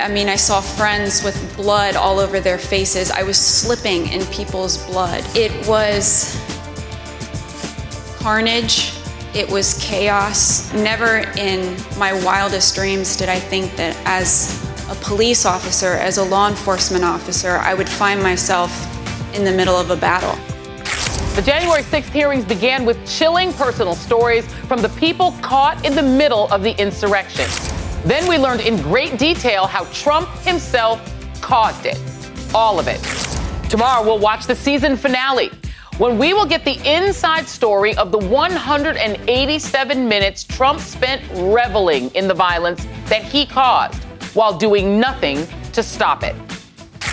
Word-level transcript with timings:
I 0.00 0.08
mean, 0.08 0.28
I 0.28 0.36
saw 0.36 0.60
friends 0.60 1.22
with 1.22 1.56
blood 1.56 1.94
all 1.94 2.18
over 2.18 2.40
their 2.40 2.58
faces. 2.58 3.10
I 3.10 3.22
was 3.22 3.36
slipping 3.36 4.08
in 4.08 4.24
people's 4.26 4.78
blood. 4.86 5.22
It 5.36 5.52
was 5.68 6.40
carnage. 8.18 8.94
It 9.34 9.48
was 9.48 9.78
chaos. 9.80 10.72
Never 10.72 11.18
in 11.36 11.76
my 11.98 12.12
wildest 12.24 12.74
dreams 12.74 13.16
did 13.16 13.28
I 13.28 13.38
think 13.38 13.76
that 13.76 13.96
as 14.06 14.58
a 14.88 14.94
police 14.96 15.44
officer, 15.44 15.92
as 15.92 16.18
a 16.18 16.24
law 16.24 16.48
enforcement 16.48 17.04
officer, 17.04 17.58
I 17.58 17.74
would 17.74 17.88
find 17.88 18.22
myself 18.22 18.72
in 19.34 19.44
the 19.44 19.52
middle 19.52 19.76
of 19.76 19.90
a 19.90 19.96
battle. 19.96 20.34
The 21.36 21.42
January 21.42 21.82
6th 21.82 22.10
hearings 22.10 22.44
began 22.44 22.84
with 22.84 22.98
chilling 23.06 23.52
personal 23.52 23.94
stories 23.94 24.52
from 24.64 24.82
the 24.82 24.88
people 24.90 25.32
caught 25.42 25.84
in 25.84 25.94
the 25.94 26.02
middle 26.02 26.48
of 26.52 26.62
the 26.62 26.72
insurrection. 26.80 27.48
Then 28.04 28.26
we 28.26 28.38
learned 28.38 28.62
in 28.62 28.80
great 28.80 29.18
detail 29.18 29.66
how 29.66 29.84
Trump 29.92 30.28
himself 30.38 31.00
caused 31.42 31.84
it. 31.84 31.98
All 32.54 32.78
of 32.78 32.88
it. 32.88 33.00
Tomorrow 33.68 34.02
we'll 34.02 34.18
watch 34.18 34.46
the 34.46 34.54
season 34.54 34.96
finale 34.96 35.50
when 35.98 36.16
we 36.16 36.32
will 36.32 36.46
get 36.46 36.64
the 36.64 36.80
inside 36.90 37.46
story 37.46 37.94
of 37.96 38.10
the 38.10 38.18
187 38.18 40.08
minutes 40.08 40.44
Trump 40.44 40.80
spent 40.80 41.22
reveling 41.34 42.08
in 42.12 42.26
the 42.26 42.32
violence 42.32 42.86
that 43.06 43.22
he 43.22 43.44
caused 43.44 44.02
while 44.34 44.56
doing 44.56 44.98
nothing 44.98 45.46
to 45.72 45.82
stop 45.82 46.22
it. 46.22 46.34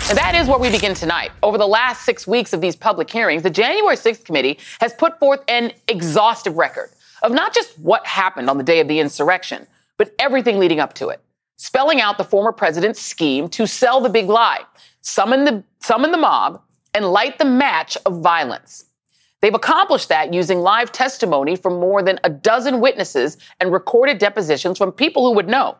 And 0.08 0.16
that 0.16 0.34
is 0.34 0.48
where 0.48 0.58
we 0.58 0.70
begin 0.70 0.94
tonight. 0.94 1.32
Over 1.42 1.58
the 1.58 1.66
last 1.66 2.06
six 2.06 2.26
weeks 2.26 2.54
of 2.54 2.62
these 2.62 2.74
public 2.74 3.10
hearings, 3.10 3.42
the 3.42 3.50
January 3.50 3.94
6th 3.94 4.24
committee 4.24 4.58
has 4.80 4.94
put 4.94 5.18
forth 5.18 5.40
an 5.48 5.72
exhaustive 5.86 6.56
record 6.56 6.88
of 7.22 7.32
not 7.32 7.52
just 7.52 7.78
what 7.78 8.06
happened 8.06 8.48
on 8.48 8.56
the 8.56 8.64
day 8.64 8.80
of 8.80 8.88
the 8.88 9.00
insurrection, 9.00 9.66
but 9.98 10.14
everything 10.18 10.58
leading 10.58 10.80
up 10.80 10.94
to 10.94 11.08
it, 11.08 11.20
spelling 11.56 12.00
out 12.00 12.16
the 12.16 12.24
former 12.24 12.52
president's 12.52 13.02
scheme 13.02 13.48
to 13.50 13.66
sell 13.66 14.00
the 14.00 14.08
big 14.08 14.28
lie, 14.28 14.62
summon 15.02 15.44
the, 15.44 15.62
summon 15.82 16.12
the 16.12 16.18
mob, 16.18 16.62
and 16.94 17.12
light 17.12 17.38
the 17.38 17.44
match 17.44 17.98
of 18.06 18.22
violence. 18.22 18.86
They've 19.40 19.54
accomplished 19.54 20.08
that 20.08 20.32
using 20.32 20.60
live 20.60 20.90
testimony 20.90 21.54
from 21.54 21.78
more 21.78 22.02
than 22.02 22.18
a 22.24 22.30
dozen 22.30 22.80
witnesses 22.80 23.36
and 23.60 23.72
recorded 23.72 24.18
depositions 24.18 24.78
from 24.78 24.90
people 24.90 25.28
who 25.28 25.34
would 25.36 25.48
know. 25.48 25.76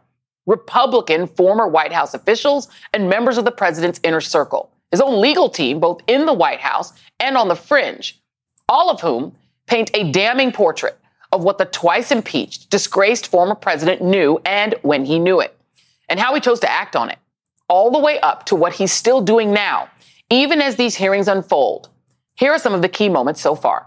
Republican 0.46 1.26
former 1.26 1.66
White 1.66 1.92
House 1.92 2.14
officials 2.14 2.68
and 2.92 3.08
members 3.08 3.36
of 3.36 3.44
the 3.44 3.50
president's 3.50 4.00
inner 4.02 4.20
circle, 4.20 4.70
his 4.90 5.00
own 5.00 5.20
legal 5.20 5.48
team, 5.48 5.80
both 5.80 6.00
in 6.06 6.24
the 6.24 6.32
White 6.32 6.60
House 6.60 6.92
and 7.20 7.36
on 7.36 7.48
the 7.48 7.56
fringe, 7.56 8.20
all 8.68 8.90
of 8.90 9.00
whom 9.00 9.36
paint 9.66 9.90
a 9.92 10.10
damning 10.10 10.52
portrait 10.52 10.98
of 11.32 11.44
what 11.44 11.58
the 11.58 11.64
twice 11.64 12.10
impeached, 12.10 12.70
disgraced 12.70 13.26
former 13.26 13.54
president 13.54 14.02
knew 14.02 14.40
and 14.44 14.74
when 14.82 15.04
he 15.04 15.18
knew 15.18 15.40
it, 15.40 15.56
and 16.08 16.18
how 16.18 16.34
he 16.34 16.40
chose 16.40 16.60
to 16.60 16.70
act 16.70 16.96
on 16.96 17.10
it, 17.10 17.18
all 17.68 17.90
the 17.90 17.98
way 17.98 18.18
up 18.20 18.46
to 18.46 18.56
what 18.56 18.74
he's 18.74 18.92
still 18.92 19.20
doing 19.20 19.52
now, 19.52 19.88
even 20.30 20.60
as 20.60 20.76
these 20.76 20.94
hearings 20.94 21.28
unfold. 21.28 21.88
Here 22.34 22.52
are 22.52 22.58
some 22.58 22.74
of 22.74 22.82
the 22.82 22.88
key 22.88 23.08
moments 23.08 23.40
so 23.40 23.54
far. 23.54 23.86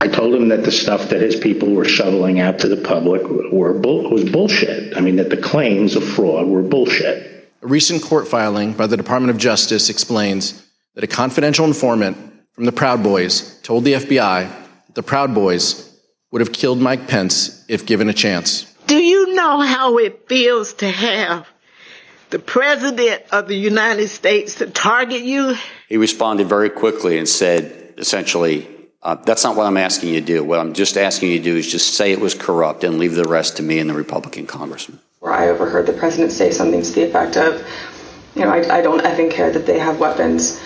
I 0.00 0.06
told 0.06 0.32
him 0.34 0.48
that 0.48 0.64
the 0.64 0.70
stuff 0.70 1.08
that 1.08 1.20
his 1.20 1.34
people 1.34 1.70
were 1.74 1.84
shoveling 1.84 2.38
out 2.38 2.60
to 2.60 2.68
the 2.68 2.76
public 2.76 3.22
were 3.52 3.74
bull- 3.74 4.10
was 4.10 4.24
bullshit. 4.24 4.96
I 4.96 5.00
mean, 5.00 5.16
that 5.16 5.30
the 5.30 5.36
claims 5.36 5.96
of 5.96 6.04
fraud 6.04 6.46
were 6.46 6.62
bullshit. 6.62 7.50
A 7.62 7.66
recent 7.66 8.02
court 8.02 8.28
filing 8.28 8.72
by 8.72 8.86
the 8.86 8.96
Department 8.96 9.30
of 9.30 9.38
Justice 9.38 9.90
explains 9.90 10.64
that 10.94 11.02
a 11.02 11.08
confidential 11.08 11.64
informant 11.66 12.16
from 12.52 12.64
the 12.64 12.72
Proud 12.72 13.02
Boys 13.02 13.60
told 13.62 13.84
the 13.84 13.94
FBI 13.94 14.48
that 14.48 14.67
the 14.94 15.02
Proud 15.02 15.34
Boys 15.34 15.84
would 16.30 16.40
have 16.40 16.52
killed 16.52 16.78
Mike 16.78 17.08
Pence 17.08 17.64
if 17.68 17.86
given 17.86 18.08
a 18.08 18.12
chance. 18.12 18.64
Do 18.86 18.96
you 18.96 19.34
know 19.34 19.60
how 19.60 19.98
it 19.98 20.28
feels 20.28 20.74
to 20.74 20.88
have 20.88 21.46
the 22.30 22.38
President 22.38 23.22
of 23.32 23.48
the 23.48 23.56
United 23.56 24.08
States 24.08 24.56
to 24.56 24.66
target 24.66 25.22
you? 25.22 25.56
He 25.88 25.96
responded 25.96 26.48
very 26.48 26.70
quickly 26.70 27.18
and 27.18 27.28
said, 27.28 27.94
essentially, 27.96 28.68
uh, 29.02 29.14
that's 29.14 29.44
not 29.44 29.56
what 29.56 29.66
I'm 29.66 29.76
asking 29.76 30.10
you 30.14 30.20
to 30.20 30.26
do. 30.26 30.44
What 30.44 30.58
I'm 30.58 30.72
just 30.72 30.96
asking 30.96 31.30
you 31.30 31.38
to 31.38 31.44
do 31.44 31.56
is 31.56 31.70
just 31.70 31.94
say 31.94 32.12
it 32.12 32.20
was 32.20 32.34
corrupt 32.34 32.84
and 32.84 32.98
leave 32.98 33.14
the 33.14 33.24
rest 33.28 33.56
to 33.58 33.62
me 33.62 33.78
and 33.78 33.88
the 33.88 33.94
Republican 33.94 34.46
congressman. 34.46 34.98
Where 35.20 35.32
I 35.32 35.48
overheard 35.48 35.86
the 35.86 35.92
president 35.92 36.32
say 36.32 36.50
something 36.50 36.82
to 36.82 36.92
the 36.92 37.02
effect 37.08 37.36
of, 37.36 37.66
you 38.34 38.42
know, 38.42 38.50
I, 38.50 38.78
I 38.78 38.82
don't 38.82 39.02
effing 39.02 39.30
care 39.30 39.50
that 39.50 39.66
they 39.66 39.78
have 39.78 39.98
weapons. 39.98 40.60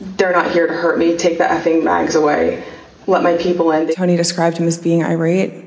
They're 0.00 0.32
not 0.32 0.50
here 0.52 0.66
to 0.66 0.72
hurt 0.72 0.98
me. 0.98 1.16
Take 1.16 1.38
the 1.38 1.44
effing 1.44 1.82
mags 1.82 2.14
away. 2.14 2.64
Let 3.08 3.22
my 3.22 3.36
people 3.36 3.72
in. 3.72 3.88
Tony 3.92 4.16
described 4.16 4.58
him 4.58 4.66
as 4.66 4.78
being 4.78 5.02
irate. 5.02 5.64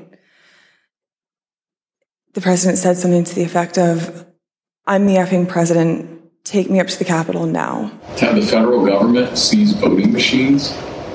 The 2.34 2.40
president 2.40 2.78
said 2.78 2.96
something 2.96 3.24
to 3.24 3.34
the 3.34 3.42
effect 3.42 3.76
of, 3.76 4.24
I'm 4.86 5.06
the 5.06 5.16
effing 5.16 5.48
president. 5.48 6.08
Take 6.44 6.70
me 6.70 6.80
up 6.80 6.86
to 6.86 6.98
the 6.98 7.04
Capitol 7.04 7.46
now. 7.46 7.92
To 8.16 8.24
have 8.24 8.36
the 8.36 8.42
federal 8.42 8.86
government 8.86 9.36
seize 9.36 9.72
voting 9.72 10.12
machines 10.12 10.72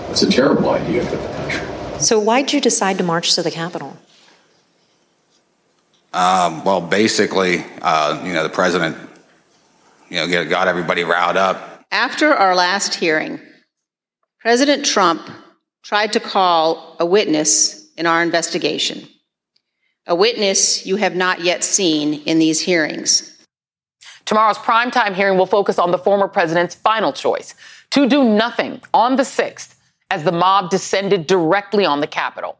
it's 0.09 0.21
a 0.21 0.29
terrible 0.29 0.69
idea 0.69 1.05
for 1.05 1.17
the 1.17 1.27
country. 1.27 1.99
So, 1.99 2.17
why 2.17 2.41
did 2.41 2.53
you 2.53 2.61
decide 2.61 2.97
to 2.97 3.03
march 3.03 3.35
to 3.35 3.43
the 3.43 3.51
Capitol? 3.51 3.97
Um, 6.13 6.63
well, 6.63 6.81
basically, 6.81 7.65
uh, 7.81 8.23
you 8.25 8.33
know, 8.33 8.43
the 8.43 8.49
president, 8.49 8.97
you 10.09 10.17
know, 10.17 10.45
got 10.45 10.67
everybody 10.67 11.03
riled 11.03 11.37
up. 11.37 11.85
After 11.91 12.33
our 12.33 12.55
last 12.55 12.95
hearing, 12.95 13.39
President 14.39 14.85
Trump 14.85 15.29
tried 15.83 16.13
to 16.13 16.19
call 16.19 16.95
a 16.99 17.05
witness 17.05 17.89
in 17.97 18.05
our 18.05 18.21
investigation, 18.21 19.07
a 20.05 20.15
witness 20.15 20.85
you 20.85 20.97
have 20.97 21.15
not 21.15 21.41
yet 21.41 21.63
seen 21.63 22.21
in 22.23 22.39
these 22.39 22.61
hearings. 22.61 23.33
Tomorrow's 24.25 24.57
primetime 24.57 25.13
hearing 25.13 25.37
will 25.37 25.45
focus 25.45 25.79
on 25.79 25.91
the 25.91 25.97
former 25.97 26.27
president's 26.27 26.75
final 26.75 27.13
choice 27.13 27.55
to 27.91 28.07
do 28.07 28.23
nothing 28.23 28.81
on 28.93 29.15
the 29.15 29.23
6th 29.23 29.75
as 30.11 30.23
the 30.23 30.31
mob 30.31 30.69
descended 30.69 31.27
directly 31.27 31.85
on 31.85 32.01
the 32.01 32.07
Capitol. 32.07 32.57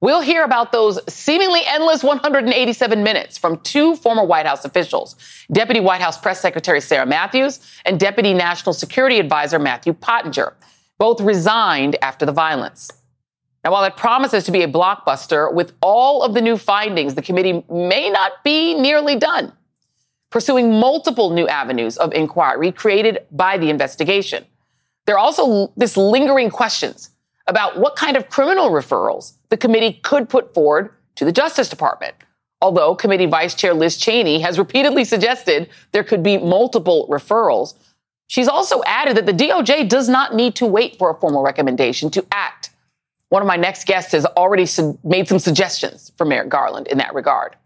We'll 0.00 0.20
hear 0.20 0.44
about 0.44 0.70
those 0.70 1.00
seemingly 1.12 1.60
endless 1.66 2.04
187 2.04 3.02
minutes 3.02 3.36
from 3.36 3.58
two 3.60 3.96
former 3.96 4.22
White 4.22 4.46
House 4.46 4.64
officials, 4.64 5.16
Deputy 5.50 5.80
White 5.80 6.00
House 6.00 6.16
Press 6.16 6.40
Secretary 6.40 6.80
Sarah 6.80 7.06
Matthews 7.06 7.58
and 7.84 7.98
Deputy 7.98 8.32
National 8.32 8.72
Security 8.72 9.18
Advisor 9.18 9.58
Matthew 9.58 9.92
Pottinger. 9.92 10.54
Both 10.98 11.20
resigned 11.20 11.96
after 12.02 12.26
the 12.26 12.32
violence. 12.32 12.90
Now, 13.64 13.72
while 13.72 13.84
it 13.84 13.96
promises 13.96 14.44
to 14.44 14.52
be 14.52 14.62
a 14.62 14.68
blockbuster, 14.68 15.52
with 15.52 15.72
all 15.80 16.22
of 16.22 16.34
the 16.34 16.40
new 16.40 16.56
findings, 16.56 17.14
the 17.14 17.22
committee 17.22 17.64
may 17.70 18.10
not 18.10 18.44
be 18.44 18.74
nearly 18.74 19.16
done, 19.16 19.52
pursuing 20.30 20.78
multiple 20.78 21.30
new 21.30 21.46
avenues 21.48 21.96
of 21.96 22.12
inquiry 22.12 22.72
created 22.72 23.26
by 23.30 23.58
the 23.58 23.70
investigation. 23.70 24.44
There 25.06 25.16
are 25.16 25.18
also 25.18 25.72
this 25.76 25.96
lingering 25.96 26.50
questions 26.50 27.10
about 27.46 27.78
what 27.78 27.96
kind 27.96 28.16
of 28.16 28.28
criminal 28.28 28.70
referrals 28.70 29.34
the 29.48 29.56
committee 29.56 30.00
could 30.02 30.28
put 30.28 30.52
forward 30.52 30.90
to 31.16 31.24
the 31.24 31.32
Justice 31.32 31.68
Department. 31.68 32.14
Although 32.60 32.94
Committee 32.94 33.26
Vice 33.26 33.54
Chair 33.54 33.72
Liz 33.72 33.96
Cheney 33.96 34.40
has 34.40 34.58
repeatedly 34.58 35.04
suggested 35.04 35.70
there 35.92 36.04
could 36.04 36.22
be 36.22 36.38
multiple 36.38 37.06
referrals, 37.08 37.74
she's 38.28 38.48
also 38.48 38.82
added 38.86 39.16
that 39.16 39.26
the 39.26 39.32
DOJ 39.32 39.88
does 39.88 40.08
not 40.08 40.34
need 40.34 40.54
to 40.56 40.66
wait 40.66 40.96
for 40.96 41.10
a 41.10 41.14
formal 41.14 41.42
recommendation 41.42 42.10
to 42.10 42.24
act. 42.30 42.70
One 43.30 43.42
of 43.42 43.48
my 43.48 43.56
next 43.56 43.86
guests 43.86 44.12
has 44.12 44.24
already 44.24 44.66
made 45.04 45.28
some 45.28 45.38
suggestions 45.38 46.12
for 46.16 46.24
Merrick 46.24 46.48
Garland 46.48 46.86
in 46.86 46.98
that 46.98 47.14
regard. 47.14 47.56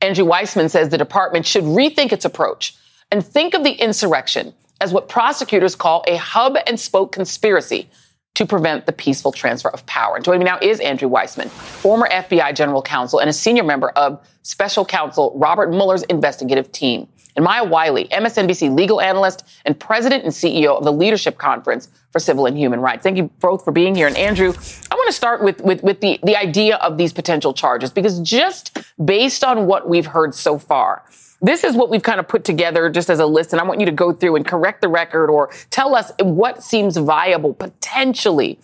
Andrew 0.00 0.24
Weissmann 0.24 0.70
says 0.70 0.88
the 0.88 0.98
department 0.98 1.46
should 1.46 1.64
rethink 1.64 2.12
its 2.12 2.24
approach 2.24 2.76
and 3.10 3.24
think 3.24 3.54
of 3.54 3.64
the 3.64 3.72
insurrection 3.72 4.54
as 4.80 4.92
what 4.92 5.08
prosecutors 5.08 5.74
call 5.74 6.04
a 6.06 6.16
hub 6.16 6.56
and 6.66 6.78
spoke 6.78 7.12
conspiracy 7.12 7.88
to 8.34 8.46
prevent 8.46 8.86
the 8.86 8.92
peaceful 8.92 9.32
transfer 9.32 9.68
of 9.68 9.84
power. 9.86 10.16
And 10.16 10.24
joining 10.24 10.40
me 10.40 10.44
now 10.46 10.58
is 10.62 10.80
Andrew 10.80 11.08
Weissmann, 11.08 11.48
former 11.48 12.08
FBI 12.08 12.54
general 12.54 12.80
counsel 12.80 13.18
and 13.18 13.28
a 13.28 13.32
senior 13.32 13.64
member 13.64 13.90
of 13.90 14.24
special 14.42 14.84
counsel 14.84 15.32
Robert 15.36 15.70
Mueller's 15.70 16.04
investigative 16.04 16.70
team. 16.72 17.08
And 17.36 17.44
Maya 17.44 17.64
Wiley, 17.64 18.06
MSNBC 18.06 18.74
legal 18.74 19.00
analyst 19.00 19.44
and 19.64 19.78
president 19.78 20.24
and 20.24 20.32
CEO 20.32 20.76
of 20.76 20.84
the 20.84 20.92
Leadership 20.92 21.38
Conference 21.38 21.88
for 22.10 22.18
Civil 22.18 22.46
and 22.46 22.56
Human 22.56 22.80
Rights. 22.80 23.02
Thank 23.02 23.16
you 23.16 23.30
both 23.40 23.64
for 23.64 23.72
being 23.72 23.94
here. 23.94 24.06
And 24.06 24.16
Andrew, 24.16 24.52
I 24.90 24.94
want 24.94 25.06
to 25.08 25.12
start 25.12 25.42
with, 25.42 25.60
with, 25.60 25.82
with 25.82 26.00
the, 26.00 26.18
the 26.22 26.36
idea 26.36 26.76
of 26.76 26.98
these 26.98 27.12
potential 27.12 27.52
charges, 27.52 27.90
because 27.90 28.20
just 28.20 28.78
based 29.04 29.44
on 29.44 29.66
what 29.66 29.88
we've 29.88 30.06
heard 30.06 30.34
so 30.34 30.58
far, 30.58 31.04
this 31.42 31.64
is 31.64 31.74
what 31.74 31.88
we've 31.88 32.02
kind 32.02 32.20
of 32.20 32.28
put 32.28 32.44
together 32.44 32.90
just 32.90 33.08
as 33.08 33.18
a 33.18 33.26
list. 33.26 33.52
And 33.52 33.60
I 33.60 33.64
want 33.64 33.80
you 33.80 33.86
to 33.86 33.92
go 33.92 34.12
through 34.12 34.36
and 34.36 34.46
correct 34.46 34.82
the 34.82 34.88
record 34.88 35.30
or 35.30 35.50
tell 35.70 35.94
us 35.94 36.12
what 36.20 36.62
seems 36.62 36.96
viable 36.96 37.54
potentially 37.54 38.58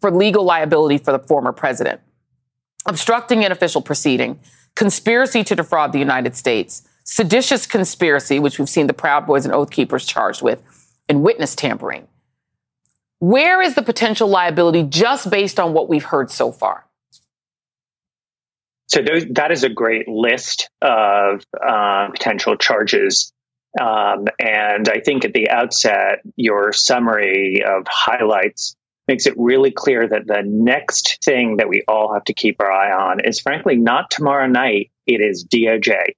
for 0.00 0.10
legal 0.10 0.44
liability 0.44 0.98
for 0.98 1.12
the 1.12 1.18
former 1.18 1.52
president. 1.52 2.00
Obstructing 2.86 3.44
an 3.44 3.52
official 3.52 3.80
proceeding, 3.80 4.38
conspiracy 4.74 5.44
to 5.44 5.54
defraud 5.54 5.92
the 5.92 5.98
United 5.98 6.36
States, 6.36 6.86
seditious 7.04 7.66
conspiracy, 7.66 8.38
which 8.38 8.58
we've 8.58 8.68
seen 8.68 8.86
the 8.86 8.94
Proud 8.94 9.26
Boys 9.26 9.44
and 9.44 9.54
Oath 9.54 9.70
Keepers 9.70 10.06
charged 10.06 10.42
with, 10.42 10.62
and 11.08 11.22
witness 11.22 11.54
tampering. 11.54 12.08
Where 13.20 13.62
is 13.62 13.74
the 13.74 13.82
potential 13.82 14.28
liability 14.28 14.82
just 14.82 15.30
based 15.30 15.60
on 15.60 15.72
what 15.72 15.88
we've 15.88 16.04
heard 16.04 16.30
so 16.30 16.50
far? 16.50 16.86
So 18.88 19.00
those, 19.02 19.24
that 19.30 19.50
is 19.50 19.64
a 19.64 19.68
great 19.68 20.08
list 20.08 20.68
of 20.82 21.42
uh, 21.66 22.08
potential 22.10 22.56
charges. 22.56 23.32
Um, 23.80 24.26
and 24.38 24.88
I 24.88 25.00
think 25.00 25.24
at 25.24 25.32
the 25.32 25.50
outset, 25.50 26.20
your 26.36 26.72
summary 26.72 27.62
of 27.66 27.86
highlights 27.88 28.76
makes 29.08 29.26
it 29.26 29.34
really 29.36 29.70
clear 29.70 30.06
that 30.06 30.26
the 30.26 30.42
next 30.44 31.22
thing 31.24 31.56
that 31.56 31.68
we 31.68 31.82
all 31.88 32.12
have 32.12 32.24
to 32.24 32.34
keep 32.34 32.60
our 32.60 32.70
eye 32.70 32.92
on 32.92 33.20
is 33.20 33.40
frankly 33.40 33.76
not 33.76 34.10
tomorrow 34.10 34.46
night, 34.46 34.90
it 35.06 35.20
is 35.20 35.44
DOJ 35.44 36.12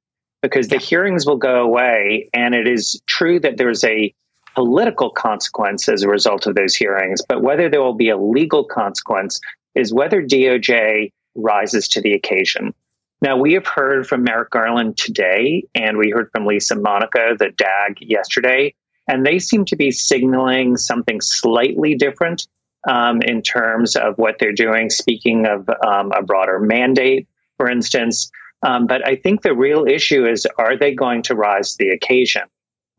because 0.46 0.68
the 0.68 0.78
hearings 0.78 1.26
will 1.26 1.36
go 1.36 1.62
away. 1.62 2.28
And 2.32 2.54
it 2.54 2.68
is 2.68 3.00
true 3.06 3.40
that 3.40 3.56
there's 3.56 3.82
a 3.82 4.14
political 4.54 5.10
consequence 5.10 5.88
as 5.88 6.02
a 6.02 6.08
result 6.08 6.46
of 6.46 6.54
those 6.54 6.76
hearings, 6.76 7.20
but 7.28 7.42
whether 7.42 7.68
there 7.68 7.82
will 7.82 7.94
be 7.94 8.10
a 8.10 8.16
legal 8.16 8.64
consequence 8.64 9.40
is 9.74 9.92
whether 9.92 10.22
DOJ 10.22 11.12
rises 11.34 11.88
to 11.88 12.00
the 12.00 12.12
occasion. 12.14 12.72
Now, 13.20 13.36
we 13.36 13.54
have 13.54 13.66
heard 13.66 14.06
from 14.06 14.22
Merrick 14.22 14.50
Garland 14.50 14.96
today, 14.96 15.64
and 15.74 15.98
we 15.98 16.10
heard 16.10 16.30
from 16.30 16.46
Lisa 16.46 16.76
Monaco, 16.76 17.36
the 17.36 17.50
DAG, 17.50 17.98
yesterday, 18.00 18.74
and 19.08 19.26
they 19.26 19.38
seem 19.38 19.64
to 19.66 19.76
be 19.76 19.90
signaling 19.90 20.76
something 20.76 21.20
slightly 21.20 21.96
different 21.96 22.46
um, 22.88 23.20
in 23.22 23.42
terms 23.42 23.96
of 23.96 24.16
what 24.16 24.36
they're 24.38 24.52
doing, 24.52 24.90
speaking 24.90 25.46
of 25.46 25.68
um, 25.84 26.12
a 26.12 26.22
broader 26.22 26.60
mandate, 26.60 27.26
for 27.56 27.68
instance. 27.68 28.30
Um, 28.66 28.88
but 28.88 29.06
I 29.06 29.14
think 29.14 29.42
the 29.42 29.54
real 29.54 29.86
issue 29.86 30.26
is 30.26 30.44
are 30.58 30.76
they 30.76 30.92
going 30.92 31.22
to 31.22 31.36
rise 31.36 31.76
to 31.76 31.84
the 31.84 31.90
occasion? 31.90 32.42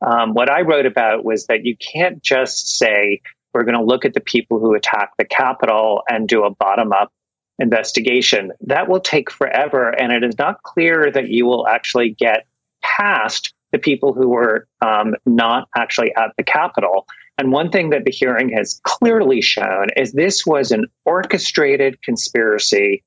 Um, 0.01 0.33
what 0.33 0.49
I 0.49 0.61
wrote 0.61 0.85
about 0.85 1.25
was 1.25 1.47
that 1.47 1.65
you 1.65 1.75
can't 1.75 2.23
just 2.23 2.77
say, 2.77 3.19
we're 3.53 3.63
going 3.63 3.77
to 3.77 3.83
look 3.83 4.05
at 4.05 4.13
the 4.13 4.21
people 4.21 4.59
who 4.59 4.75
attack 4.75 5.11
the 5.17 5.25
Capitol 5.25 6.03
and 6.07 6.27
do 6.27 6.45
a 6.45 6.49
bottom 6.51 6.93
up 6.93 7.11
investigation. 7.59 8.53
That 8.61 8.87
will 8.87 9.01
take 9.01 9.29
forever. 9.29 9.89
And 9.89 10.13
it 10.13 10.23
is 10.23 10.37
not 10.37 10.63
clear 10.63 11.11
that 11.11 11.27
you 11.27 11.45
will 11.45 11.67
actually 11.67 12.11
get 12.11 12.45
past 12.81 13.53
the 13.73 13.79
people 13.79 14.13
who 14.13 14.29
were 14.29 14.67
um, 14.81 15.15
not 15.25 15.67
actually 15.75 16.15
at 16.15 16.31
the 16.37 16.43
Capitol. 16.43 17.07
And 17.37 17.51
one 17.51 17.71
thing 17.71 17.89
that 17.89 18.05
the 18.05 18.11
hearing 18.11 18.49
has 18.55 18.79
clearly 18.83 19.41
shown 19.41 19.87
is 19.97 20.13
this 20.13 20.45
was 20.45 20.71
an 20.71 20.85
orchestrated 21.03 22.01
conspiracy 22.03 23.03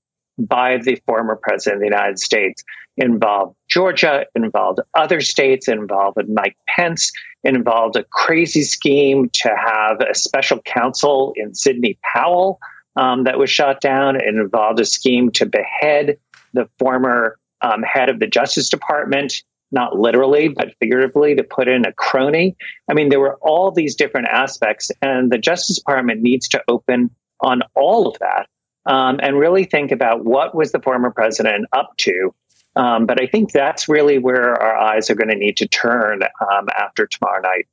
by 0.47 0.79
the 0.79 1.01
former 1.07 1.37
president 1.37 1.77
of 1.77 1.81
the 1.81 1.97
United 1.97 2.19
States. 2.19 2.63
involved 2.97 3.57
Georgia, 3.69 4.27
involved 4.35 4.81
other 4.95 5.21
states, 5.21 5.69
involved 5.69 6.19
Mike 6.29 6.57
Pence, 6.69 7.13
involved 7.45 7.97
a 7.97 8.05
crazy 8.05 8.63
scheme 8.63 9.31
to 9.33 9.49
have 9.57 10.01
a 10.01 10.15
special 10.15 10.61
counsel 10.63 11.33
in 11.37 11.55
Sidney 11.55 11.99
Powell 12.13 12.59
um, 12.97 13.25
that 13.25 13.39
was 13.39 13.51
shot 13.51 13.81
down. 13.81 14.17
It 14.17 14.27
involved 14.27 14.81
a 14.81 14.85
scheme 14.85 15.31
to 15.33 15.47
behead 15.47 16.19
the 16.53 16.69
former 16.79 17.39
um, 17.63 17.83
head 17.83 18.11
of 18.11 18.19
the 18.19 18.27
Justice 18.27 18.69
Department, 18.69 19.43
not 19.71 19.99
literally, 19.99 20.49
but 20.49 20.75
figuratively, 20.81 21.35
to 21.37 21.45
put 21.45 21.69
in 21.69 21.87
a 21.87 21.93
crony. 21.93 22.57
I 22.89 22.95
mean, 22.95 23.09
there 23.09 23.21
were 23.21 23.37
all 23.37 23.71
these 23.71 23.95
different 23.95 24.29
aspects, 24.29 24.91
and 25.01 25.31
the 25.31 25.39
Justice 25.39 25.79
Department 25.79 26.23
needs 26.23 26.49
to 26.49 26.63
open 26.69 27.11
on 27.41 27.63
all 27.75 28.09
of 28.09 28.19
that 28.19 28.49
um, 28.87 29.21
and 29.23 29.39
really 29.39 29.65
think 29.65 29.93
about 29.93 30.25
what 30.25 30.55
was 30.55 30.73
the 30.73 30.81
former 30.81 31.11
president 31.11 31.67
up 31.73 31.97
to. 31.99 32.35
Um, 32.77 33.07
but 33.07 33.21
I 33.21 33.27
think 33.27 33.53
that's 33.53 33.89
really 33.89 34.19
where 34.19 34.55
our 34.55 34.77
eyes 34.77 35.11
are 35.11 35.15
going 35.15 35.31
to 35.31 35.37
need 35.37 35.57
to 35.59 35.67
turn 35.67 36.23
um, 36.23 36.69
after 36.77 37.07
tomorrow 37.07 37.43
night. 37.43 37.67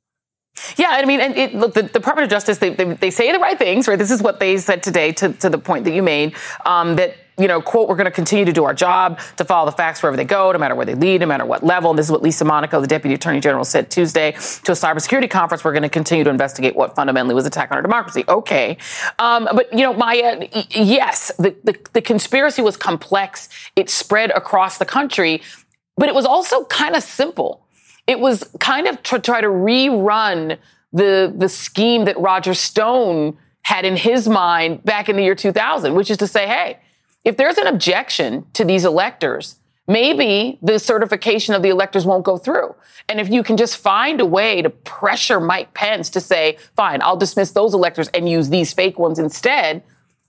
Yeah, 0.76 0.88
I 0.90 1.04
mean, 1.04 1.20
and 1.20 1.36
it, 1.36 1.54
look, 1.54 1.74
the, 1.74 1.82
Department 1.82 2.24
of 2.24 2.30
Justice, 2.30 2.58
they, 2.58 2.70
they, 2.70 2.84
they, 2.94 3.10
say 3.10 3.32
the 3.32 3.38
right 3.38 3.58
things, 3.58 3.88
right? 3.88 3.98
This 3.98 4.10
is 4.10 4.22
what 4.22 4.40
they 4.40 4.56
said 4.58 4.82
today 4.82 5.12
to, 5.12 5.32
to 5.34 5.50
the 5.50 5.58
point 5.58 5.84
that 5.84 5.92
you 5.92 6.02
made, 6.02 6.34
um, 6.64 6.96
that 6.96 7.16
you 7.38 7.46
know, 7.46 7.62
quote, 7.62 7.88
we're 7.88 7.96
going 7.96 8.06
to 8.06 8.10
continue 8.10 8.44
to 8.44 8.52
do 8.52 8.64
our 8.64 8.74
job 8.74 9.20
to 9.36 9.44
follow 9.44 9.66
the 9.66 9.76
facts 9.76 10.02
wherever 10.02 10.16
they 10.16 10.24
go, 10.24 10.50
no 10.50 10.58
matter 10.58 10.74
where 10.74 10.84
they 10.84 10.94
lead, 10.94 11.20
no 11.20 11.26
matter 11.26 11.46
what 11.46 11.62
level. 11.62 11.90
And 11.90 11.98
this 11.98 12.06
is 12.06 12.12
what 12.12 12.22
Lisa 12.22 12.44
Monaco, 12.44 12.80
the 12.80 12.86
Deputy 12.86 13.14
Attorney 13.14 13.40
General, 13.40 13.64
said 13.64 13.90
Tuesday 13.90 14.32
to 14.32 14.72
a 14.72 14.74
cybersecurity 14.74 15.30
conference. 15.30 15.62
We're 15.62 15.72
going 15.72 15.84
to 15.84 15.88
continue 15.88 16.24
to 16.24 16.30
investigate 16.30 16.74
what 16.74 16.96
fundamentally 16.96 17.34
was 17.34 17.46
attack 17.46 17.70
on 17.70 17.76
our 17.76 17.82
democracy. 17.82 18.24
Okay. 18.28 18.76
Um, 19.18 19.48
but, 19.52 19.72
you 19.72 19.84
know, 19.84 19.94
Maya, 19.94 20.48
yes, 20.70 21.30
the, 21.38 21.54
the, 21.62 21.78
the 21.92 22.02
conspiracy 22.02 22.60
was 22.60 22.76
complex. 22.76 23.48
It 23.76 23.88
spread 23.88 24.32
across 24.32 24.78
the 24.78 24.86
country, 24.86 25.42
but 25.96 26.08
it 26.08 26.14
was 26.14 26.26
also 26.26 26.64
kind 26.64 26.96
of 26.96 27.04
simple. 27.04 27.67
It 28.08 28.18
was 28.18 28.42
kind 28.58 28.88
of 28.88 29.00
to 29.04 29.20
try 29.20 29.40
to 29.40 29.46
rerun 29.46 30.58
the, 30.92 31.32
the 31.36 31.48
scheme 31.48 32.06
that 32.06 32.18
Roger 32.18 32.54
Stone 32.54 33.36
had 33.62 33.84
in 33.84 33.96
his 33.96 34.26
mind 34.26 34.82
back 34.82 35.10
in 35.10 35.16
the 35.16 35.22
year 35.22 35.34
2000, 35.34 35.94
which 35.94 36.10
is 36.10 36.16
to 36.16 36.26
say, 36.26 36.46
hey, 36.46 36.78
if 37.24 37.36
there's 37.36 37.58
an 37.58 37.66
objection 37.66 38.46
to 38.54 38.64
these 38.64 38.86
electors, 38.86 39.56
maybe 39.86 40.58
the 40.62 40.78
certification 40.78 41.54
of 41.54 41.62
the 41.62 41.68
electors 41.68 42.06
won't 42.06 42.24
go 42.24 42.38
through. 42.38 42.74
And 43.10 43.20
if 43.20 43.28
you 43.28 43.42
can 43.42 43.58
just 43.58 43.76
find 43.76 44.22
a 44.22 44.26
way 44.26 44.62
to 44.62 44.70
pressure 44.70 45.38
Mike 45.38 45.74
Pence 45.74 46.08
to 46.10 46.20
say, 46.20 46.56
fine, 46.76 47.02
I'll 47.02 47.16
dismiss 47.18 47.50
those 47.50 47.74
electors 47.74 48.08
and 48.08 48.26
use 48.26 48.48
these 48.48 48.72
fake 48.72 48.98
ones 48.98 49.18
instead, 49.18 49.82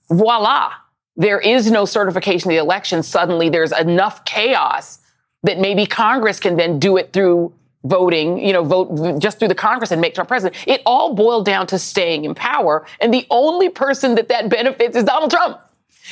voila. 0.09 0.73
There 1.15 1.39
is 1.39 1.71
no 1.71 1.85
certification 1.85 2.49
of 2.49 2.55
the 2.55 2.61
election. 2.61 3.03
Suddenly 3.03 3.47
there's 3.47 3.71
enough 3.71 4.25
chaos 4.25 4.99
that 5.43 5.59
maybe 5.59 5.85
Congress 5.85 6.41
can 6.41 6.57
then 6.57 6.79
do 6.79 6.97
it 6.97 7.13
through 7.13 7.53
voting, 7.83 8.45
you 8.45 8.51
know, 8.51 8.63
vote 8.63 9.19
just 9.19 9.39
through 9.39 9.47
the 9.47 9.55
Congress 9.55 9.91
and 9.91 10.01
make 10.01 10.13
Trump 10.13 10.27
president. 10.27 10.67
It 10.67 10.81
all 10.85 11.15
boiled 11.15 11.45
down 11.45 11.67
to 11.67 11.79
staying 11.79 12.25
in 12.25 12.35
power. 12.35 12.85
And 12.99 13.13
the 13.13 13.25
only 13.29 13.69
person 13.69 14.15
that 14.15 14.27
that 14.27 14.49
benefits 14.49 14.97
is 14.97 15.03
Donald 15.03 15.31
Trump. 15.31 15.59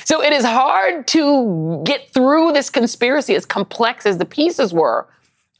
So 0.05 0.23
it 0.23 0.31
is 0.31 0.45
hard 0.45 1.07
to 1.07 1.81
get 1.83 2.09
through 2.09 2.53
this 2.53 2.69
conspiracy, 2.69 3.35
as 3.35 3.45
complex 3.45 4.05
as 4.05 4.17
the 4.17 4.25
pieces 4.25 4.71
were, 4.71 5.07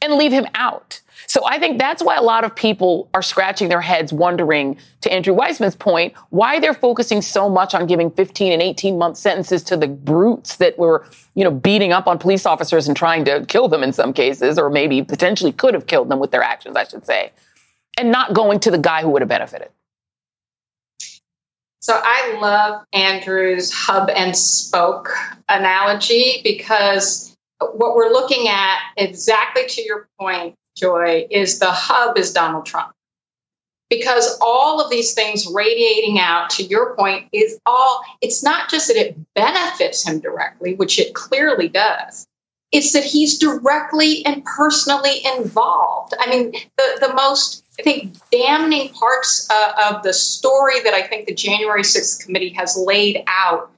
and 0.02 0.14
leave 0.14 0.32
him 0.32 0.46
out. 0.54 1.00
So 1.26 1.44
I 1.46 1.58
think 1.58 1.78
that's 1.78 2.02
why 2.02 2.16
a 2.16 2.22
lot 2.22 2.44
of 2.44 2.54
people 2.54 3.10
are 3.12 3.22
scratching 3.22 3.68
their 3.68 3.80
heads 3.80 4.12
wondering, 4.12 4.78
to 5.02 5.12
Andrew 5.12 5.34
Weissmann's 5.34 5.76
point, 5.76 6.14
why 6.30 6.58
they're 6.60 6.72
focusing 6.74 7.20
so 7.20 7.48
much 7.48 7.74
on 7.74 7.86
giving 7.86 8.10
15 8.10 8.52
and 8.52 8.62
18 8.62 8.96
month 8.96 9.16
sentences 9.16 9.62
to 9.64 9.76
the 9.76 9.88
brutes 9.88 10.56
that 10.56 10.78
were, 10.78 11.06
you 11.34 11.44
know, 11.44 11.50
beating 11.50 11.92
up 11.92 12.06
on 12.06 12.18
police 12.18 12.46
officers 12.46 12.88
and 12.88 12.96
trying 12.96 13.24
to 13.26 13.44
kill 13.46 13.68
them 13.68 13.82
in 13.82 13.92
some 13.92 14.12
cases, 14.12 14.58
or 14.58 14.70
maybe 14.70 15.02
potentially 15.02 15.52
could 15.52 15.74
have 15.74 15.86
killed 15.86 16.08
them 16.08 16.18
with 16.18 16.30
their 16.30 16.42
actions, 16.42 16.76
I 16.76 16.84
should 16.84 17.04
say, 17.04 17.32
and 17.98 18.10
not 18.10 18.32
going 18.32 18.60
to 18.60 18.70
the 18.70 18.78
guy 18.78 19.02
who 19.02 19.10
would 19.10 19.22
have 19.22 19.28
benefited. 19.28 19.68
So 21.80 21.98
I 22.02 22.38
love 22.40 22.84
Andrew's 22.92 23.72
hub 23.72 24.10
and 24.10 24.36
spoke 24.36 25.10
analogy 25.48 26.40
because 26.44 27.27
what 27.60 27.96
we're 27.96 28.10
looking 28.10 28.48
at, 28.48 28.78
exactly 28.96 29.66
to 29.66 29.82
your 29.82 30.08
point, 30.18 30.54
Joy, 30.76 31.26
is 31.30 31.58
the 31.58 31.70
hub 31.70 32.18
is 32.18 32.32
Donald 32.32 32.66
Trump. 32.66 32.92
Because 33.90 34.38
all 34.42 34.82
of 34.82 34.90
these 34.90 35.14
things 35.14 35.46
radiating 35.50 36.18
out, 36.18 36.50
to 36.50 36.62
your 36.62 36.94
point, 36.94 37.28
is 37.32 37.58
all, 37.64 38.02
it's 38.20 38.44
not 38.44 38.68
just 38.68 38.88
that 38.88 38.96
it 38.96 39.16
benefits 39.34 40.06
him 40.06 40.20
directly, 40.20 40.74
which 40.74 40.98
it 40.98 41.14
clearly 41.14 41.68
does, 41.68 42.26
it's 42.70 42.92
that 42.92 43.04
he's 43.04 43.38
directly 43.38 44.24
and 44.26 44.44
personally 44.44 45.24
involved. 45.36 46.12
I 46.20 46.28
mean, 46.28 46.52
the, 46.76 47.06
the 47.06 47.14
most 47.14 47.64
I 47.78 47.82
think, 47.82 48.16
damning 48.30 48.88
parts 48.90 49.48
uh, 49.50 49.90
of 49.90 50.02
the 50.02 50.12
story 50.12 50.82
that 50.82 50.94
I 50.94 51.02
think 51.02 51.26
the 51.26 51.34
January 51.34 51.82
6th 51.82 52.24
committee 52.24 52.50
has 52.50 52.76
laid 52.76 53.22
out 53.28 53.70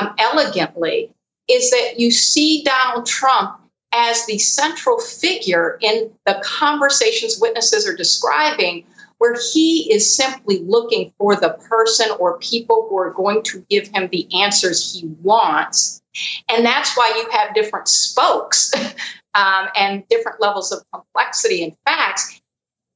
um, 0.00 0.14
elegantly 0.18 1.10
is 1.48 1.70
that 1.70 1.98
you 1.98 2.10
see 2.10 2.62
Donald 2.62 3.06
Trump 3.06 3.58
as 3.92 4.26
the 4.26 4.38
central 4.38 4.98
figure 4.98 5.78
in 5.80 6.10
the 6.26 6.40
conversations 6.44 7.38
witnesses 7.40 7.88
are 7.88 7.96
describing 7.96 8.84
where 9.18 9.34
he 9.52 9.92
is 9.92 10.16
simply 10.16 10.60
looking 10.60 11.12
for 11.18 11.34
the 11.34 11.50
person 11.68 12.08
or 12.20 12.38
people 12.38 12.86
who 12.88 12.98
are 12.98 13.10
going 13.10 13.42
to 13.42 13.64
give 13.68 13.88
him 13.88 14.08
the 14.12 14.28
answers 14.42 14.94
he 14.94 15.06
wants. 15.22 16.00
And 16.48 16.64
that's 16.64 16.96
why 16.96 17.12
you 17.16 17.28
have 17.36 17.54
different 17.54 17.88
spokes 17.88 18.72
um, 19.34 19.68
and 19.76 20.06
different 20.08 20.40
levels 20.40 20.72
of 20.72 20.82
complexity 20.92 21.64
and 21.64 21.76
facts. 21.84 22.40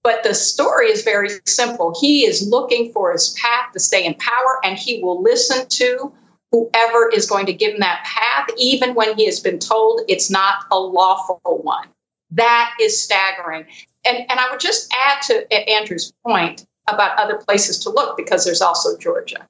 But 0.04 0.24
the 0.24 0.34
story 0.34 0.88
is 0.88 1.02
very 1.02 1.28
simple. 1.46 1.94
He 2.00 2.24
is 2.24 2.48
looking 2.48 2.92
for 2.92 3.12
his 3.12 3.36
path 3.40 3.72
to 3.72 3.80
stay 3.80 4.04
in 4.04 4.14
power, 4.14 4.58
and 4.64 4.76
he 4.76 5.00
will 5.00 5.22
listen 5.22 5.68
to 5.68 6.12
whoever 6.52 7.10
is 7.10 7.28
going 7.28 7.46
to 7.46 7.52
give 7.52 7.74
him 7.74 7.80
that 7.80 8.04
path, 8.04 8.48
even 8.56 8.94
when 8.94 9.16
he 9.16 9.24
has 9.26 9.40
been 9.40 9.58
told 9.58 10.02
it's 10.08 10.30
not 10.30 10.64
a 10.70 10.78
lawful 10.78 11.40
one. 11.44 11.88
That 12.30 12.74
is 12.80 13.02
staggering. 13.02 13.66
And, 14.06 14.18
and 14.18 14.38
I 14.38 14.50
would 14.50 14.60
just 14.60 14.94
add 15.06 15.22
to 15.22 15.70
Andrew's 15.70 16.12
point 16.24 16.66
about 16.88 17.18
other 17.18 17.36
places 17.36 17.78
to 17.80 17.90
look 17.90 18.16
because 18.16 18.44
there's 18.44 18.62
also 18.62 18.96
Georgia. 18.98 19.48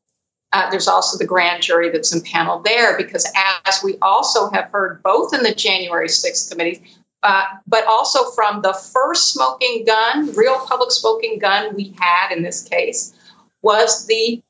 Uh, 0.52 0.68
there's 0.70 0.88
also 0.88 1.16
the 1.16 1.26
grand 1.26 1.62
jury 1.62 1.88
that's 1.88 2.14
impaneled 2.14 2.64
there 2.64 2.96
because, 2.96 3.26
as 3.64 3.82
we 3.82 3.96
also 4.02 4.50
have 4.50 4.68
heard 4.70 5.02
both 5.02 5.32
in 5.32 5.42
the 5.42 5.54
January 5.54 6.08
6th 6.08 6.50
committee, 6.50 6.82
uh, 7.22 7.44
but 7.66 7.86
also 7.86 8.30
from 8.32 8.60
the 8.60 8.74
first 8.74 9.32
smoking 9.32 9.84
gun, 9.86 10.30
real 10.34 10.58
public 10.66 10.90
smoking 10.90 11.38
gun 11.38 11.74
we 11.74 11.94
had 11.98 12.32
in 12.36 12.42
this 12.42 12.62
case, 12.64 13.14
was 13.62 14.06
the 14.06 14.42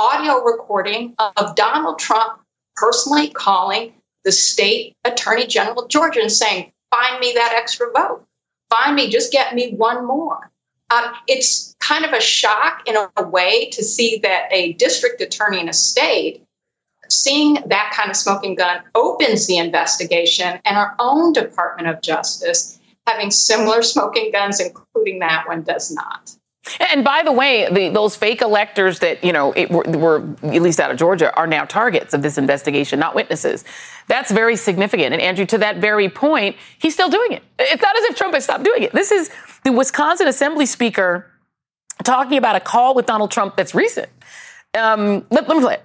audio 0.00 0.42
recording 0.42 1.14
of 1.18 1.54
Donald 1.56 1.98
Trump 1.98 2.40
personally 2.74 3.28
calling 3.28 3.92
the 4.24 4.32
state 4.32 4.96
attorney 5.04 5.46
general 5.46 5.82
of 5.82 5.90
Georgia 5.90 6.20
and 6.20 6.32
saying, 6.32 6.72
Find 6.90 7.20
me 7.20 7.32
that 7.34 7.52
extra 7.54 7.92
vote. 7.92 8.24
Find 8.70 8.96
me, 8.96 9.10
just 9.10 9.30
get 9.30 9.54
me 9.54 9.74
one 9.74 10.06
more. 10.06 10.50
Um, 10.90 11.12
it's 11.28 11.76
kind 11.78 12.04
of 12.04 12.12
a 12.12 12.20
shock 12.20 12.88
in 12.88 12.96
a 12.96 13.28
way 13.28 13.68
to 13.70 13.84
see 13.84 14.18
that 14.22 14.48
a 14.50 14.72
district 14.72 15.20
attorney 15.20 15.60
in 15.60 15.68
a 15.68 15.72
state 15.72 16.44
seeing 17.10 17.58
that 17.66 17.92
kind 17.94 18.10
of 18.10 18.16
smoking 18.16 18.54
gun 18.54 18.80
opens 18.94 19.46
the 19.46 19.58
investigation, 19.58 20.60
and 20.64 20.76
our 20.76 20.94
own 20.98 21.32
Department 21.32 21.88
of 21.88 22.00
Justice 22.00 22.78
having 23.06 23.30
similar 23.30 23.82
smoking 23.82 24.30
guns, 24.32 24.60
including 24.60 25.18
that 25.18 25.46
one, 25.46 25.62
does 25.62 25.90
not. 25.90 26.34
And 26.78 27.02
by 27.04 27.22
the 27.22 27.32
way, 27.32 27.66
the, 27.70 27.88
those 27.88 28.16
fake 28.16 28.42
electors 28.42 28.98
that 28.98 29.24
you 29.24 29.32
know 29.32 29.52
it, 29.52 29.70
were, 29.70 29.82
were, 29.82 30.36
at 30.42 30.60
least 30.62 30.78
out 30.78 30.90
of 30.90 30.98
Georgia 30.98 31.34
are 31.34 31.46
now 31.46 31.64
targets 31.64 32.12
of 32.12 32.22
this 32.22 32.36
investigation, 32.36 32.98
not 32.98 33.14
witnesses. 33.14 33.64
That's 34.08 34.30
very 34.30 34.56
significant. 34.56 35.14
And 35.14 35.22
Andrew, 35.22 35.46
to 35.46 35.58
that 35.58 35.78
very 35.78 36.08
point, 36.08 36.56
he's 36.78 36.92
still 36.92 37.08
doing 37.08 37.32
it. 37.32 37.42
It's 37.58 37.82
not 37.82 37.96
as 37.96 38.04
if 38.04 38.16
Trump 38.16 38.34
has 38.34 38.44
stopped 38.44 38.64
doing 38.64 38.82
it. 38.82 38.92
This 38.92 39.10
is 39.10 39.30
the 39.64 39.72
Wisconsin 39.72 40.26
Assembly 40.28 40.66
Speaker 40.66 41.26
talking 42.04 42.36
about 42.36 42.56
a 42.56 42.60
call 42.60 42.94
with 42.94 43.06
Donald 43.06 43.30
Trump 43.30 43.56
that's 43.56 43.74
recent. 43.74 44.08
Um, 44.78 45.26
let, 45.30 45.48
let 45.48 45.56
me 45.56 45.62
play 45.62 45.74
it. 45.74 45.84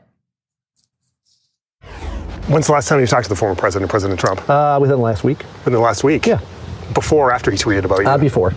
When's 2.47 2.67
the 2.67 2.73
last 2.73 2.87
time 2.87 2.99
you 2.99 3.07
talked 3.07 3.23
to 3.25 3.29
the 3.29 3.35
former 3.35 3.55
president, 3.55 3.89
President 3.89 4.19
Trump? 4.19 4.47
Uh, 4.47 4.77
within 4.79 4.97
the 4.97 5.01
last 5.01 5.23
week. 5.23 5.39
Within 5.59 5.73
the 5.73 5.79
last 5.79 6.03
week? 6.03 6.27
Yeah. 6.27 6.39
Before 6.93 7.29
or 7.29 7.31
after 7.31 7.49
he 7.49 7.57
tweeted 7.57 7.85
about 7.85 8.01
you? 8.01 8.07
Uh, 8.07 8.17
before. 8.17 8.53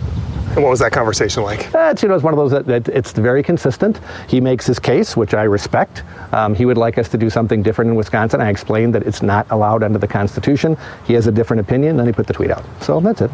And 0.55 0.63
what 0.63 0.71
was 0.71 0.79
that 0.79 0.91
conversation 0.91 1.43
like? 1.43 1.69
It's, 1.73 2.01
you 2.01 2.09
know, 2.09 2.15
it's 2.15 2.23
one 2.23 2.33
of 2.33 2.37
those 2.37 2.51
that, 2.51 2.65
that, 2.65 2.87
it's 2.89 3.11
very 3.11 3.43
consistent. 3.43 3.99
He 4.27 4.41
makes 4.41 4.65
his 4.65 4.79
case, 4.79 5.15
which 5.15 5.33
I 5.33 5.43
respect. 5.43 6.03
Um, 6.33 6.55
he 6.55 6.65
would 6.65 6.77
like 6.77 6.97
us 6.97 7.07
to 7.09 7.17
do 7.17 7.29
something 7.29 7.61
different 7.61 7.91
in 7.91 7.95
Wisconsin. 7.95 8.41
I 8.41 8.49
explained 8.49 8.95
that 8.95 9.03
it's 9.03 9.21
not 9.21 9.49
allowed 9.51 9.83
under 9.83 9.99
the 9.99 10.07
Constitution. 10.07 10.75
He 11.05 11.13
has 11.13 11.27
a 11.27 11.31
different 11.31 11.61
opinion, 11.61 11.97
then 11.97 12.07
he 12.07 12.11
put 12.11 12.25
the 12.25 12.33
tweet 12.33 12.49
out. 12.49 12.65
So 12.81 12.99
that's 12.99 13.21
it. 13.21 13.31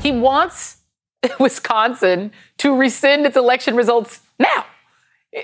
He 0.00 0.10
wants 0.12 0.78
Wisconsin 1.38 2.32
to 2.58 2.74
rescind 2.74 3.26
its 3.26 3.36
election 3.36 3.76
results 3.76 4.20
now, 4.38 4.64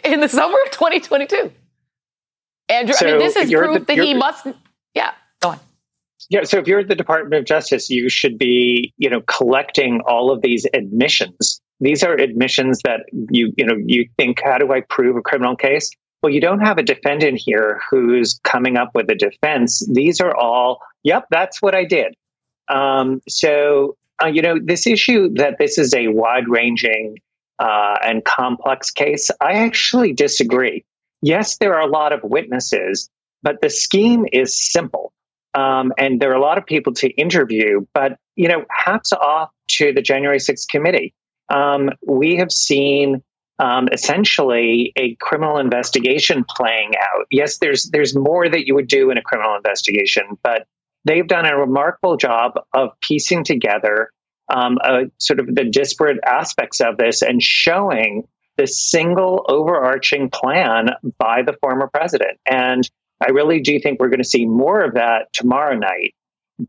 in 0.05 0.21
the 0.21 0.29
summer 0.29 0.57
of 0.65 0.71
2022. 0.73 1.53
Andrew, 2.69 2.95
so 2.95 3.07
I 3.07 3.11
mean, 3.11 3.19
this 3.19 3.37
is 3.37 3.53
proof 3.53 3.81
the, 3.81 3.95
that 3.95 3.99
he 3.99 4.15
must. 4.15 4.47
Yeah, 4.95 5.13
go 5.41 5.51
on. 5.51 5.61
Yeah, 6.29 6.45
so 6.45 6.59
if 6.59 6.67
you're 6.67 6.83
the 6.83 6.95
Department 6.95 7.35
of 7.35 7.45
Justice, 7.45 7.91
you 7.91 8.09
should 8.09 8.39
be, 8.39 8.93
you 8.97 9.11
know, 9.11 9.21
collecting 9.27 10.01
all 10.07 10.31
of 10.31 10.43
these 10.43 10.67
admissions. 10.73 11.61
These 11.81 12.03
are 12.03 12.15
admissions 12.15 12.81
that 12.85 13.01
you, 13.31 13.53
you 13.57 13.65
know, 13.67 13.77
you 13.85 14.09
think, 14.17 14.41
how 14.43 14.59
do 14.59 14.73
I 14.73 14.81
prove 14.81 15.17
a 15.17 15.21
criminal 15.21 15.57
case? 15.57 15.91
Well, 16.23 16.33
you 16.33 16.41
don't 16.41 16.61
have 16.61 16.79
a 16.79 16.83
defendant 16.83 17.39
here 17.39 17.81
who's 17.91 18.41
coming 18.43 18.77
up 18.77 18.91
with 18.95 19.11
a 19.11 19.15
defense. 19.15 19.87
These 19.93 20.21
are 20.21 20.35
all, 20.35 20.81
yep, 21.03 21.27
that's 21.31 21.61
what 21.61 21.75
I 21.75 21.85
did. 21.85 22.15
Um, 22.69 23.21
so, 23.29 23.97
uh, 24.23 24.27
you 24.27 24.43
know, 24.43 24.59
this 24.61 24.87
issue 24.87 25.29
that 25.35 25.57
this 25.59 25.79
is 25.79 25.95
a 25.95 26.09
wide 26.09 26.49
ranging 26.49 27.19
uh, 27.59 27.99
and 28.03 28.25
complex 28.25 28.91
case, 28.91 29.31
I 29.41 29.53
actually 29.53 30.13
disagree. 30.15 30.85
Yes, 31.23 31.59
there 31.59 31.75
are 31.75 31.87
a 31.87 31.91
lot 31.91 32.13
of 32.13 32.21
witnesses, 32.25 33.09
but 33.43 33.61
the 33.61 33.71
scheme 33.71 34.27
is 34.33 34.57
simple. 34.57 35.13
Um, 35.57 35.93
and 35.97 36.21
there 36.21 36.31
are 36.31 36.35
a 36.37 36.41
lot 36.41 36.59
of 36.59 36.67
people 36.67 36.93
to 36.95 37.09
interview, 37.09 37.87
but 37.95 38.19
you 38.37 38.49
know, 38.49 38.65
hats 38.71 39.13
off 39.13 39.51
to 39.69 39.93
the 39.93 40.03
January 40.03 40.39
6th 40.39 40.69
committee. 40.69 41.15
Um, 41.49 41.91
we 42.07 42.37
have 42.37 42.53
seen 42.53 43.23
um, 43.59 43.89
essentially 43.91 44.93
a 44.97 45.15
criminal 45.15 45.57
investigation 45.57 46.45
playing 46.45 46.93
out. 47.01 47.27
Yes, 47.31 47.59
there's 47.59 47.89
there's 47.91 48.15
more 48.15 48.49
that 48.49 48.67
you 48.67 48.75
would 48.75 48.89
do 48.89 49.11
in 49.11 49.17
a 49.17 49.23
criminal 49.23 49.57
investigation, 49.57 50.25
but 50.43 50.67
they've 51.07 51.27
done 51.27 51.47
a 51.47 51.57
remarkable 51.57 52.19
job 52.19 52.53
of 52.75 52.91
piecing 53.01 53.45
together 53.45 54.11
um, 54.49 54.77
a, 54.85 55.05
sort 55.19 55.41
of 55.41 55.47
the 55.55 55.65
disparate 55.65 56.19
aspects 56.25 56.81
of 56.81 56.99
this 56.99 57.23
and 57.23 57.43
showing 57.43 58.29
the 58.59 58.67
single 58.67 59.45
overarching 59.49 60.29
plan 60.31 60.91
by 61.19 61.43
the 61.43 61.55
former 61.55 61.89
president. 61.89 62.39
And 62.47 62.89
I 63.21 63.31
really 63.31 63.61
do 63.61 63.79
think 63.81 64.01
we're 64.01 64.09
going 64.09 64.23
to 64.23 64.29
see 64.29 64.47
more 64.47 64.83
of 64.83 64.95
that 64.95 65.33
tomorrow 65.33 65.77
night. 65.77 66.15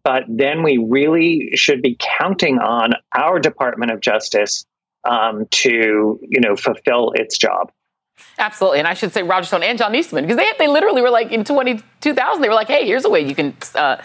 But 0.04 0.24
then 0.28 0.64
we 0.64 0.78
really 0.78 1.52
should 1.56 1.82
be 1.82 1.98
counting 2.00 2.60
on 2.60 2.92
our 3.16 3.40
Department 3.40 3.92
of 3.92 4.02
Justice 4.02 4.66
um, 5.06 5.48
to, 5.52 6.20
you 6.22 6.42
know, 6.42 6.56
fulfill 6.56 7.14
its 7.16 7.38
job. 7.38 7.72
Absolutely. 8.38 8.80
And 8.80 8.88
I 8.88 8.94
should 8.94 9.14
say 9.14 9.24
Roger 9.24 9.46
Stone 9.46 9.64
and 9.64 9.78
John 9.78 9.96
Eastman, 9.96 10.26
because 10.26 10.38
they, 10.38 10.52
they 10.60 10.68
literally 10.68 11.02
were 11.02 11.10
like 11.10 11.32
in 11.32 11.44
20, 11.44 11.82
2000, 12.02 12.42
they 12.42 12.50
were 12.50 12.56
like, 12.56 12.68
hey, 12.68 12.86
here's 12.86 13.06
a 13.06 13.10
way 13.10 13.22
you 13.22 13.36
can 13.36 13.56
uh, 13.76 13.98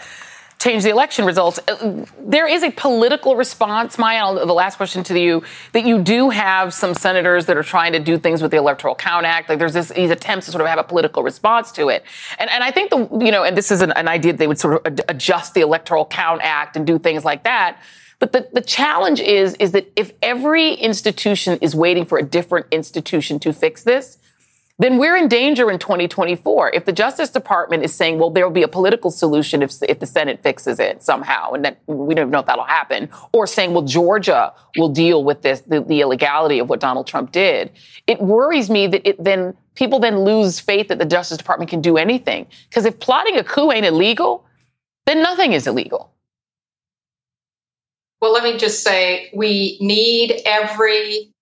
change 0.63 0.83
the 0.83 0.89
election 0.89 1.25
results. 1.25 1.59
Uh, 1.67 2.05
there 2.19 2.47
is 2.47 2.63
a 2.63 2.71
political 2.71 3.35
response, 3.35 3.97
Maya. 3.97 4.33
The 4.33 4.53
last 4.53 4.77
question 4.77 5.03
to 5.03 5.19
you 5.19 5.43
that 5.73 5.85
you 5.85 6.01
do 6.01 6.29
have 6.29 6.73
some 6.73 6.93
senators 6.93 7.45
that 7.47 7.57
are 7.57 7.63
trying 7.63 7.91
to 7.93 7.99
do 7.99 8.17
things 8.17 8.41
with 8.41 8.51
the 8.51 8.57
Electoral 8.57 8.95
Count 8.95 9.25
Act. 9.25 9.49
Like 9.49 9.59
there's 9.59 9.73
this, 9.73 9.89
these 9.89 10.09
attempts 10.09 10.45
to 10.45 10.51
sort 10.51 10.61
of 10.61 10.67
have 10.67 10.79
a 10.79 10.83
political 10.83 11.21
response 11.21 11.71
to 11.73 11.89
it. 11.89 12.05
And, 12.39 12.49
and 12.49 12.63
I 12.63 12.71
think 12.71 12.91
the, 12.91 12.99
you 13.25 13.31
know, 13.31 13.43
and 13.43 13.57
this 13.57 13.71
is 13.71 13.81
an, 13.81 13.91
an 13.91 14.07
idea 14.07 14.31
that 14.31 14.37
they 14.37 14.47
would 14.47 14.59
sort 14.59 14.85
of 14.85 14.99
adjust 15.09 15.53
the 15.53 15.61
Electoral 15.61 16.05
Count 16.05 16.41
Act 16.41 16.77
and 16.77 16.87
do 16.87 16.97
things 16.97 17.25
like 17.25 17.43
that. 17.43 17.81
But 18.19 18.31
the, 18.31 18.47
the 18.53 18.61
challenge 18.61 19.19
is, 19.19 19.55
is 19.55 19.73
that 19.73 19.91
if 19.97 20.13
every 20.21 20.73
institution 20.75 21.57
is 21.61 21.75
waiting 21.75 22.05
for 22.05 22.17
a 22.17 22.23
different 22.23 22.67
institution 22.71 23.37
to 23.39 23.51
fix 23.51 23.83
this, 23.83 24.17
then 24.79 24.97
we're 24.97 25.15
in 25.15 25.27
danger 25.27 25.69
in 25.69 25.77
2024. 25.77 26.71
If 26.71 26.85
the 26.85 26.91
Justice 26.91 27.29
Department 27.29 27.83
is 27.83 27.93
saying, 27.93 28.17
well, 28.17 28.31
there 28.31 28.43
will 28.43 28.53
be 28.53 28.63
a 28.63 28.67
political 28.67 29.11
solution 29.11 29.61
if, 29.61 29.71
if 29.83 29.99
the 29.99 30.07
Senate 30.07 30.41
fixes 30.41 30.79
it 30.79 31.03
somehow, 31.03 31.51
and 31.51 31.63
that 31.63 31.79
we 31.85 32.15
don't 32.15 32.31
know 32.31 32.39
if 32.39 32.47
that'll 32.47 32.63
happen, 32.63 33.09
or 33.33 33.45
saying, 33.45 33.73
well, 33.73 33.83
Georgia 33.83 34.51
will 34.77 34.89
deal 34.89 35.23
with 35.23 35.43
this, 35.43 35.61
the, 35.61 35.81
the 35.81 36.01
illegality 36.01 36.57
of 36.57 36.69
what 36.69 36.79
Donald 36.79 37.05
Trump 37.05 37.31
did, 37.31 37.71
it 38.07 38.19
worries 38.19 38.69
me 38.69 38.87
that 38.87 39.07
it 39.07 39.23
then 39.23 39.55
people 39.75 39.99
then 39.99 40.21
lose 40.21 40.59
faith 40.59 40.87
that 40.87 40.97
the 40.97 41.05
Justice 41.05 41.37
Department 41.37 41.69
can 41.69 41.81
do 41.81 41.97
anything. 41.97 42.47
Because 42.69 42.85
if 42.85 42.99
plotting 42.99 43.37
a 43.37 43.43
coup 43.43 43.71
ain't 43.71 43.85
illegal, 43.85 44.45
then 45.05 45.21
nothing 45.21 45.53
is 45.53 45.67
illegal. 45.67 46.11
Well, 48.21 48.31
let 48.31 48.43
me 48.43 48.57
just 48.57 48.83
say 48.83 49.29
we 49.33 49.77
need 49.81 50.41
every 50.45 51.32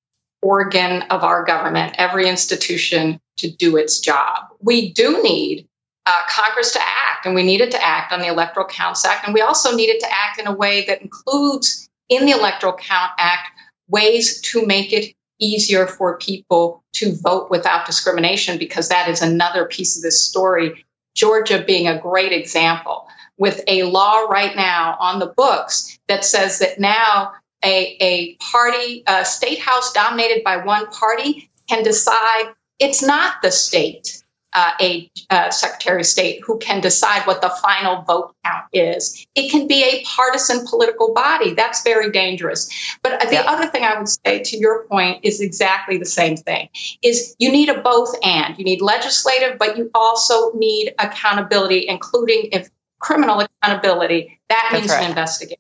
organ 0.42 1.04
of 1.04 1.24
our 1.24 1.44
government, 1.46 1.96
every 1.98 2.28
institution 2.28 3.20
to 3.38 3.50
do 3.50 3.78
its 3.78 4.00
job. 4.00 4.46
We 4.60 4.92
do 4.94 5.22
need 5.22 5.68
uh, 6.06 6.22
Congress 6.28 6.74
to 6.74 6.80
act, 6.82 7.26
and 7.26 7.36
we 7.36 7.44
need 7.44 7.62
it 7.62 7.72
to 7.72 7.84
act 7.84 8.12
on 8.12 8.20
the 8.22 8.28
Electoral 8.28 8.66
Counts 8.66 9.06
Act, 9.06 9.26
and 9.26 9.34
we 9.34 9.42
also 9.42 9.76
need 9.76 9.90
it 9.90 10.00
to 10.00 10.08
act 10.12 10.40
in 10.40 10.48
a 10.48 10.54
way 10.54 10.86
that 10.86 11.02
includes 11.02 11.88
in 12.10 12.26
the 12.26 12.32
Electoral 12.32 12.74
Count 12.74 13.12
Act 13.18 13.48
ways 13.88 14.42
to 14.42 14.66
make 14.66 14.92
it 14.92 15.14
easier 15.40 15.88
for 15.88 16.18
people 16.18 16.84
to 16.94 17.16
vote 17.22 17.50
without 17.50 17.86
discrimination, 17.86 18.58
because 18.58 18.90
that 18.90 19.10
is 19.10 19.22
another 19.22 19.66
piece 19.66 19.96
of 19.96 20.04
this 20.04 20.22
story. 20.22 20.86
Georgia 21.16 21.64
being 21.66 21.88
a 21.88 22.00
great 22.00 22.32
example 22.32 23.08
with 23.38 23.62
a 23.68 23.84
law 23.84 24.22
right 24.30 24.56
now 24.56 24.96
on 25.00 25.20
the 25.20 25.34
books 25.36 26.00
that 26.08 26.24
says 26.24 26.60
that 26.60 26.80
now 26.80 27.34
a, 27.64 27.98
a 28.02 28.36
party, 28.36 29.04
a 29.08 29.26
state 29.26 29.60
house 29.60 29.94
dominated 29.94 30.44
by 30.44 30.58
one 30.58 30.88
party 30.88 31.50
can 31.70 31.84
decide 31.84 32.54
it's 32.80 33.04
not 33.04 33.42
the 33.42 33.52
state 33.52 34.22
uh, 34.54 34.72
a 34.82 35.10
uh, 35.30 35.50
Secretary 35.50 36.02
of 36.02 36.06
State 36.06 36.42
who 36.44 36.58
can 36.58 36.82
decide 36.82 37.26
what 37.26 37.42
the 37.42 37.50
final 37.62 38.02
vote 38.02 38.36
count 38.44 38.66
is. 38.74 39.26
It 39.36 39.50
can 39.50 39.68
be 39.68 39.84
a 39.84 40.04
partisan 40.04 40.66
political 40.68 41.14
body. 41.14 41.54
That's 41.54 41.84
very 41.84 42.12
dangerous. 42.12 42.70
But 43.02 43.22
the 43.22 43.36
yeah. 43.36 43.44
other 43.48 43.68
thing 43.68 43.84
I 43.84 43.98
would 43.98 44.10
say 44.10 44.44
to 44.44 44.58
your 44.58 44.86
point 44.86 45.24
is 45.24 45.40
exactly 45.40 45.98
the 45.98 46.06
same 46.06 46.36
thing 46.36 46.70
is 47.02 47.36
you 47.40 47.52
need 47.52 47.70
a 47.70 47.82
both 47.82 48.14
and. 48.24 48.58
You 48.58 48.66
need 48.66 48.82
legislative, 48.82 49.58
but 49.58 49.78
you 49.78 49.90
also 49.94 50.52
need 50.54 50.94
accountability, 51.00 51.88
including 51.88 52.50
if 52.52 52.70
criminal 53.00 53.40
accountability, 53.40 54.40
that 54.50 54.70
That's 54.72 54.82
means 54.82 54.92
right. 54.92 55.04
an 55.04 55.10
investigation. 55.10 55.58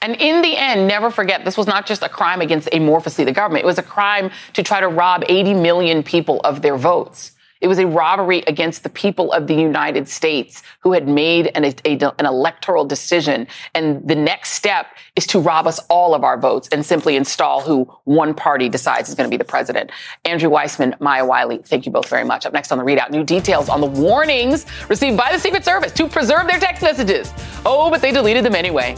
And 0.00 0.16
in 0.16 0.42
the 0.42 0.56
end, 0.56 0.86
never 0.86 1.10
forget, 1.10 1.44
this 1.44 1.56
was 1.56 1.66
not 1.66 1.86
just 1.86 2.02
a 2.02 2.08
crime 2.08 2.40
against 2.40 2.68
amorphously 2.68 3.24
the 3.24 3.32
government. 3.32 3.64
It 3.64 3.66
was 3.66 3.78
a 3.78 3.82
crime 3.82 4.30
to 4.52 4.62
try 4.62 4.80
to 4.80 4.88
rob 4.88 5.24
80 5.28 5.54
million 5.54 6.02
people 6.02 6.40
of 6.40 6.62
their 6.62 6.76
votes. 6.76 7.32
It 7.60 7.66
was 7.66 7.78
a 7.78 7.86
robbery 7.86 8.44
against 8.46 8.84
the 8.84 8.88
people 8.88 9.32
of 9.32 9.48
the 9.48 9.54
United 9.54 10.08
States 10.08 10.62
who 10.80 10.92
had 10.92 11.08
made 11.08 11.50
an, 11.54 11.64
a, 11.64 12.12
an 12.18 12.26
electoral 12.26 12.84
decision. 12.84 13.48
And 13.74 14.06
the 14.06 14.14
next 14.14 14.52
step 14.52 14.86
is 15.16 15.26
to 15.28 15.40
rob 15.40 15.66
us 15.66 15.80
all 15.90 16.14
of 16.14 16.22
our 16.22 16.38
votes 16.38 16.68
and 16.70 16.86
simply 16.86 17.16
install 17.16 17.60
who 17.60 17.92
one 18.04 18.34
party 18.34 18.68
decides 18.68 19.08
is 19.08 19.16
going 19.16 19.28
to 19.28 19.30
be 19.30 19.36
the 19.36 19.44
president. 19.44 19.90
Andrew 20.24 20.50
Weissmann, 20.50 20.98
Maya 21.00 21.24
Wiley, 21.24 21.58
thank 21.58 21.84
you 21.84 21.90
both 21.90 22.08
very 22.08 22.24
much. 22.24 22.46
Up 22.46 22.52
next 22.52 22.70
on 22.70 22.78
the 22.78 22.84
ReidOut, 22.84 23.10
new 23.10 23.24
details 23.24 23.68
on 23.68 23.80
the 23.80 23.86
warnings 23.86 24.64
received 24.88 25.16
by 25.16 25.32
the 25.32 25.38
Secret 25.38 25.64
Service 25.64 25.92
to 25.92 26.06
preserve 26.06 26.46
their 26.46 26.60
text 26.60 26.82
messages. 26.82 27.32
Oh, 27.66 27.90
but 27.90 28.00
they 28.00 28.12
deleted 28.12 28.44
them 28.44 28.54
anyway. 28.54 28.96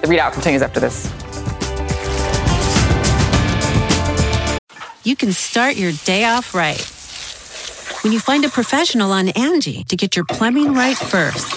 The 0.00 0.06
ReidOut 0.06 0.32
continues 0.32 0.62
after 0.62 0.80
this. 0.80 1.04
You 5.04 5.16
can 5.16 5.32
start 5.32 5.76
your 5.76 5.92
day 6.04 6.24
off 6.24 6.54
right 6.54 6.80
when 8.02 8.12
you 8.12 8.20
find 8.20 8.44
a 8.44 8.48
professional 8.48 9.12
on 9.12 9.28
Angie 9.30 9.84
to 9.84 9.96
get 9.96 10.16
your 10.16 10.24
plumbing 10.24 10.72
right 10.72 10.96
first. 10.96 11.56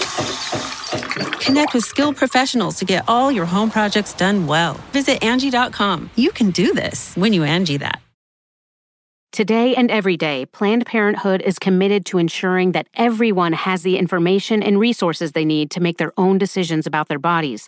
Connect 1.41 1.73
with 1.73 1.83
skilled 1.83 2.17
professionals 2.17 2.77
to 2.79 2.85
get 2.85 3.03
all 3.07 3.31
your 3.31 3.45
home 3.45 3.69
projects 3.69 4.13
done 4.13 4.47
well. 4.47 4.73
Visit 4.91 5.23
Angie.com. 5.23 6.09
You 6.15 6.31
can 6.31 6.51
do 6.51 6.73
this 6.73 7.15
when 7.15 7.33
you 7.33 7.43
Angie 7.43 7.77
that. 7.77 8.01
Today 9.33 9.73
and 9.73 9.89
every 9.89 10.15
day, 10.15 10.45
Planned 10.45 10.85
Parenthood 10.85 11.41
is 11.41 11.57
committed 11.57 12.05
to 12.05 12.19
ensuring 12.19 12.73
that 12.73 12.87
everyone 12.93 13.53
has 13.53 13.81
the 13.81 13.97
information 13.97 14.61
and 14.61 14.79
resources 14.79 15.31
they 15.31 15.43
need 15.43 15.71
to 15.71 15.79
make 15.79 15.97
their 15.97 16.11
own 16.17 16.37
decisions 16.37 16.85
about 16.85 17.07
their 17.07 17.17
bodies, 17.17 17.67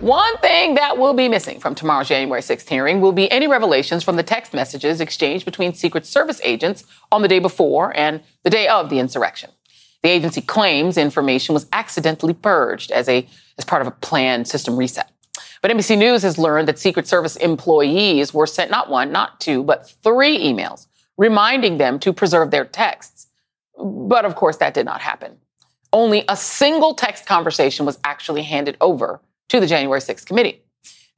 One 0.00 0.38
thing 0.38 0.76
that 0.76 0.96
will 0.96 1.12
be 1.12 1.28
missing 1.28 1.58
from 1.58 1.74
tomorrow's 1.74 2.06
January 2.06 2.40
6th 2.40 2.68
hearing 2.68 3.00
will 3.00 3.10
be 3.10 3.28
any 3.32 3.48
revelations 3.48 4.04
from 4.04 4.14
the 4.14 4.22
text 4.22 4.54
messages 4.54 5.00
exchanged 5.00 5.44
between 5.44 5.74
Secret 5.74 6.06
Service 6.06 6.40
agents 6.44 6.84
on 7.10 7.22
the 7.22 7.26
day 7.26 7.40
before 7.40 7.96
and 7.96 8.20
the 8.44 8.50
day 8.50 8.68
of 8.68 8.90
the 8.90 9.00
insurrection. 9.00 9.50
The 10.04 10.10
agency 10.10 10.40
claims 10.40 10.96
information 10.96 11.52
was 11.52 11.66
accidentally 11.72 12.32
purged 12.32 12.92
as 12.92 13.08
a 13.08 13.28
as 13.58 13.64
part 13.64 13.82
of 13.82 13.88
a 13.88 13.90
planned 13.90 14.46
system 14.46 14.76
reset. 14.76 15.10
But 15.62 15.72
NBC 15.72 15.98
News 15.98 16.22
has 16.22 16.38
learned 16.38 16.68
that 16.68 16.78
Secret 16.78 17.08
Service 17.08 17.34
employees 17.34 18.32
were 18.32 18.46
sent 18.46 18.70
not 18.70 18.88
one, 18.88 19.10
not 19.10 19.40
two, 19.40 19.64
but 19.64 19.90
three 20.04 20.38
emails 20.38 20.86
reminding 21.16 21.78
them 21.78 21.98
to 21.98 22.12
preserve 22.12 22.52
their 22.52 22.64
texts. 22.64 23.26
But 23.76 24.24
of 24.24 24.36
course, 24.36 24.58
that 24.58 24.74
did 24.74 24.86
not 24.86 25.00
happen. 25.00 25.38
Only 25.92 26.24
a 26.28 26.36
single 26.36 26.94
text 26.94 27.26
conversation 27.26 27.84
was 27.84 27.98
actually 28.04 28.42
handed 28.42 28.76
over 28.80 29.20
to 29.48 29.60
the 29.60 29.66
January 29.66 30.00
6th 30.00 30.26
committee. 30.26 30.62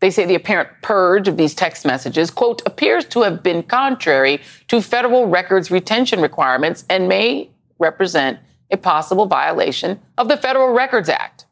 They 0.01 0.11
say 0.11 0.25
the 0.25 0.35
apparent 0.35 0.71
purge 0.83 1.29
of 1.29 1.37
these 1.37 1.55
text 1.55 1.85
messages, 1.85 2.31
quote, 2.31 2.63
appears 2.65 3.05
to 3.07 3.23
have 3.23 3.43
been 3.43 3.63
contrary 3.63 4.41
to 4.69 4.81
federal 4.81 5.27
records 5.27 5.71
retention 5.71 6.21
requirements 6.21 6.85
and 6.89 7.09
may 7.09 7.51
represent 7.79 8.39
a 8.71 8.77
possible 8.77 9.27
violation 9.27 10.01
of 10.17 10.29
the 10.29 10.37
Federal 10.37 10.73
Records 10.73 11.09
Act. 11.09 11.47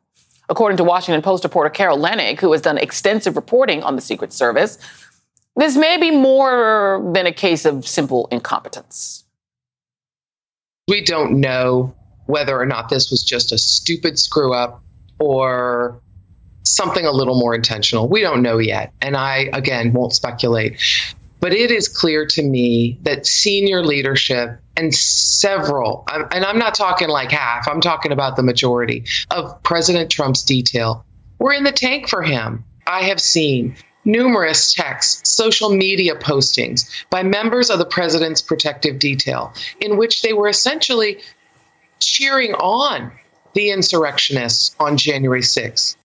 According 0.49 0.79
to 0.79 0.85
Washington 0.85 1.21
Post 1.21 1.45
reporter 1.45 1.69
Carol 1.69 1.99
Leonnig, 1.99 2.41
who 2.41 2.53
has 2.53 2.63
done 2.63 2.79
extensive 2.79 3.37
reporting 3.37 3.83
on 3.83 3.97
the 3.97 4.03
Secret 4.03 4.33
Service, 4.33 4.79
this 5.57 5.77
may 5.77 5.99
be 5.99 6.11
more 6.11 7.11
than 7.13 7.27
a 7.27 7.33
case 7.33 7.65
of 7.67 7.87
simple 7.87 8.29
incompetence. 8.31 9.25
We 10.87 11.05
don't 11.05 11.39
know 11.41 11.95
whether 12.27 12.59
or 12.59 12.65
not 12.65 12.89
this 12.89 13.11
was 13.11 13.23
just 13.23 13.53
a 13.53 13.59
stupid 13.59 14.19
screw 14.19 14.55
up 14.55 14.83
or 15.19 16.01
something 16.69 17.05
a 17.05 17.13
little 17.13 17.39
more 17.39 17.55
intentional. 17.55 18.09
We 18.09 18.21
don't 18.21 18.43
know 18.43 18.59
yet. 18.59 18.93
And 19.01 19.17
I, 19.17 19.49
again, 19.53 19.93
won't 19.93 20.13
speculate. 20.13 20.81
But 21.41 21.53
it 21.53 21.71
is 21.71 21.89
clear 21.89 22.27
to 22.27 22.43
me 22.43 22.99
that 23.03 23.27
senior 23.27 23.83
leadership 23.85 24.61
and 24.77 24.95
several, 24.95 26.05
and 26.09 26.45
I'm 26.45 26.59
not 26.59 26.75
talking 26.75 27.09
like 27.09 27.31
half, 27.31 27.69
I'm 27.69 27.81
talking 27.81 28.11
about 28.11 28.37
the 28.37 28.43
majority 28.43 29.05
of 29.31 29.63
President 29.63 30.11
Trump's 30.11 30.43
detail, 30.43 31.05
were 31.39 31.53
in 31.53 31.63
the 31.65 31.73
tank 31.73 32.09
for 32.09 32.23
him. 32.23 32.65
I 32.87 33.03
have 33.03 33.21
seen 33.21 33.77
numerous 34.05 34.73
texts, 34.73 35.31
social 35.31 35.71
media 35.71 36.17
postings 36.17 36.91
by 37.11 37.23
members 37.23 37.71
of 37.71 37.79
the 37.79 37.85
president's 37.85 38.43
protective 38.43 38.99
detail 38.99 39.53
in 39.81 39.97
which 39.97 40.23
they 40.23 40.33
were 40.33 40.49
essentially 40.49 41.21
cheering 42.01 42.55
on 42.55 43.13
the 43.55 43.71
insurrectionists 43.71 44.75
on 44.81 44.97
January 44.97 45.43
6th. 45.43 45.97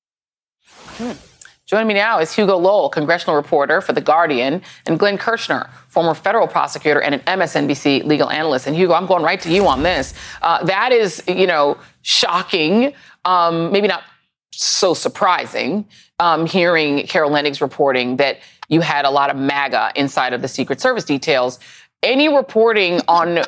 Joining 1.65 1.87
me 1.87 1.93
now 1.93 2.19
is 2.19 2.33
Hugo 2.33 2.57
Lowell, 2.57 2.89
congressional 2.89 3.35
reporter 3.35 3.79
for 3.79 3.93
The 3.93 4.01
Guardian, 4.01 4.61
and 4.85 4.99
Glenn 4.99 5.17
Kirschner, 5.17 5.69
former 5.87 6.13
federal 6.13 6.45
prosecutor 6.45 7.01
and 7.01 7.15
an 7.15 7.21
MSNBC 7.21 8.03
legal 8.03 8.29
analyst. 8.29 8.67
And 8.67 8.75
Hugo, 8.75 8.93
I'm 8.93 9.05
going 9.05 9.23
right 9.23 9.39
to 9.41 9.49
you 9.49 9.65
on 9.65 9.81
this. 9.81 10.13
Uh, 10.41 10.63
that 10.65 10.91
is, 10.91 11.23
you 11.27 11.47
know, 11.47 11.77
shocking, 12.01 12.93
um, 13.23 13.71
maybe 13.71 13.87
not 13.87 14.03
so 14.51 14.93
surprising, 14.93 15.87
um, 16.19 16.45
hearing 16.45 17.07
Carol 17.07 17.31
Leonnig's 17.31 17.61
reporting 17.61 18.17
that 18.17 18.39
you 18.67 18.81
had 18.81 19.05
a 19.05 19.09
lot 19.09 19.29
of 19.29 19.37
MAGA 19.37 19.93
inside 19.95 20.33
of 20.33 20.41
the 20.41 20.47
Secret 20.47 20.81
Service 20.81 21.05
details. 21.05 21.59
Any 22.03 22.27
reporting 22.27 22.99
on 23.07 23.39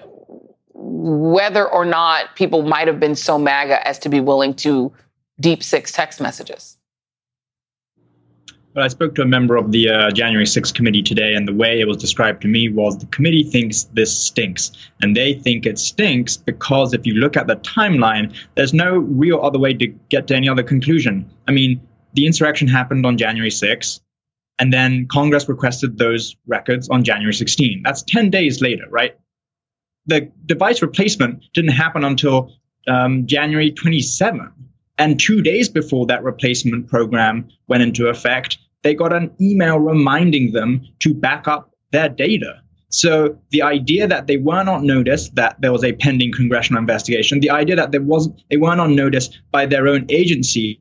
whether 0.73 1.69
or 1.69 1.85
not 1.85 2.35
people 2.35 2.61
might 2.61 2.87
have 2.87 2.99
been 2.99 3.15
so 3.15 3.37
MAGA 3.37 3.85
as 3.85 3.99
to 3.99 4.09
be 4.09 4.21
willing 4.21 4.53
to 4.55 4.93
deep 5.39 5.63
six 5.63 5.91
text 5.91 6.21
messages? 6.21 6.74
Well, 8.75 8.83
I 8.83 8.89
spoke 8.89 9.15
to 9.15 9.21
a 9.21 9.25
member 9.25 9.55
of 9.55 9.71
the 9.71 9.89
uh, 9.89 10.11
January 10.11 10.43
6th 10.43 10.73
committee 10.73 11.01
today, 11.01 11.33
and 11.33 11.47
the 11.47 11.53
way 11.53 11.79
it 11.79 11.87
was 11.87 11.95
described 11.95 12.41
to 12.41 12.49
me 12.49 12.67
was 12.67 12.97
the 12.97 13.05
committee 13.05 13.43
thinks 13.43 13.83
this 13.93 14.15
stinks. 14.15 14.73
And 15.01 15.15
they 15.15 15.33
think 15.33 15.65
it 15.65 15.79
stinks 15.79 16.35
because 16.35 16.93
if 16.93 17.05
you 17.05 17.13
look 17.13 17.37
at 17.37 17.47
the 17.47 17.55
timeline, 17.55 18.35
there's 18.55 18.73
no 18.73 18.97
real 18.97 19.39
other 19.41 19.57
way 19.57 19.73
to 19.75 19.87
get 20.09 20.27
to 20.27 20.35
any 20.35 20.49
other 20.49 20.61
conclusion. 20.61 21.25
I 21.47 21.53
mean, 21.53 21.79
the 22.15 22.25
insurrection 22.25 22.67
happened 22.67 23.05
on 23.05 23.17
January 23.17 23.49
6th, 23.49 24.01
and 24.59 24.73
then 24.73 25.07
Congress 25.07 25.47
requested 25.47 25.97
those 25.97 26.35
records 26.45 26.89
on 26.89 27.05
January 27.05 27.33
16. 27.33 27.81
That's 27.81 28.01
10 28.01 28.29
days 28.29 28.61
later, 28.61 28.83
right? 28.89 29.17
The 30.07 30.29
device 30.45 30.81
replacement 30.81 31.45
didn't 31.53 31.71
happen 31.71 32.03
until 32.03 32.51
um, 32.89 33.25
January 33.25 33.71
27. 33.71 34.51
And 34.97 35.19
two 35.19 35.41
days 35.41 35.69
before 35.69 36.05
that 36.07 36.23
replacement 36.23 36.87
program 36.87 37.49
went 37.67 37.83
into 37.83 38.07
effect, 38.07 38.57
they 38.85 38.93
got 38.93 39.11
an 39.11 39.31
email 39.41 39.79
reminding 39.79 40.51
them 40.51 40.79
to 40.99 41.11
back 41.11 41.47
up 41.47 41.71
their 41.91 42.07
data. 42.07 42.61
So 42.89 43.35
the 43.49 43.63
idea 43.63 44.07
that 44.07 44.27
they 44.27 44.37
were 44.37 44.63
not 44.63 44.83
noticed 44.83 45.33
that 45.35 45.59
there 45.59 45.71
was 45.71 45.83
a 45.83 45.93
pending 45.93 46.31
congressional 46.31 46.79
investigation, 46.79 47.39
the 47.39 47.49
idea 47.49 47.75
that 47.77 47.91
there 47.91 48.03
wasn't 48.03 48.43
they 48.51 48.57
weren't 48.57 48.79
on 48.79 48.95
notice 48.95 49.29
by 49.51 49.65
their 49.65 49.87
own 49.87 50.05
agency 50.09 50.79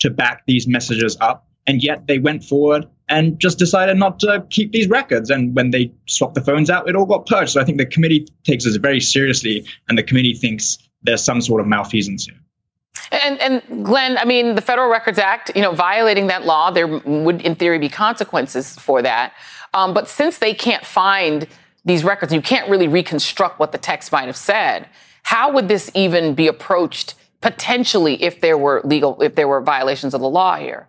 to 0.00 0.10
back 0.10 0.42
these 0.48 0.66
messages 0.66 1.16
up. 1.20 1.46
And 1.68 1.82
yet 1.82 2.08
they 2.08 2.18
went 2.18 2.42
forward 2.42 2.86
and 3.08 3.38
just 3.38 3.58
decided 3.58 3.96
not 3.96 4.18
to 4.20 4.44
keep 4.50 4.72
these 4.72 4.88
records. 4.88 5.30
And 5.30 5.54
when 5.54 5.70
they 5.70 5.92
swapped 6.06 6.34
the 6.34 6.40
phones 6.40 6.68
out, 6.68 6.88
it 6.88 6.96
all 6.96 7.06
got 7.06 7.26
purged. 7.26 7.52
So 7.52 7.60
I 7.60 7.64
think 7.64 7.78
the 7.78 7.86
committee 7.86 8.26
takes 8.42 8.64
this 8.64 8.76
very 8.76 9.00
seriously, 9.00 9.64
and 9.88 9.96
the 9.96 10.02
committee 10.02 10.34
thinks 10.34 10.78
there's 11.02 11.22
some 11.22 11.40
sort 11.40 11.60
of 11.60 11.68
malfeasance 11.68 12.26
here. 12.26 12.40
And, 13.10 13.40
and 13.40 13.84
Glenn, 13.84 14.18
I 14.18 14.24
mean, 14.24 14.54
the 14.54 14.60
Federal 14.60 14.88
Records 14.90 15.18
Act, 15.18 15.52
you 15.54 15.62
know, 15.62 15.72
violating 15.72 16.26
that 16.28 16.44
law, 16.44 16.70
there 16.70 16.86
would, 16.86 17.42
in 17.42 17.54
theory, 17.54 17.78
be 17.78 17.88
consequences 17.88 18.76
for 18.78 19.02
that. 19.02 19.32
Um, 19.74 19.94
but 19.94 20.08
since 20.08 20.38
they 20.38 20.54
can't 20.54 20.84
find 20.84 21.46
these 21.84 22.02
records, 22.02 22.32
you 22.32 22.42
can't 22.42 22.68
really 22.68 22.88
reconstruct 22.88 23.60
what 23.60 23.72
the 23.72 23.78
text 23.78 24.10
might 24.12 24.26
have 24.26 24.36
said. 24.36 24.88
How 25.22 25.52
would 25.52 25.68
this 25.68 25.90
even 25.94 26.34
be 26.34 26.46
approached 26.46 27.14
potentially 27.40 28.22
if 28.22 28.40
there 28.40 28.58
were 28.58 28.80
legal, 28.84 29.20
if 29.22 29.34
there 29.34 29.48
were 29.48 29.60
violations 29.60 30.14
of 30.14 30.20
the 30.20 30.28
law 30.28 30.56
here? 30.56 30.88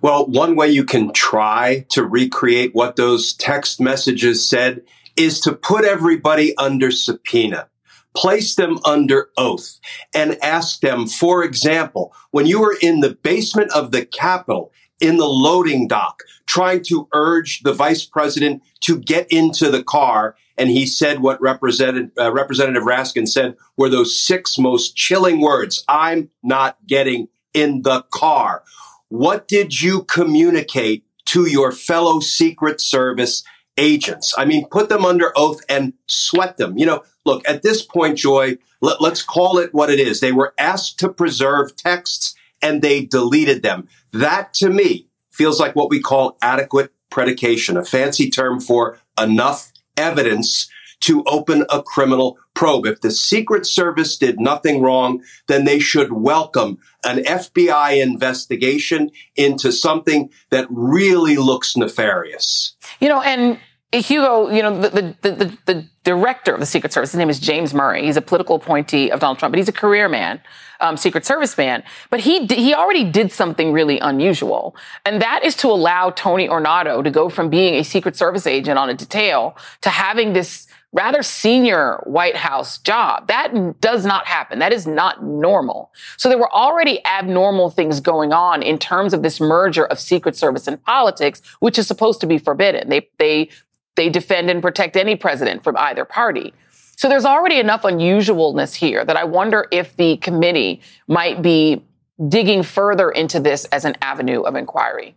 Well, 0.00 0.26
one 0.26 0.56
way 0.56 0.68
you 0.68 0.84
can 0.84 1.12
try 1.12 1.86
to 1.90 2.04
recreate 2.04 2.74
what 2.74 2.96
those 2.96 3.34
text 3.34 3.80
messages 3.80 4.48
said 4.48 4.82
is 5.16 5.40
to 5.40 5.52
put 5.52 5.84
everybody 5.84 6.56
under 6.56 6.90
subpoena 6.90 7.68
place 8.16 8.54
them 8.54 8.78
under 8.84 9.28
oath 9.36 9.78
and 10.14 10.42
ask 10.42 10.80
them, 10.80 11.06
for 11.06 11.44
example, 11.44 12.12
when 12.30 12.46
you 12.46 12.60
were 12.60 12.76
in 12.80 13.00
the 13.00 13.14
basement 13.22 13.70
of 13.72 13.92
the 13.92 14.04
Capitol, 14.04 14.72
in 15.00 15.18
the 15.18 15.28
loading 15.28 15.86
dock, 15.86 16.22
trying 16.46 16.82
to 16.82 17.06
urge 17.12 17.60
the 17.60 17.72
vice 17.72 18.04
president 18.04 18.62
to 18.80 18.98
get 18.98 19.30
into 19.30 19.70
the 19.70 19.82
car. 19.82 20.36
And 20.56 20.70
he 20.70 20.86
said 20.86 21.20
what 21.20 21.40
Representative, 21.40 22.10
uh, 22.18 22.32
Representative 22.32 22.82
Raskin 22.82 23.28
said 23.28 23.56
were 23.76 23.90
those 23.90 24.18
six 24.18 24.58
most 24.58 24.96
chilling 24.96 25.40
words 25.40 25.84
I'm 25.86 26.30
not 26.42 26.78
getting 26.86 27.28
in 27.52 27.82
the 27.82 28.02
car. 28.10 28.62
What 29.08 29.48
did 29.48 29.80
you 29.80 30.04
communicate 30.04 31.04
to 31.26 31.46
your 31.46 31.72
fellow 31.72 32.20
Secret 32.20 32.80
Service 32.80 33.44
agents? 33.76 34.34
I 34.36 34.44
mean, 34.44 34.66
put 34.68 34.88
them 34.88 35.04
under 35.04 35.32
oath 35.36 35.60
and 35.68 35.92
sweat 36.06 36.56
them. 36.56 36.78
You 36.78 36.86
know, 36.86 37.02
look, 37.24 37.48
at 37.48 37.62
this 37.62 37.82
point, 37.82 38.18
Joy, 38.18 38.58
let, 38.80 39.00
let's 39.00 39.22
call 39.22 39.58
it 39.58 39.74
what 39.74 39.90
it 39.90 40.00
is. 40.00 40.20
They 40.20 40.32
were 40.32 40.54
asked 40.58 40.98
to 41.00 41.08
preserve 41.08 41.76
texts 41.76 42.34
and 42.62 42.82
they 42.82 43.04
deleted 43.04 43.62
them. 43.62 43.88
That 44.12 44.54
to 44.54 44.70
me 44.70 45.08
feels 45.30 45.60
like 45.60 45.76
what 45.76 45.90
we 45.90 46.00
call 46.00 46.38
adequate 46.42 46.92
predication, 47.10 47.76
a 47.76 47.84
fancy 47.84 48.30
term 48.30 48.60
for 48.60 48.98
enough 49.20 49.72
evidence 49.96 50.68
to 51.06 51.22
open 51.26 51.64
a 51.70 51.82
criminal 51.82 52.36
probe. 52.54 52.84
If 52.84 53.00
the 53.00 53.12
Secret 53.12 53.64
Service 53.64 54.16
did 54.16 54.40
nothing 54.40 54.82
wrong, 54.82 55.22
then 55.46 55.64
they 55.64 55.78
should 55.78 56.12
welcome 56.12 56.78
an 57.04 57.18
FBI 57.18 58.02
investigation 58.02 59.12
into 59.36 59.70
something 59.70 60.30
that 60.50 60.66
really 60.68 61.36
looks 61.36 61.76
nefarious. 61.76 62.74
You 62.98 63.08
know, 63.08 63.22
and 63.22 63.58
Hugo, 63.92 64.50
you 64.50 64.62
know, 64.62 64.80
the, 64.80 65.14
the, 65.22 65.30
the, 65.30 65.58
the, 65.66 65.88
director 66.02 66.54
of 66.54 66.60
the 66.60 66.66
Secret 66.66 66.92
Service, 66.92 67.10
his 67.10 67.18
name 67.18 67.28
is 67.28 67.40
James 67.40 67.74
Murray. 67.74 68.04
He's 68.04 68.16
a 68.16 68.22
political 68.22 68.54
appointee 68.54 69.10
of 69.10 69.18
Donald 69.18 69.40
Trump, 69.40 69.50
but 69.50 69.58
he's 69.58 69.68
a 69.68 69.72
career 69.72 70.08
man, 70.08 70.40
um, 70.78 70.96
Secret 70.96 71.26
Service 71.26 71.58
man. 71.58 71.82
But 72.10 72.20
he, 72.20 72.46
he 72.46 72.74
already 72.74 73.02
did 73.02 73.32
something 73.32 73.72
really 73.72 73.98
unusual. 73.98 74.76
And 75.04 75.20
that 75.20 75.44
is 75.44 75.56
to 75.56 75.68
allow 75.68 76.10
Tony 76.10 76.46
Ornato 76.46 77.02
to 77.02 77.10
go 77.10 77.28
from 77.28 77.50
being 77.50 77.74
a 77.74 77.82
Secret 77.82 78.14
Service 78.14 78.46
agent 78.46 78.78
on 78.78 78.88
a 78.88 78.94
detail 78.94 79.56
to 79.80 79.90
having 79.90 80.32
this 80.32 80.65
rather 80.92 81.22
senior 81.22 82.00
White 82.04 82.36
House 82.36 82.78
job. 82.78 83.28
That 83.28 83.80
does 83.80 84.06
not 84.06 84.26
happen. 84.26 84.60
That 84.60 84.72
is 84.72 84.86
not 84.86 85.22
normal. 85.22 85.92
So 86.16 86.28
there 86.28 86.38
were 86.38 86.52
already 86.52 87.04
abnormal 87.04 87.70
things 87.70 88.00
going 88.00 88.32
on 88.32 88.62
in 88.62 88.78
terms 88.78 89.12
of 89.12 89.22
this 89.22 89.40
merger 89.40 89.84
of 89.84 90.00
Secret 90.00 90.36
Service 90.36 90.66
and 90.66 90.82
politics, 90.82 91.42
which 91.60 91.78
is 91.78 91.86
supposed 91.86 92.20
to 92.20 92.26
be 92.26 92.38
forbidden. 92.38 92.88
They, 92.88 93.08
they 93.18 93.50
they 93.96 94.10
defend 94.10 94.50
and 94.50 94.62
protect 94.62 94.94
any 94.96 95.16
president 95.16 95.64
from 95.64 95.76
either 95.76 96.04
party. 96.04 96.54
So 96.96 97.08
there's 97.08 97.24
already 97.24 97.58
enough 97.58 97.82
unusualness 97.82 98.74
here 98.74 99.04
that 99.04 99.16
I 99.16 99.24
wonder 99.24 99.66
if 99.70 99.96
the 99.96 100.16
committee 100.18 100.80
might 101.08 101.42
be 101.42 101.82
digging 102.28 102.62
further 102.62 103.10
into 103.10 103.40
this 103.40 103.64
as 103.66 103.84
an 103.84 103.96
avenue 104.00 104.42
of 104.42 104.54
inquiry. 104.54 105.14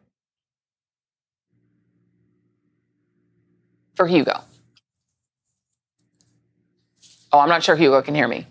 For 3.96 4.08
Hugo. 4.08 4.44
Oh, 7.32 7.40
I'm 7.40 7.50
not 7.50 7.64
sure 7.64 7.76
Hugo 7.76 8.02
can 8.02 8.16
hear 8.16 8.28
me. 8.28 8.48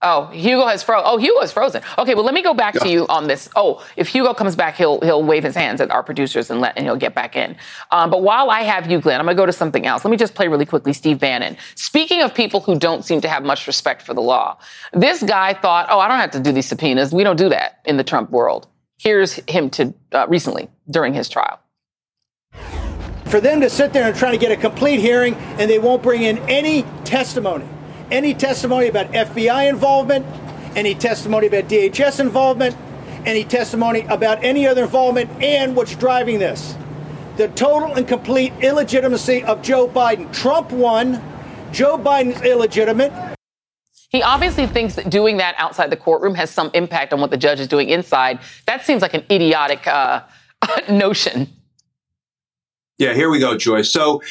Oh, 0.00 0.26
Hugo 0.26 0.64
has 0.66 0.84
frozen. 0.84 1.04
Oh, 1.08 1.16
Hugo 1.18 1.40
is 1.40 1.50
frozen. 1.50 1.82
Okay, 1.98 2.14
well, 2.14 2.24
let 2.24 2.32
me 2.32 2.40
go 2.40 2.54
back 2.54 2.74
yeah. 2.74 2.80
to 2.82 2.88
you 2.88 3.06
on 3.08 3.26
this. 3.26 3.48
Oh, 3.56 3.84
if 3.96 4.06
Hugo 4.06 4.32
comes 4.32 4.54
back, 4.54 4.76
he'll 4.76 5.00
he'll 5.00 5.24
wave 5.24 5.42
his 5.42 5.56
hands 5.56 5.80
at 5.80 5.90
our 5.90 6.04
producers 6.04 6.50
and 6.50 6.60
let 6.60 6.76
and 6.76 6.86
he'll 6.86 6.96
get 6.96 7.16
back 7.16 7.34
in. 7.34 7.56
Um, 7.90 8.08
but 8.08 8.22
while 8.22 8.48
I 8.48 8.60
have 8.60 8.88
you, 8.88 9.00
Glenn, 9.00 9.18
I'm 9.18 9.26
gonna 9.26 9.34
go 9.34 9.44
to 9.44 9.52
something 9.52 9.86
else. 9.86 10.04
Let 10.04 10.12
me 10.12 10.16
just 10.16 10.36
play 10.36 10.46
really 10.46 10.66
quickly. 10.66 10.92
Steve 10.92 11.18
Bannon. 11.18 11.56
Speaking 11.74 12.22
of 12.22 12.32
people 12.32 12.60
who 12.60 12.78
don't 12.78 13.04
seem 13.04 13.20
to 13.22 13.28
have 13.28 13.42
much 13.42 13.66
respect 13.66 14.02
for 14.02 14.14
the 14.14 14.20
law, 14.20 14.58
this 14.92 15.20
guy 15.20 15.52
thought, 15.52 15.88
oh, 15.90 15.98
I 15.98 16.06
don't 16.06 16.20
have 16.20 16.30
to 16.32 16.40
do 16.40 16.52
these 16.52 16.66
subpoenas. 16.66 17.12
We 17.12 17.24
don't 17.24 17.36
do 17.36 17.48
that 17.48 17.80
in 17.84 17.96
the 17.96 18.04
Trump 18.04 18.30
world. 18.30 18.68
Here's 18.98 19.34
him 19.48 19.68
to 19.70 19.94
uh, 20.12 20.26
recently 20.28 20.68
during 20.88 21.12
his 21.12 21.28
trial 21.28 21.58
for 23.26 23.40
them 23.40 23.60
to 23.60 23.68
sit 23.68 23.92
there 23.92 24.08
and 24.08 24.16
try 24.16 24.30
to 24.30 24.38
get 24.38 24.50
a 24.50 24.56
complete 24.56 25.00
hearing 25.00 25.34
and 25.58 25.70
they 25.70 25.78
won't 25.78 26.02
bring 26.02 26.22
in 26.22 26.38
any 26.48 26.82
testimony 27.04 27.68
any 28.10 28.34
testimony 28.34 28.88
about 28.88 29.10
FBI 29.12 29.68
involvement, 29.68 30.26
any 30.76 30.94
testimony 30.94 31.46
about 31.46 31.64
DHS 31.64 32.20
involvement, 32.20 32.76
any 33.26 33.44
testimony 33.44 34.02
about 34.08 34.42
any 34.42 34.66
other 34.66 34.84
involvement, 34.84 35.30
and 35.42 35.76
what's 35.76 35.94
driving 35.96 36.38
this. 36.38 36.76
The 37.36 37.48
total 37.48 37.94
and 37.94 38.06
complete 38.06 38.52
illegitimacy 38.60 39.44
of 39.44 39.62
Joe 39.62 39.88
Biden. 39.88 40.32
Trump 40.32 40.72
won. 40.72 41.22
Joe 41.72 41.98
Biden's 41.98 42.42
illegitimate. 42.42 43.12
He 44.10 44.22
obviously 44.22 44.66
thinks 44.66 44.94
that 44.94 45.10
doing 45.10 45.36
that 45.36 45.54
outside 45.58 45.90
the 45.90 45.96
courtroom 45.96 46.34
has 46.34 46.50
some 46.50 46.70
impact 46.72 47.12
on 47.12 47.20
what 47.20 47.30
the 47.30 47.36
judge 47.36 47.60
is 47.60 47.68
doing 47.68 47.90
inside. 47.90 48.38
That 48.66 48.84
seems 48.84 49.02
like 49.02 49.12
an 49.12 49.24
idiotic 49.30 49.86
uh, 49.86 50.22
notion. 50.88 51.48
Yeah, 52.98 53.14
here 53.14 53.30
we 53.30 53.38
go, 53.38 53.56
Joy. 53.56 53.82
So 53.82 54.22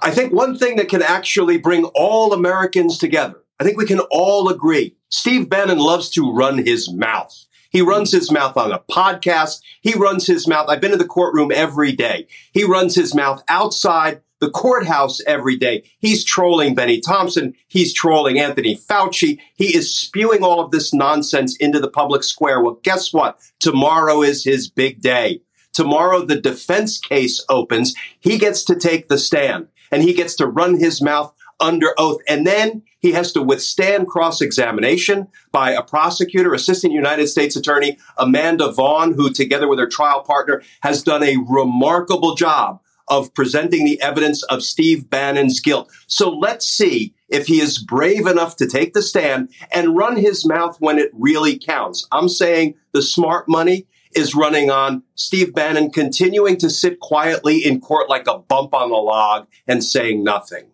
I 0.00 0.10
think 0.10 0.32
one 0.32 0.58
thing 0.58 0.76
that 0.76 0.88
can 0.88 1.02
actually 1.02 1.58
bring 1.58 1.84
all 1.94 2.32
Americans 2.32 2.98
together, 2.98 3.40
I 3.60 3.64
think 3.64 3.78
we 3.78 3.86
can 3.86 4.00
all 4.10 4.48
agree. 4.48 4.96
Steve 5.08 5.48
Bannon 5.48 5.78
loves 5.78 6.10
to 6.10 6.32
run 6.32 6.58
his 6.58 6.92
mouth. 6.92 7.32
He 7.70 7.82
runs 7.82 8.10
his 8.10 8.30
mouth 8.30 8.56
on 8.56 8.72
a 8.72 8.80
podcast. 8.90 9.60
He 9.80 9.94
runs 9.94 10.26
his 10.26 10.48
mouth. 10.48 10.68
I've 10.68 10.80
been 10.80 10.92
in 10.92 10.98
the 10.98 11.06
courtroom 11.06 11.52
every 11.54 11.92
day. 11.92 12.26
He 12.52 12.64
runs 12.64 12.94
his 12.94 13.14
mouth 13.14 13.42
outside 13.48 14.22
the 14.40 14.50
courthouse 14.50 15.20
every 15.26 15.56
day. 15.56 15.84
He's 15.98 16.24
trolling 16.24 16.74
Bennie 16.74 17.00
Thompson. 17.00 17.54
He's 17.68 17.94
trolling 17.94 18.38
Anthony 18.38 18.76
Fauci. 18.76 19.38
He 19.54 19.74
is 19.74 19.96
spewing 19.96 20.42
all 20.42 20.60
of 20.60 20.70
this 20.70 20.92
nonsense 20.92 21.56
into 21.56 21.80
the 21.80 21.90
public 21.90 22.22
square. 22.22 22.62
Well, 22.62 22.80
guess 22.82 23.12
what? 23.12 23.40
Tomorrow 23.60 24.22
is 24.22 24.44
his 24.44 24.68
big 24.68 25.00
day. 25.00 25.40
Tomorrow, 25.76 26.24
the 26.24 26.40
defense 26.40 26.98
case 26.98 27.44
opens. 27.50 27.94
He 28.18 28.38
gets 28.38 28.64
to 28.64 28.74
take 28.74 29.08
the 29.10 29.18
stand 29.18 29.68
and 29.92 30.02
he 30.02 30.14
gets 30.14 30.34
to 30.36 30.46
run 30.46 30.78
his 30.78 31.02
mouth 31.02 31.34
under 31.60 31.92
oath. 31.98 32.22
And 32.26 32.46
then 32.46 32.82
he 32.98 33.12
has 33.12 33.30
to 33.32 33.42
withstand 33.42 34.08
cross 34.08 34.40
examination 34.40 35.28
by 35.52 35.72
a 35.72 35.82
prosecutor, 35.82 36.54
Assistant 36.54 36.94
United 36.94 37.26
States 37.26 37.56
Attorney 37.56 37.98
Amanda 38.16 38.72
Vaughn, 38.72 39.12
who, 39.12 39.30
together 39.30 39.68
with 39.68 39.78
her 39.78 39.86
trial 39.86 40.22
partner, 40.22 40.62
has 40.80 41.02
done 41.02 41.22
a 41.22 41.36
remarkable 41.46 42.34
job 42.34 42.80
of 43.08 43.34
presenting 43.34 43.84
the 43.84 44.00
evidence 44.00 44.42
of 44.44 44.62
Steve 44.62 45.10
Bannon's 45.10 45.60
guilt. 45.60 45.92
So 46.06 46.30
let's 46.30 46.66
see 46.66 47.14
if 47.28 47.48
he 47.48 47.60
is 47.60 47.76
brave 47.76 48.26
enough 48.26 48.56
to 48.56 48.66
take 48.66 48.94
the 48.94 49.02
stand 49.02 49.50
and 49.70 49.94
run 49.94 50.16
his 50.16 50.46
mouth 50.46 50.78
when 50.80 50.98
it 50.98 51.10
really 51.12 51.58
counts. 51.58 52.08
I'm 52.12 52.30
saying 52.30 52.76
the 52.92 53.02
smart 53.02 53.46
money 53.46 53.86
is 54.16 54.34
running 54.34 54.70
on 54.70 55.02
Steve 55.14 55.54
Bannon 55.54 55.90
continuing 55.90 56.56
to 56.58 56.70
sit 56.70 57.00
quietly 57.00 57.64
in 57.64 57.80
court 57.80 58.08
like 58.08 58.26
a 58.26 58.38
bump 58.38 58.74
on 58.74 58.90
the 58.90 58.96
log 58.96 59.46
and 59.66 59.82
saying 59.82 60.24
nothing. 60.24 60.66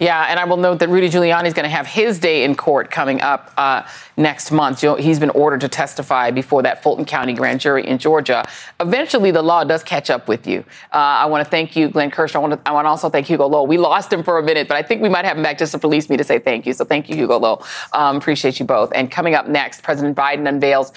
Yeah, 0.00 0.26
and 0.28 0.38
I 0.38 0.44
will 0.44 0.56
note 0.56 0.80
that 0.80 0.88
Rudy 0.88 1.08
Giuliani 1.08 1.46
is 1.46 1.54
going 1.54 1.64
to 1.64 1.70
have 1.70 1.86
his 1.86 2.18
day 2.18 2.44
in 2.44 2.56
court 2.56 2.90
coming 2.90 3.20
up 3.20 3.52
uh, 3.56 3.82
next 4.16 4.50
month. 4.50 4.80
He's 4.80 5.20
been 5.20 5.30
ordered 5.30 5.60
to 5.60 5.68
testify 5.68 6.30
before 6.30 6.62
that 6.62 6.82
Fulton 6.82 7.04
County 7.04 7.32
grand 7.32 7.60
jury 7.60 7.86
in 7.86 7.98
Georgia. 7.98 8.44
Eventually, 8.80 9.30
the 9.30 9.42
law 9.42 9.64
does 9.64 9.82
catch 9.82 10.10
up 10.10 10.26
with 10.28 10.46
you. 10.46 10.64
Uh, 10.92 10.96
I 10.96 11.26
want 11.26 11.44
to 11.44 11.50
thank 11.50 11.76
you, 11.76 11.88
Glenn 11.88 12.10
Kirsch. 12.10 12.34
I 12.34 12.38
want, 12.38 12.52
to, 12.54 12.68
I 12.68 12.72
want 12.72 12.86
to 12.86 12.88
also 12.88 13.08
thank 13.08 13.26
Hugo 13.26 13.46
Lowe. 13.46 13.64
We 13.64 13.78
lost 13.78 14.12
him 14.12 14.22
for 14.22 14.38
a 14.38 14.42
minute, 14.42 14.68
but 14.68 14.76
I 14.76 14.82
think 14.82 15.00
we 15.00 15.08
might 15.08 15.24
have 15.24 15.36
him 15.36 15.42
back 15.42 15.58
just 15.58 15.72
to 15.72 15.78
release 15.78 16.08
me 16.08 16.16
to 16.16 16.24
say 16.24 16.38
thank 16.38 16.66
you. 16.66 16.72
So 16.72 16.84
thank 16.84 17.08
you, 17.08 17.16
Hugo 17.16 17.38
Lowe. 17.38 17.64
Um, 17.92 18.16
appreciate 18.16 18.58
you 18.58 18.66
both. 18.66 18.92
And 18.94 19.10
coming 19.10 19.34
up 19.34 19.46
next, 19.46 19.82
President 19.82 20.16
Biden 20.16 20.48
unveils 20.48 20.92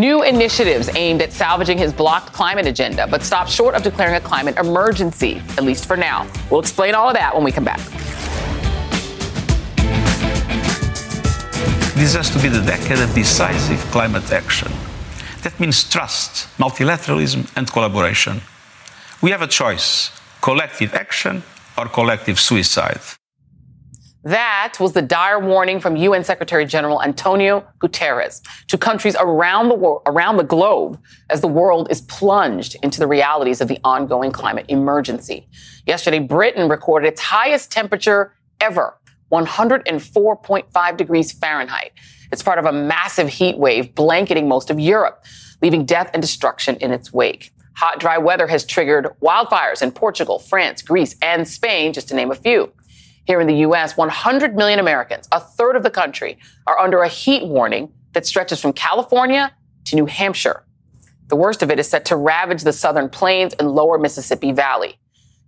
new 0.00 0.22
initiatives 0.22 0.88
aimed 0.94 1.22
at 1.22 1.32
salvaging 1.32 1.78
his 1.78 1.92
blocked 1.92 2.32
climate 2.32 2.66
agenda, 2.66 3.06
but 3.06 3.22
stops 3.22 3.52
short 3.52 3.74
of 3.74 3.82
declaring 3.82 4.14
a 4.14 4.20
climate 4.20 4.56
emergency, 4.58 5.42
at 5.56 5.64
least 5.64 5.86
for 5.86 5.96
now. 5.96 6.26
We'll 6.50 6.60
explain 6.60 6.94
all 6.94 7.08
of 7.08 7.14
that 7.14 7.34
when 7.34 7.44
we 7.44 7.52
come 7.52 7.64
back. 7.64 7.80
This 11.96 12.14
has 12.14 12.30
to 12.30 12.38
be 12.38 12.48
the 12.48 12.60
decade 12.60 12.98
of 12.98 13.14
decisive 13.14 13.80
climate 13.90 14.30
action. 14.30 14.70
That 15.42 15.58
means 15.58 15.82
trust, 15.82 16.48
multilateralism, 16.58 17.50
and 17.56 17.70
collaboration. 17.72 18.42
We 19.22 19.30
have 19.30 19.42
a 19.42 19.46
choice 19.46 20.10
collective 20.42 20.94
action 20.94 21.42
or 21.78 21.86
collective 21.86 22.38
suicide. 22.38 23.00
That 24.26 24.78
was 24.80 24.92
the 24.92 25.02
dire 25.02 25.38
warning 25.38 25.78
from 25.78 25.94
UN 25.94 26.24
Secretary 26.24 26.66
General 26.66 27.00
Antonio 27.00 27.64
Guterres 27.78 28.42
to 28.66 28.76
countries 28.76 29.14
around 29.20 29.68
the 29.68 29.76
world, 29.76 30.02
around 30.04 30.36
the 30.36 30.42
globe 30.42 31.00
as 31.30 31.42
the 31.42 31.46
world 31.46 31.86
is 31.92 32.00
plunged 32.00 32.74
into 32.82 32.98
the 32.98 33.06
realities 33.06 33.60
of 33.60 33.68
the 33.68 33.78
ongoing 33.84 34.32
climate 34.32 34.66
emergency. 34.66 35.46
Yesterday, 35.86 36.18
Britain 36.18 36.68
recorded 36.68 37.06
its 37.06 37.20
highest 37.20 37.70
temperature 37.70 38.34
ever, 38.60 38.98
104.5 39.30 40.96
degrees 40.96 41.30
Fahrenheit. 41.30 41.92
It's 42.32 42.42
part 42.42 42.58
of 42.58 42.64
a 42.64 42.72
massive 42.72 43.28
heat 43.28 43.58
wave 43.58 43.94
blanketing 43.94 44.48
most 44.48 44.70
of 44.70 44.80
Europe, 44.80 45.24
leaving 45.62 45.84
death 45.84 46.10
and 46.12 46.20
destruction 46.20 46.74
in 46.78 46.90
its 46.90 47.12
wake. 47.12 47.52
Hot, 47.76 48.00
dry 48.00 48.18
weather 48.18 48.48
has 48.48 48.64
triggered 48.64 49.06
wildfires 49.22 49.82
in 49.82 49.92
Portugal, 49.92 50.40
France, 50.40 50.82
Greece, 50.82 51.14
and 51.22 51.46
Spain, 51.46 51.92
just 51.92 52.08
to 52.08 52.16
name 52.16 52.32
a 52.32 52.34
few. 52.34 52.72
Here 53.26 53.40
in 53.40 53.48
the 53.48 53.56
U.S., 53.56 53.96
100 53.96 54.54
million 54.54 54.78
Americans, 54.78 55.28
a 55.32 55.40
third 55.40 55.74
of 55.74 55.82
the 55.82 55.90
country, 55.90 56.38
are 56.66 56.78
under 56.78 57.02
a 57.02 57.08
heat 57.08 57.44
warning 57.44 57.92
that 58.12 58.24
stretches 58.24 58.60
from 58.60 58.72
California 58.72 59.52
to 59.86 59.96
New 59.96 60.06
Hampshire. 60.06 60.64
The 61.26 61.34
worst 61.34 61.60
of 61.60 61.70
it 61.72 61.80
is 61.80 61.88
set 61.88 62.04
to 62.06 62.16
ravage 62.16 62.62
the 62.62 62.72
southern 62.72 63.08
plains 63.08 63.52
and 63.54 63.72
lower 63.72 63.98
Mississippi 63.98 64.52
Valley. 64.52 65.00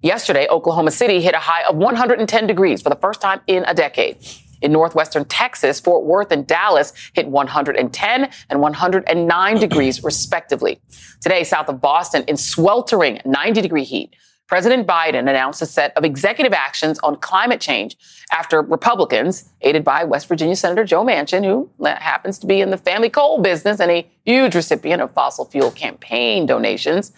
Yesterday, 0.03 0.49
Oklahoma 0.49 0.91
City 0.91 1.21
hit 1.21 1.35
a 1.35 1.39
high 1.39 1.63
of 1.69 1.77
110 1.77 2.47
degrees 2.49 2.83
for 2.83 2.89
the 2.89 2.97
first 2.97 3.21
time 3.21 3.41
in 3.47 3.65
a 3.65 3.75
decade. 3.75 4.19
In 4.61 4.73
northwestern 4.73 5.25
Texas, 5.25 5.79
Fort 5.79 6.05
Worth 6.05 6.33
and 6.33 6.45
Dallas 6.49 6.93
hit 7.13 7.29
110 7.29 8.31
and 8.51 8.61
109 8.61 9.57
degrees 9.59 10.03
respectively. 10.03 10.81
Today, 11.21 11.45
south 11.45 11.69
of 11.69 11.81
Boston, 11.81 12.25
in 12.27 12.37
sweltering 12.37 13.21
90 13.25 13.61
degree 13.61 13.85
heat, 13.85 14.17
President 14.49 14.87
Biden 14.87 15.29
announced 15.29 15.61
a 15.61 15.67
set 15.67 15.95
of 15.95 16.05
executive 16.05 16.55
actions 16.55 16.99
on 17.01 17.17
climate 17.17 17.61
change 17.61 17.99
after 18.33 18.63
Republicans, 18.63 19.51
aided 19.61 19.85
by 19.85 20.05
West 20.05 20.27
Virginia 20.27 20.57
Senator 20.57 20.85
Joe 20.85 21.05
Manchin, 21.05 21.45
who 21.45 21.69
happens 21.85 22.39
to 22.39 22.47
be 22.47 22.63
in 22.63 22.71
the 22.71 22.79
family 22.79 23.11
coal 23.11 23.43
business 23.43 23.79
and 23.79 23.91
a 23.91 24.09
huge 24.25 24.55
recipient 24.55 25.03
of 25.03 25.13
fossil 25.13 25.45
fuel 25.45 25.71
campaign 25.71 26.47
donations, 26.47 27.13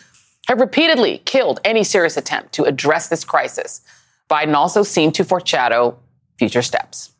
have 0.48 0.58
repeatedly 0.58 1.18
killed 1.24 1.60
any 1.64 1.84
serious 1.84 2.16
attempt 2.16 2.52
to 2.54 2.64
address 2.64 3.08
this 3.08 3.24
crisis. 3.24 3.80
Biden 4.28 4.54
also 4.54 4.82
seemed 4.82 5.14
to 5.14 5.24
foreshadow 5.24 5.96
future 6.36 6.62
steps. 6.62 7.12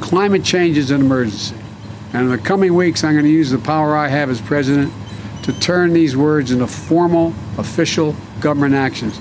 Climate 0.00 0.44
change 0.44 0.78
is 0.78 0.92
an 0.92 1.00
emergency. 1.00 1.56
And 2.12 2.22
in 2.22 2.30
the 2.30 2.38
coming 2.38 2.74
weeks, 2.74 3.02
I'm 3.02 3.14
going 3.14 3.24
to 3.24 3.30
use 3.30 3.50
the 3.50 3.58
power 3.58 3.96
I 3.96 4.06
have 4.06 4.30
as 4.30 4.40
president 4.40 4.92
to 5.42 5.52
turn 5.60 5.92
these 5.92 6.16
words 6.16 6.50
into 6.50 6.66
formal, 6.66 7.34
official 7.58 8.14
government 8.40 8.74
actions. 8.74 9.20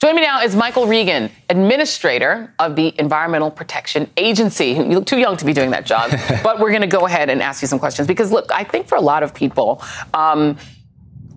Joining 0.00 0.16
me 0.16 0.22
now 0.22 0.42
is 0.42 0.54
Michael 0.54 0.86
Regan, 0.86 1.30
administrator 1.48 2.54
of 2.58 2.76
the 2.76 2.94
Environmental 2.98 3.50
Protection 3.50 4.10
Agency. 4.18 4.72
You 4.72 4.84
look 4.84 5.06
too 5.06 5.18
young 5.18 5.38
to 5.38 5.44
be 5.44 5.54
doing 5.54 5.70
that 5.70 5.86
job, 5.86 6.10
but 6.42 6.60
we're 6.60 6.70
going 6.70 6.82
to 6.82 6.86
go 6.86 7.06
ahead 7.06 7.30
and 7.30 7.42
ask 7.42 7.62
you 7.62 7.68
some 7.68 7.78
questions 7.78 8.06
because, 8.06 8.30
look, 8.30 8.52
I 8.52 8.62
think 8.62 8.88
for 8.88 8.96
a 8.96 9.00
lot 9.00 9.22
of 9.22 9.32
people, 9.32 9.82
um, 10.12 10.58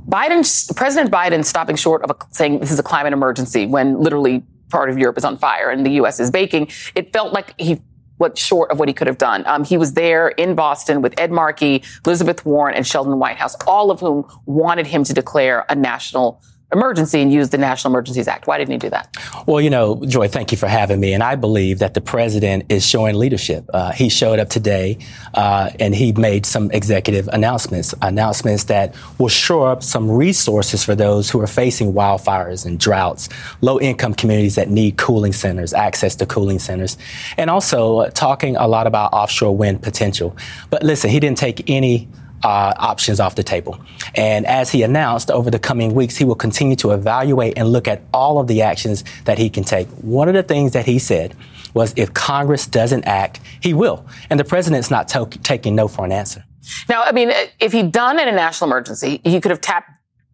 Biden, 0.09 0.75
President 0.75 1.09
Biden, 1.09 1.45
stopping 1.45 1.77
short 1.77 2.03
of 2.03 2.11
a, 2.11 2.15
saying 2.31 2.59
this 2.59 2.71
is 2.71 2.79
a 2.79 2.83
climate 2.83 3.13
emergency 3.13 3.65
when 3.65 3.99
literally 3.99 4.43
part 4.69 4.89
of 4.89 4.97
Europe 4.97 5.17
is 5.17 5.23
on 5.23 5.37
fire 5.37 5.69
and 5.69 5.85
the 5.85 5.91
U.S. 5.91 6.19
is 6.19 6.29
baking, 6.29 6.69
it 6.95 7.13
felt 7.13 7.33
like 7.33 7.59
he 7.59 7.81
what 8.19 8.37
short 8.37 8.69
of 8.69 8.77
what 8.77 8.87
he 8.87 8.93
could 8.93 9.07
have 9.07 9.17
done. 9.17 9.43
Um, 9.47 9.63
he 9.63 9.77
was 9.77 9.93
there 9.93 10.27
in 10.29 10.53
Boston 10.53 11.01
with 11.01 11.19
Ed 11.19 11.31
Markey, 11.31 11.83
Elizabeth 12.05 12.45
Warren, 12.45 12.75
and 12.75 12.85
Sheldon 12.85 13.17
Whitehouse, 13.17 13.55
all 13.65 13.89
of 13.89 14.01
whom 14.01 14.25
wanted 14.45 14.85
him 14.85 15.03
to 15.05 15.13
declare 15.13 15.65
a 15.69 15.75
national 15.75 16.41
emergency 16.71 17.19
and 17.21 17.33
use 17.33 17.49
the 17.49 17.57
National 17.57 17.91
Emergencies 17.91 18.27
Act. 18.27 18.45
Why 18.45 18.57
didn't 18.57 18.71
he 18.71 18.77
do 18.77 18.89
that? 18.91 19.15
Well, 19.47 19.59
you 19.59 19.69
know, 19.69 20.03
Joy, 20.05 20.27
thank 20.27 20.51
you 20.51 20.57
for 20.57 20.67
having 20.67 20.99
me. 20.99 21.13
And 21.13 21.23
I 21.23 21.35
believe 21.35 21.79
that 21.79 21.95
the 21.95 22.01
president 22.01 22.65
is 22.69 22.85
showing 22.85 23.15
leadership. 23.15 23.65
Uh, 23.73 23.91
he 23.91 24.07
showed 24.09 24.37
up 24.37 24.49
today 24.49 24.99
uh, 25.33 25.71
and 25.79 25.95
he 25.95 26.11
made 26.11 26.45
some 26.45 26.69
executive 26.71 27.27
announcements, 27.29 27.95
announcements 28.01 28.65
that 28.65 28.95
will 29.17 29.29
shore 29.29 29.71
up 29.71 29.81
some 29.81 30.11
resources 30.11 30.83
for 30.83 30.95
those 30.95 31.29
who 31.29 31.41
are 31.41 31.47
facing 31.47 31.93
wildfires 31.93 32.65
and 32.65 32.79
droughts, 32.79 33.29
low 33.61 33.79
income 33.79 34.13
communities 34.13 34.55
that 34.55 34.69
need 34.69 34.97
cooling 34.97 35.33
centers, 35.33 35.73
access 35.73 36.15
to 36.17 36.25
cooling 36.25 36.59
centers, 36.59 36.97
and 37.37 37.49
also 37.49 37.99
uh, 37.99 38.09
talking 38.11 38.55
a 38.57 38.67
lot 38.67 38.85
about 38.85 39.11
offshore 39.11 39.55
wind 39.55 39.81
potential. 39.81 40.37
But 40.69 40.83
listen, 40.83 41.09
he 41.09 41.19
didn't 41.19 41.39
take 41.39 41.67
any 41.67 42.07
uh, 42.43 42.73
options 42.77 43.19
off 43.19 43.35
the 43.35 43.43
table. 43.43 43.79
And 44.15 44.45
as 44.45 44.71
he 44.71 44.83
announced, 44.83 45.29
over 45.31 45.51
the 45.51 45.59
coming 45.59 45.93
weeks, 45.93 46.15
he 46.17 46.25
will 46.25 46.35
continue 46.35 46.75
to 46.77 46.91
evaluate 46.91 47.57
and 47.57 47.69
look 47.69 47.87
at 47.87 48.01
all 48.13 48.39
of 48.39 48.47
the 48.47 48.61
actions 48.61 49.03
that 49.25 49.37
he 49.37 49.49
can 49.49 49.63
take. 49.63 49.87
One 49.89 50.27
of 50.27 50.33
the 50.33 50.43
things 50.43 50.73
that 50.73 50.85
he 50.85 50.99
said 50.99 51.35
was 51.73 51.93
if 51.95 52.13
Congress 52.13 52.65
doesn't 52.65 53.05
act, 53.05 53.39
he 53.61 53.73
will. 53.73 54.05
And 54.29 54.39
the 54.39 54.43
president's 54.43 54.89
not 54.89 55.07
to- 55.09 55.25
taking 55.43 55.75
no 55.75 55.87
for 55.87 56.05
an 56.05 56.11
answer. 56.11 56.43
Now, 56.87 57.03
I 57.03 57.11
mean, 57.11 57.31
if 57.59 57.71
he'd 57.71 57.91
done 57.91 58.19
it 58.19 58.27
in 58.27 58.33
a 58.33 58.37
national 58.37 58.69
emergency, 58.69 59.21
he 59.23 59.39
could 59.41 59.51
have 59.51 59.61
tapped 59.61 59.89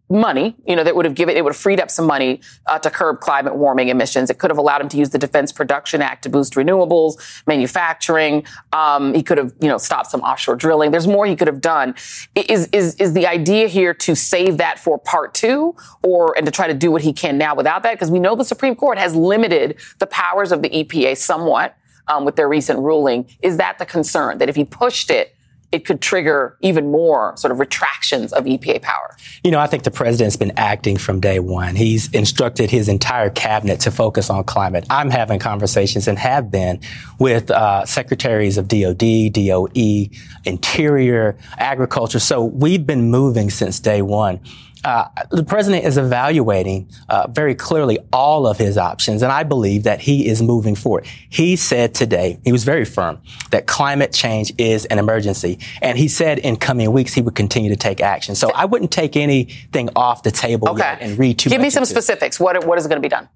money, 0.10 0.56
you 0.68 0.76
know, 0.76 0.84
that 0.84 0.96
would 0.96 1.06
have 1.06 1.16
given, 1.16 1.36
it 1.36 1.44
would 1.44 1.54
have 1.54 1.60
freed 1.60 1.80
up 1.80 1.90
some 1.90 2.06
money 2.06 2.40
uh, 2.68 2.78
to 2.78 2.90
curb 2.92 3.20
climate 3.20 3.56
warming 3.56 3.90
emissions. 3.90 4.30
It 4.30 4.38
could 4.38 4.52
have 4.52 4.58
allowed 4.58 4.82
him 4.82 4.90
to 4.90 4.98
use 4.98 5.10
the 5.10 5.18
Defense 5.18 5.52
Production 5.52 6.02
Act 6.02 6.24
to 6.24 6.30
boost 6.30 6.54
renewables, 6.54 7.44
manufacturing. 7.48 8.46
Um, 8.72 9.14
he 9.14 9.24
could 9.24 9.38
have, 9.38 9.54
you 9.60 9.68
know, 9.68 9.78
stopped 9.78 10.12
some 10.12 10.22
offshore 10.22 10.56
drilling. 10.56 10.92
There's 10.92 11.08
more 11.08 11.26
he 11.26 11.36
could 11.36 11.48
have 11.48 11.62
done. 11.62 11.96
Is, 12.36 12.68
is, 12.72 12.96
is 12.96 13.14
the 13.14 13.26
idea 13.26 13.68
here 13.68 13.94
to 13.96 14.16
save 14.16 14.58
that 14.58 14.78
for 14.80 15.00
part 15.00 15.34
two 15.34 15.76
or, 16.04 16.38
and 16.38 16.46
to 16.46 16.52
try 16.52 16.68
to 16.68 16.74
do 16.76 16.92
what 16.92 17.02
he 17.02 17.12
can 17.12 17.38
now 17.38 17.56
without 17.56 17.82
that? 17.84 17.94
Because 17.94 18.12
we 18.12 18.20
know 18.20 18.36
the 18.36 18.46
Supreme 18.46 18.76
Court 18.76 18.98
has 19.00 19.16
limited 19.16 19.78
the 19.98 20.08
powers 20.08 20.52
of 20.52 20.62
the 20.62 20.70
EPA 20.70 21.18
somewhat. 21.18 21.78
Um, 22.08 22.24
with 22.24 22.36
their 22.36 22.48
recent 22.48 22.78
ruling, 22.78 23.28
is 23.42 23.58
that 23.58 23.80
the 23.80 23.86
concern 23.88 24.38
that 24.38 24.48
if 24.48 24.56
he 24.56 24.64
pushed 24.64 25.10
it, 25.10 25.35
it 25.72 25.86
could 25.86 26.02
trigger 26.02 26.58
even 26.62 26.92
more 26.92 27.36
sort 27.38 27.52
of 27.52 27.60
retractions 27.60 28.34
of 28.34 28.46
EPA 28.46 28.82
power? 28.82 29.18
You 29.44 29.52
know, 29.52 29.60
I 29.60 29.68
think 29.68 29.84
the 29.84 29.92
president's 29.92 30.38
been 30.38 30.54
acting 30.58 30.98
from 30.98 31.20
day 31.20 31.40
one. 31.40 31.76
He's 31.76 32.12
instructed 32.12 32.70
his 32.70 32.88
entire 32.88 33.30
cabinet 33.30 33.80
to 33.82 33.92
focus 33.92 34.30
on 34.30 34.44
climate. 34.44 34.86
I'm 34.90 35.10
having 35.10 35.40
conversations 35.40 36.08
and 36.08 36.18
have 36.18 36.52
been 36.52 36.80
with 37.20 37.52
uh, 37.52 37.86
secretaries 37.86 38.58
of 38.58 38.68
DOD, 38.68 39.34
DOE, 39.34 40.06
Interior, 40.46 41.38
Agriculture. 41.58 42.20
So 42.20 42.44
we've 42.44 42.86
been 42.86 43.10
moving 43.10 43.50
since 43.50 43.80
day 43.80 44.02
one 44.02 44.40
uh, 44.86 45.08
the 45.32 45.44
president 45.44 45.84
is 45.84 45.98
evaluating 45.98 46.88
uh, 47.10 47.28
very 47.32 47.56
clearly 47.56 47.98
all 48.14 48.46
of 48.46 48.60
his 48.60 48.78
options, 48.78 49.24
and 49.24 49.32
I 49.32 49.42
believe 49.42 49.82
that 49.84 50.00
he 50.00 50.28
is 50.28 50.44
moving 50.44 50.76
forward. 50.76 51.08
He 51.08 51.56
said 51.56 51.96
today, 51.96 52.40
he 52.44 52.52
was 52.52 52.64
very 52.64 52.86
firm, 52.86 53.20
that 53.50 53.66
climate 53.66 54.14
change 54.14 54.54
is 54.60 54.86
an 54.86 55.00
emergency, 55.00 55.58
and 55.82 55.98
he 55.98 56.08
said 56.08 56.38
in 56.38 56.56
coming 56.58 56.92
weeks 56.92 57.16
he 57.16 57.22
would 57.24 57.34
continue 57.34 57.72
to 57.72 57.76
take 57.76 58.00
action. 58.00 58.36
So 58.36 58.52
I 58.54 58.66
wouldn't 58.66 58.92
take 58.92 59.18
anything 59.18 59.90
off 59.96 60.22
the 60.22 60.30
table 60.30 60.70
okay. 60.70 60.98
and 61.02 61.18
read 61.18 61.40
too 61.40 61.50
Give 61.50 61.62
me 61.62 61.72
some 61.72 61.86
specifics. 61.86 62.40
What, 62.40 62.64
what 62.68 62.78
is 62.78 62.86
going 62.86 63.02
to 63.02 63.06
be 63.06 63.10
done? 63.10 63.28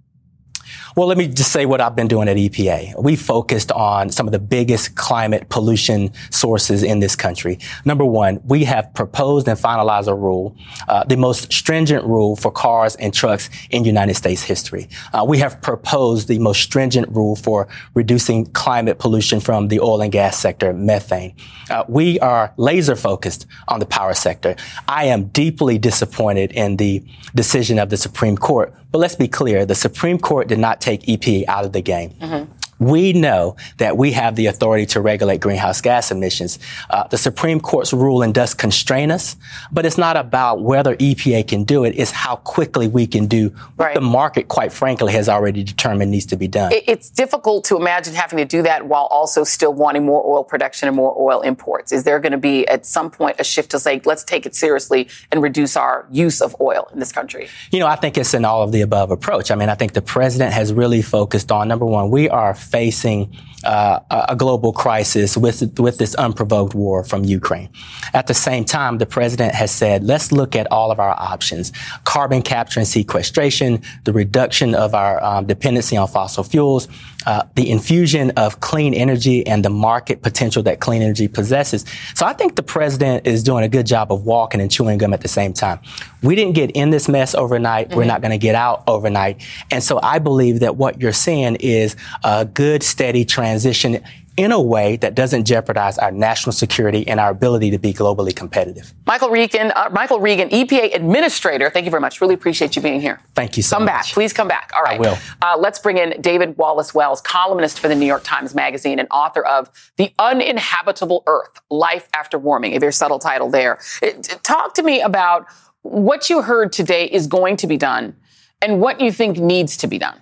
Well, 0.96 1.08
let 1.08 1.18
me 1.18 1.28
just 1.28 1.52
say 1.52 1.66
what 1.66 1.82
I've 1.82 1.96
been 1.96 2.08
doing 2.08 2.28
at 2.28 2.36
EPA. 2.36 3.02
We 3.02 3.16
focused 3.16 3.72
on 3.72 4.10
some 4.10 4.28
of 4.28 4.32
the 4.32 4.40
biggest 4.40 4.96
climate 4.96 5.50
pollution 5.50 6.12
sources 6.32 6.82
in 6.82 7.00
this 7.00 7.16
country. 7.16 7.60
Number 7.86 8.06
one, 8.06 8.42
we 8.46 8.64
have 8.64 8.92
proposed 8.96 9.48
and 9.48 9.58
finalized 9.58 10.08
a 10.08 10.16
rule, 10.16 10.56
uh, 10.88 11.04
the 11.04 11.16
most 11.16 11.54
stringent 11.54 12.06
rule 12.06 12.36
for 12.36 12.52
cars 12.52 12.96
and 12.96 13.14
trucks 13.14 13.50
in 13.70 13.84
United 13.84 14.16
States 14.16 14.42
history. 14.42 14.90
Uh, 15.14 15.24
we 15.28 15.38
have 15.38 15.62
proposed 15.62 16.28
the 16.28 16.40
most 16.40 16.62
stringent 16.62 17.08
rule 17.10 17.36
for 17.36 17.68
reducing 17.94 18.46
climate 18.48 18.98
pollution 18.98 19.40
from 19.40 19.68
the 19.68 19.80
oil 19.80 20.02
and 20.02 20.12
gas 20.12 20.38
sector, 20.40 20.74
methane. 20.74 21.36
Uh, 21.70 21.84
we 21.88 22.20
are 22.20 22.52
laser 22.58 22.96
focused 22.96 23.46
on 23.68 23.80
the 23.80 23.86
power 23.86 24.14
sector. 24.14 24.56
I 24.88 25.06
am 25.06 25.26
deeply 25.26 25.78
disappointed 25.78 26.52
in 26.54 26.78
the 26.78 27.04
decision 27.36 27.78
of 27.78 27.90
the 27.90 27.98
Supreme 27.98 28.38
Court 28.38 28.74
but 28.92 29.00
let's 29.00 29.16
be 29.16 29.28
clear, 29.28 29.66
the 29.66 29.76
Supreme 29.76 30.20
Court 30.20 30.48
did 30.48 30.60
not 30.60 30.82
take 30.82 31.04
EPA 31.04 31.46
out 31.48 31.66
of 31.66 31.74
the 31.74 31.82
game. 31.82 32.12
Mm-hmm. 32.12 32.52
We 32.80 33.14
know 33.14 33.56
that 33.78 33.98
we 33.98 34.14
have 34.14 34.36
the 34.36 34.48
authority 34.48 34.86
to 34.88 35.02
regulate 35.02 35.42
greenhouse 35.42 35.82
gas 35.82 36.12
emissions. 36.12 36.60
Uh, 36.90 37.08
the 37.08 37.18
Supreme 37.18 37.60
Court's 37.60 37.94
ruling 37.94 38.32
does 38.32 38.54
constrain 38.54 39.12
us, 39.12 39.36
but 39.72 39.86
it's 39.86 39.98
not 39.98 40.18
about 40.18 40.62
whether 40.62 40.96
EPA 40.96 41.48
can 41.48 41.64
do 41.64 41.84
it. 41.84 41.94
It's 41.98 42.12
how 42.12 42.38
quickly 42.38 42.88
we 42.88 43.06
can 43.06 43.28
do 43.28 43.50
what 43.76 43.86
right. 43.86 43.96
the 43.96 44.02
market, 44.02 44.48
quite 44.48 44.72
frankly, 44.72 45.14
has 45.14 45.28
already 45.28 45.64
determined 45.64 46.12
needs 46.12 46.26
to 46.28 46.38
be 46.38 46.48
done. 46.48 46.72
It's 46.74 47.10
difficult 47.10 47.66
to 47.66 47.76
imagine 47.76 48.14
having 48.14 48.38
to 48.38 48.46
do 48.46 48.62
that 48.64 48.88
while 48.88 49.06
also 49.06 49.44
still 49.44 49.74
wanting 49.74 50.06
more 50.06 50.26
oil 50.26 50.44
production 50.44 50.88
and 50.88 50.96
more 50.96 51.16
oil 51.20 51.42
imports. 51.42 51.92
Is 51.92 52.04
there 52.04 52.20
going 52.20 52.32
to 52.32 52.38
be 52.38 52.68
at 52.68 52.86
some 52.86 53.12
point 53.12 53.36
a 53.40 53.44
shift 53.44 53.72
to 53.72 53.80
say, 53.80 54.02
let's 54.06 54.24
take 54.24 54.46
it 54.46 54.56
seriously 54.56 55.08
and 55.32 55.42
reduce 55.42 55.76
our 55.76 56.08
use 56.12 56.42
of 56.42 56.56
oil 56.62 56.88
in 56.94 57.00
this 57.00 57.12
country? 57.12 57.50
You 57.72 57.80
know, 57.80 57.88
I 57.88 57.96
think 57.96 58.18
it's 58.18 58.34
an 58.34 58.46
all 58.46 58.64
of 58.64 58.72
the 58.72 58.82
above 58.82 59.12
approach. 59.12 59.52
I 59.52 59.56
mean, 59.56 59.70
I 59.70 59.76
think 59.76 59.94
the 59.94 60.02
president 60.02 60.54
has 60.54 60.74
really 60.74 61.02
focused 61.02 61.52
on 61.52 61.68
number 61.68 61.86
one, 61.86 62.10
we 62.10 62.30
are 62.30 62.54
facing 62.70 63.36
uh, 63.64 64.00
a 64.30 64.36
global 64.36 64.72
crisis 64.72 65.36
with 65.36 65.78
with 65.80 65.98
this 65.98 66.16
unprovoked 66.16 66.74
war 66.74 67.04
from 67.04 67.26
Ukraine. 67.26 67.70
At 68.14 68.28
the 68.28 68.34
same 68.34 68.64
time, 68.64 69.00
the 69.00 69.06
president 69.06 69.54
has 69.54 69.72
said, 69.72 70.04
let's 70.04 70.32
look 70.32 70.56
at 70.56 70.66
all 70.72 70.92
of 70.92 71.00
our 71.00 71.16
options: 71.20 71.74
carbon 72.06 72.42
capture 72.42 72.80
and 72.80 72.88
sequestration, 72.88 73.82
the 74.06 74.14
reduction 74.14 74.76
of 74.76 74.94
our 74.94 75.22
um, 75.24 75.46
dependency 75.46 75.98
on 75.98 76.08
fossil 76.08 76.44
fuels, 76.44 76.88
uh, 77.30 77.44
the 77.54 77.70
infusion 77.70 78.32
of 78.38 78.60
clean 78.60 78.96
energy, 78.96 79.46
and 79.46 79.64
the 79.64 79.70
market 79.70 80.24
potential 80.24 80.64
that 80.64 80.80
clean 80.80 81.04
energy 81.04 81.28
possesses. 81.28 81.86
So 82.16 82.26
I 82.26 82.34
think 82.34 82.56
the 82.56 82.64
president 82.64 83.28
is 83.28 83.44
doing 83.44 83.64
a 83.64 83.70
good 83.70 83.86
job 83.86 84.12
of 84.12 84.26
walking 84.26 84.60
and 84.60 84.72
chewing 84.72 84.98
gum 84.98 85.14
at 85.14 85.22
the 85.22 85.28
same 85.28 85.54
time. 85.54 85.80
We 86.24 86.34
didn't 86.34 86.56
get 86.56 86.72
in 86.72 86.90
this 86.90 87.08
mess 87.08 87.36
overnight. 87.36 87.90
Mm-hmm. 87.90 87.98
We're 87.98 88.06
not 88.06 88.22
going 88.22 88.32
to 88.32 88.40
get 88.40 88.56
out 88.56 88.84
overnight. 88.88 89.44
And 89.70 89.84
so 89.84 90.00
I 90.02 90.18
believe 90.18 90.62
that 90.62 90.76
what 90.78 91.00
you're 91.00 91.14
seeing 91.14 91.56
is 91.58 91.96
a 92.24 92.46
good, 92.46 92.82
steady 92.82 93.26
transition 93.26 94.04
in 94.40 94.54
a 94.54 94.62
way 94.62 94.96
that 94.96 95.16
doesn't 95.16 95.44
jeopardize 95.44 95.98
our 95.98 96.12
national 96.12 96.54
security 96.54 97.06
and 97.06 97.20
our 97.20 97.30
ability 97.30 97.70
to 97.72 97.78
be 97.78 97.94
globally 97.94 98.34
competitive. 98.34 98.94
Michael 99.06 99.30
Regan, 99.30 99.74
uh, 99.76 99.90
Michael 99.92 100.22
Regan, 100.22 100.48
EPA 100.48 100.96
Administrator. 100.96 101.70
Thank 101.70 101.84
you 101.84 101.92
very 101.92 102.00
much. 102.00 102.22
Really 102.22 102.36
appreciate 102.36 102.74
you 102.78 102.82
being 102.82 103.02
here. 103.02 103.20
Thank 103.36 103.58
you 103.58 103.64
so 103.64 103.76
come 103.76 103.84
much. 103.84 103.94
back, 103.94 104.06
please 104.06 104.32
come 104.32 104.48
back. 104.48 104.72
All 104.74 104.82
right, 104.82 104.98
I 104.98 105.02
will. 105.02 105.18
Uh, 105.42 105.58
let's 105.60 105.78
bring 105.80 105.98
in 105.98 106.22
David 106.22 106.58
Wallace 106.58 106.94
Wells, 106.94 107.20
columnist 107.20 107.82
for 107.82 107.90
the 107.90 107.96
New 107.96 108.06
York 108.06 108.24
Times 108.24 108.56
Magazine 108.56 108.98
and 108.98 109.10
author 109.12 109.44
of 109.46 109.70
"The 109.98 110.14
Uninhabitable 110.18 111.24
Earth: 111.28 111.60
Life 111.70 112.08
After 112.14 112.40
Warming." 112.40 112.78
A 112.78 112.80
very 112.80 112.94
subtle 112.94 113.20
title 113.20 113.50
there. 113.50 113.80
It, 114.02 114.40
talk 114.44 114.74
to 114.76 114.84
me 114.84 115.02
about 115.02 115.48
what 115.82 116.30
you 116.30 116.44
heard 116.44 116.72
today 116.72 117.08
is 117.08 117.28
going 117.28 117.58
to 117.58 117.68
be 117.68 117.76
done, 117.76 118.16
and 118.62 118.80
what 118.80 119.02
you 119.02 119.12
think 119.12 119.38
needs 119.38 119.76
to 119.78 119.88
be 119.88 119.98
done. 119.98 120.22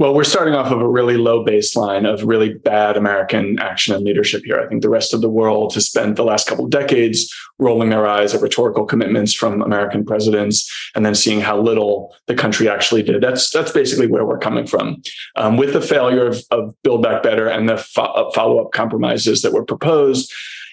Well, 0.00 0.14
we're 0.14 0.24
starting 0.24 0.54
off 0.54 0.72
of 0.72 0.80
a 0.80 0.88
really 0.88 1.18
low 1.18 1.44
baseline 1.44 2.10
of 2.10 2.24
really 2.24 2.54
bad 2.54 2.96
American 2.96 3.58
action 3.58 3.94
and 3.94 4.02
leadership 4.02 4.44
here. 4.46 4.58
I 4.58 4.66
think 4.66 4.80
the 4.80 4.88
rest 4.88 5.12
of 5.12 5.20
the 5.20 5.28
world 5.28 5.74
has 5.74 5.84
spent 5.84 6.16
the 6.16 6.24
last 6.24 6.46
couple 6.46 6.64
of 6.64 6.70
decades 6.70 7.30
rolling 7.58 7.90
their 7.90 8.06
eyes 8.06 8.34
at 8.34 8.40
rhetorical 8.40 8.86
commitments 8.86 9.34
from 9.34 9.60
American 9.60 10.06
presidents 10.06 10.72
and 10.94 11.04
then 11.04 11.14
seeing 11.14 11.42
how 11.42 11.60
little 11.60 12.16
the 12.28 12.34
country 12.34 12.66
actually 12.66 13.02
did. 13.02 13.20
That's 13.20 13.50
that's 13.50 13.72
basically 13.72 14.06
where 14.06 14.24
we're 14.24 14.38
coming 14.38 14.66
from. 14.66 15.02
Um, 15.36 15.58
with 15.58 15.74
the 15.74 15.82
failure 15.82 16.26
of, 16.26 16.42
of 16.50 16.74
Build 16.82 17.02
Back 17.02 17.22
Better 17.22 17.46
and 17.46 17.68
the 17.68 17.76
fo- 17.76 18.04
uh, 18.04 18.30
follow 18.32 18.58
up 18.64 18.72
compromises 18.72 19.42
that 19.42 19.52
were 19.52 19.66
proposed, 19.66 20.32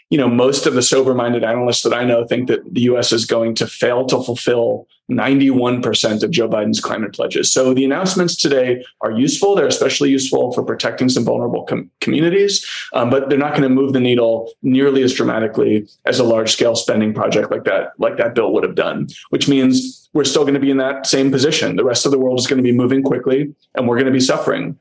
you 0.09 0.17
know, 0.17 0.29
most 0.29 0.65
of 0.65 0.73
the 0.73 0.81
sober 0.81 1.13
minded 1.13 1.43
analysts 1.43 1.81
that 1.81 1.93
I 1.93 2.05
know 2.05 2.25
think 2.25 2.47
that 2.47 2.61
the 2.73 2.83
US 2.83 3.11
is 3.11 3.25
going 3.25 3.55
to 3.55 3.67
fail 3.67 4.05
to 4.05 4.23
fulfill 4.23 4.87
91% 5.09 6.23
of 6.23 6.31
Joe 6.31 6.49
Biden's 6.49 6.79
climate 6.79 7.13
pledges. 7.13 7.51
So 7.51 7.73
the 7.73 7.85
announcements 7.85 8.35
today 8.35 8.83
are 9.01 9.11
useful. 9.11 9.55
They're 9.55 9.67
especially 9.67 10.09
useful 10.09 10.51
for 10.51 10.63
protecting 10.63 11.09
some 11.09 11.23
vulnerable 11.23 11.63
com- 11.63 11.89
communities, 12.01 12.65
um, 12.93 13.09
but 13.09 13.29
they're 13.29 13.37
not 13.37 13.51
going 13.51 13.63
to 13.63 13.69
move 13.69 13.93
the 13.93 13.99
needle 13.99 14.51
nearly 14.61 15.03
as 15.03 15.13
dramatically 15.13 15.87
as 16.05 16.19
a 16.19 16.23
large 16.23 16.51
scale 16.51 16.75
spending 16.75 17.13
project 17.13 17.51
like 17.51 17.63
that, 17.63 17.93
like 17.97 18.17
that 18.17 18.35
bill 18.35 18.51
would 18.53 18.63
have 18.63 18.75
done, 18.75 19.07
which 19.29 19.47
means 19.47 20.09
we're 20.13 20.25
still 20.25 20.43
going 20.43 20.53
to 20.53 20.59
be 20.59 20.71
in 20.71 20.77
that 20.77 21.05
same 21.05 21.31
position. 21.31 21.75
The 21.75 21.85
rest 21.85 22.05
of 22.05 22.11
the 22.11 22.19
world 22.19 22.39
is 22.39 22.47
going 22.47 22.57
to 22.57 22.63
be 22.63 22.73
moving 22.73 23.03
quickly 23.03 23.53
and 23.75 23.87
we're 23.87 23.95
going 23.95 24.07
to 24.07 24.11
be 24.11 24.19
suffering 24.19 24.77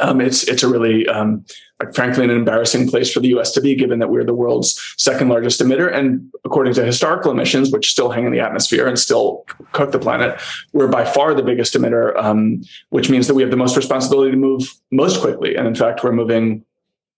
um, 0.00 0.20
it's 0.20 0.44
it's 0.44 0.62
a 0.62 0.68
really 0.68 1.06
um, 1.08 1.44
frankly 1.94 2.24
an 2.24 2.30
embarrassing 2.30 2.88
place 2.88 3.12
for 3.12 3.20
the 3.20 3.28
U.S. 3.28 3.52
to 3.52 3.60
be, 3.60 3.74
given 3.74 3.98
that 3.98 4.10
we're 4.10 4.24
the 4.24 4.34
world's 4.34 4.80
second 4.96 5.28
largest 5.28 5.60
emitter, 5.60 5.92
and 5.92 6.30
according 6.44 6.74
to 6.74 6.84
historical 6.84 7.30
emissions, 7.30 7.70
which 7.70 7.90
still 7.90 8.10
hang 8.10 8.26
in 8.26 8.32
the 8.32 8.40
atmosphere 8.40 8.86
and 8.86 8.98
still 8.98 9.44
cook 9.72 9.92
the 9.92 9.98
planet, 9.98 10.40
we're 10.72 10.88
by 10.88 11.04
far 11.04 11.34
the 11.34 11.42
biggest 11.42 11.74
emitter, 11.74 12.16
um, 12.16 12.62
which 12.90 13.10
means 13.10 13.26
that 13.26 13.34
we 13.34 13.42
have 13.42 13.50
the 13.50 13.56
most 13.56 13.76
responsibility 13.76 14.30
to 14.30 14.36
move 14.36 14.62
most 14.90 15.20
quickly, 15.20 15.56
and 15.56 15.66
in 15.66 15.74
fact, 15.74 16.04
we're 16.04 16.12
moving 16.12 16.64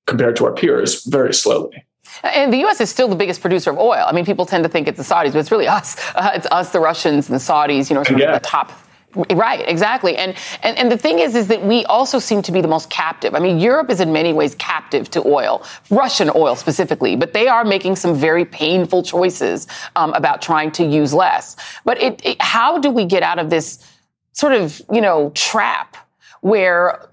compared 0.06 0.37
to 0.37 0.44
our 0.44 0.52
peers 0.52 1.04
very 1.04 1.35
slowly. 1.35 1.85
And 2.24 2.52
the 2.52 2.58
U.S. 2.58 2.80
is 2.80 2.90
still 2.90 3.08
the 3.08 3.16
biggest 3.16 3.40
producer 3.40 3.70
of 3.70 3.78
oil. 3.78 4.04
I 4.06 4.12
mean, 4.12 4.24
people 4.24 4.44
tend 4.44 4.64
to 4.64 4.68
think 4.68 4.87
it's 4.87 4.98
the 4.98 5.14
Saudis, 5.14 5.32
but 5.32 5.38
it's 5.38 5.50
really 5.50 5.68
us. 5.68 5.96
Uh, 6.14 6.30
it's 6.35 6.46
us, 6.50 6.70
the 6.70 6.78
Russians, 6.78 7.28
and 7.28 7.35
the 7.35 7.42
Saudis. 7.42 7.88
You 7.88 7.94
know, 7.94 8.04
sort 8.04 8.20
of 8.20 8.35
the 8.35 8.40
top 8.46 8.70
Right, 9.14 9.68
exactly. 9.68 10.16
And, 10.16 10.35
and 10.62 10.79
and 10.79 10.90
the 10.90 10.96
thing 10.96 11.18
is 11.18 11.35
is 11.35 11.48
that 11.48 11.62
we 11.62 11.85
also 11.85 12.18
seem 12.18 12.40
to 12.42 12.53
be 12.53 12.62
the 12.62 12.68
most 12.68 12.88
captive. 12.88 13.35
I 13.35 13.40
mean, 13.40 13.59
Europe 13.59 13.90
is 13.90 14.01
in 14.01 14.12
many 14.12 14.33
ways 14.33 14.55
captive 14.55 15.11
to 15.11 15.27
oil, 15.27 15.64
Russian 15.90 16.31
oil 16.35 16.57
specifically, 16.57 17.14
but 17.16 17.35
they 17.35 17.46
are 17.46 17.64
making 17.64 17.96
some 17.96 18.14
very 18.14 18.46
painful 18.46 19.03
choices 19.03 19.66
um, 19.96 20.14
about 20.14 20.40
trying 20.40 20.72
to 20.72 20.85
use 20.85 21.12
less. 21.12 21.57
But 21.85 22.01
it, 22.01 22.25
it, 22.25 22.40
how 22.40 22.79
do 22.79 22.90
we 22.90 23.05
get 23.05 23.22
out 23.22 23.38
of 23.38 23.51
this 23.51 23.87
sort 24.33 24.55
of, 24.55 24.81
you 24.90 25.03
know, 25.03 25.31
trap 25.35 25.96
where 26.40 27.09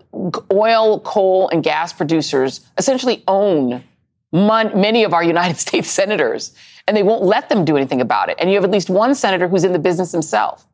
oil, 0.54 1.02
coal 1.02 1.50
and 1.50 1.64
gas 1.64 1.92
producers 1.92 2.62
essentially 2.78 3.24
own 3.28 3.84
mon- 4.32 4.80
many 4.80 5.04
of 5.04 5.14
our 5.14 5.24
United 5.24 5.58
States 5.68 5.90
senators 5.90 6.56
and 6.88 6.96
they 6.98 7.04
won't 7.04 7.24
let 7.24 7.50
them 7.50 7.66
do 7.66 7.78
anything 7.78 8.02
about 8.02 8.30
it. 8.30 8.38
And 8.40 8.50
you 8.50 8.56
have 8.56 8.64
at 8.64 8.72
least 8.72 8.90
one 8.90 9.14
senator 9.14 9.48
who's 9.48 9.64
in 9.64 9.74
the 9.74 9.80
business 9.80 10.12
himself. 10.12 10.66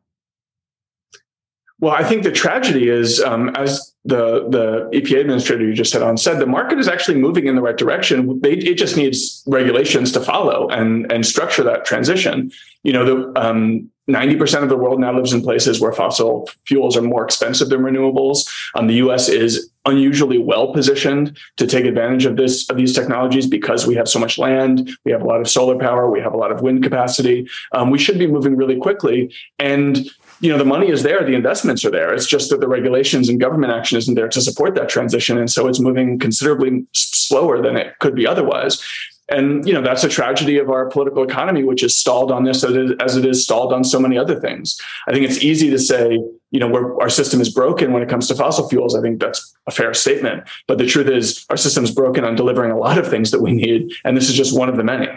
Well, 1.78 1.92
I 1.92 2.04
think 2.04 2.22
the 2.22 2.32
tragedy 2.32 2.88
is, 2.88 3.20
um, 3.20 3.50
as 3.50 3.92
the 4.04 4.48
the 4.48 4.88
EPA 4.94 5.20
administrator 5.20 5.64
you 5.66 5.74
just 5.74 5.92
had 5.92 6.02
on 6.02 6.16
said, 6.16 6.38
the 6.38 6.46
market 6.46 6.78
is 6.78 6.88
actually 6.88 7.18
moving 7.18 7.46
in 7.46 7.54
the 7.54 7.60
right 7.60 7.76
direction. 7.76 8.40
They, 8.40 8.52
it 8.52 8.78
just 8.78 8.96
needs 8.96 9.42
regulations 9.46 10.10
to 10.12 10.20
follow 10.20 10.68
and 10.68 11.10
and 11.12 11.26
structure 11.26 11.62
that 11.64 11.84
transition. 11.84 12.50
You 12.82 12.92
know, 12.94 13.04
the 13.04 13.40
um, 13.40 13.90
90% 14.08 14.62
of 14.62 14.68
the 14.68 14.76
world 14.76 15.00
now 15.00 15.12
lives 15.12 15.32
in 15.32 15.42
places 15.42 15.80
where 15.80 15.92
fossil 15.92 16.48
fuels 16.64 16.96
are 16.96 17.02
more 17.02 17.24
expensive 17.24 17.68
than 17.68 17.80
renewables. 17.80 18.48
Um, 18.76 18.86
the 18.86 18.94
U.S. 18.94 19.28
is 19.28 19.68
unusually 19.84 20.38
well 20.38 20.72
positioned 20.72 21.36
to 21.56 21.66
take 21.66 21.84
advantage 21.84 22.24
of 22.24 22.36
this 22.36 22.70
of 22.70 22.76
these 22.76 22.94
technologies 22.94 23.46
because 23.46 23.86
we 23.86 23.96
have 23.96 24.08
so 24.08 24.18
much 24.18 24.38
land, 24.38 24.90
we 25.04 25.12
have 25.12 25.22
a 25.22 25.26
lot 25.26 25.40
of 25.40 25.48
solar 25.48 25.76
power, 25.76 26.10
we 26.10 26.20
have 26.20 26.32
a 26.32 26.36
lot 26.36 26.52
of 26.52 26.62
wind 26.62 26.82
capacity. 26.82 27.48
Um, 27.72 27.90
we 27.90 27.98
should 27.98 28.18
be 28.18 28.26
moving 28.26 28.56
really 28.56 28.76
quickly, 28.76 29.34
and 29.58 30.08
you 30.40 30.50
know 30.50 30.58
the 30.58 30.64
money 30.64 30.88
is 30.88 31.02
there 31.02 31.24
the 31.24 31.34
investments 31.34 31.84
are 31.84 31.90
there. 31.90 32.12
It's 32.12 32.26
just 32.26 32.50
that 32.50 32.60
the 32.60 32.68
regulations 32.68 33.28
and 33.28 33.40
government 33.40 33.72
action 33.72 33.98
isn't 33.98 34.14
there 34.14 34.28
to 34.28 34.40
support 34.40 34.74
that 34.74 34.88
transition 34.88 35.38
and 35.38 35.50
so 35.50 35.66
it's 35.66 35.80
moving 35.80 36.18
considerably 36.18 36.86
slower 36.92 37.62
than 37.62 37.76
it 37.76 37.98
could 37.98 38.14
be 38.14 38.26
otherwise. 38.26 38.82
And 39.28 39.66
you 39.66 39.72
know 39.72 39.82
that's 39.82 40.04
a 40.04 40.08
tragedy 40.08 40.58
of 40.58 40.70
our 40.70 40.86
political 40.86 41.22
economy 41.22 41.64
which 41.64 41.82
is 41.82 41.98
stalled 41.98 42.30
on 42.30 42.44
this 42.44 42.62
as 42.64 43.16
it 43.16 43.26
is 43.26 43.42
stalled 43.42 43.72
on 43.72 43.82
so 43.82 43.98
many 43.98 44.18
other 44.18 44.38
things. 44.38 44.80
I 45.08 45.12
think 45.12 45.24
it's 45.24 45.42
easy 45.42 45.70
to 45.70 45.78
say 45.78 46.20
you 46.50 46.60
know 46.60 46.98
our 47.00 47.10
system 47.10 47.40
is 47.40 47.52
broken 47.52 47.92
when 47.92 48.02
it 48.02 48.08
comes 48.08 48.28
to 48.28 48.34
fossil 48.34 48.68
fuels. 48.68 48.94
I 48.94 49.00
think 49.00 49.20
that's 49.20 49.54
a 49.66 49.70
fair 49.70 49.94
statement. 49.94 50.44
But 50.68 50.78
the 50.78 50.86
truth 50.86 51.08
is 51.08 51.44
our 51.50 51.56
system 51.56 51.82
is 51.82 51.90
broken 51.90 52.24
on 52.24 52.36
delivering 52.36 52.70
a 52.70 52.78
lot 52.78 52.98
of 52.98 53.08
things 53.08 53.30
that 53.30 53.40
we 53.40 53.52
need 53.52 53.92
and 54.04 54.16
this 54.16 54.28
is 54.28 54.36
just 54.36 54.56
one 54.56 54.68
of 54.68 54.76
the 54.76 54.84
many 54.84 55.08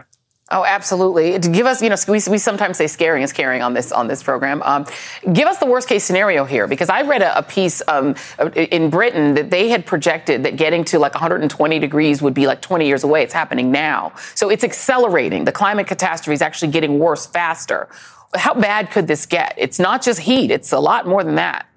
Oh, 0.51 0.65
absolutely. 0.65 1.37
To 1.37 1.49
give 1.49 1.67
us, 1.67 1.81
you 1.81 1.89
know, 1.89 1.95
we, 2.07 2.19
we 2.27 2.37
sometimes 2.39 2.77
say 2.77 2.87
scaring 2.87 3.21
is 3.21 3.31
caring 3.31 3.61
on 3.61 3.73
this 3.73 3.91
on 3.91 4.07
this 4.07 4.23
program. 4.23 4.63
Um, 4.63 4.85
give 5.31 5.47
us 5.47 5.59
the 5.59 5.67
worst 5.67 5.87
case 5.87 6.03
scenario 6.03 6.43
here, 6.43 6.67
because 6.67 6.89
I 6.89 7.03
read 7.03 7.21
a, 7.21 7.37
a 7.37 7.43
piece 7.43 7.83
um, 7.87 8.15
in 8.55 8.89
Britain 8.89 9.35
that 9.35 9.51
they 9.51 9.69
had 9.69 9.85
projected 9.85 10.43
that 10.43 10.55
getting 10.55 10.83
to 10.85 10.97
like 10.97 11.13
120 11.13 11.77
degrees 11.77 12.21
would 12.23 12.33
be 12.33 12.47
like 12.47 12.61
20 12.61 12.87
years 12.87 13.03
away. 13.03 13.21
It's 13.21 13.33
happening 13.33 13.71
now, 13.71 14.13
so 14.33 14.49
it's 14.49 14.63
accelerating. 14.63 15.45
The 15.45 15.51
climate 15.51 15.85
catastrophe 15.85 16.33
is 16.33 16.41
actually 16.41 16.71
getting 16.71 16.97
worse 16.97 17.27
faster. 17.27 17.87
How 18.35 18.55
bad 18.55 18.89
could 18.89 19.07
this 19.07 19.27
get? 19.27 19.53
It's 19.55 19.77
not 19.77 20.01
just 20.01 20.21
heat; 20.21 20.49
it's 20.49 20.71
a 20.71 20.79
lot 20.79 21.05
more 21.05 21.23
than 21.23 21.35
that. 21.35 21.67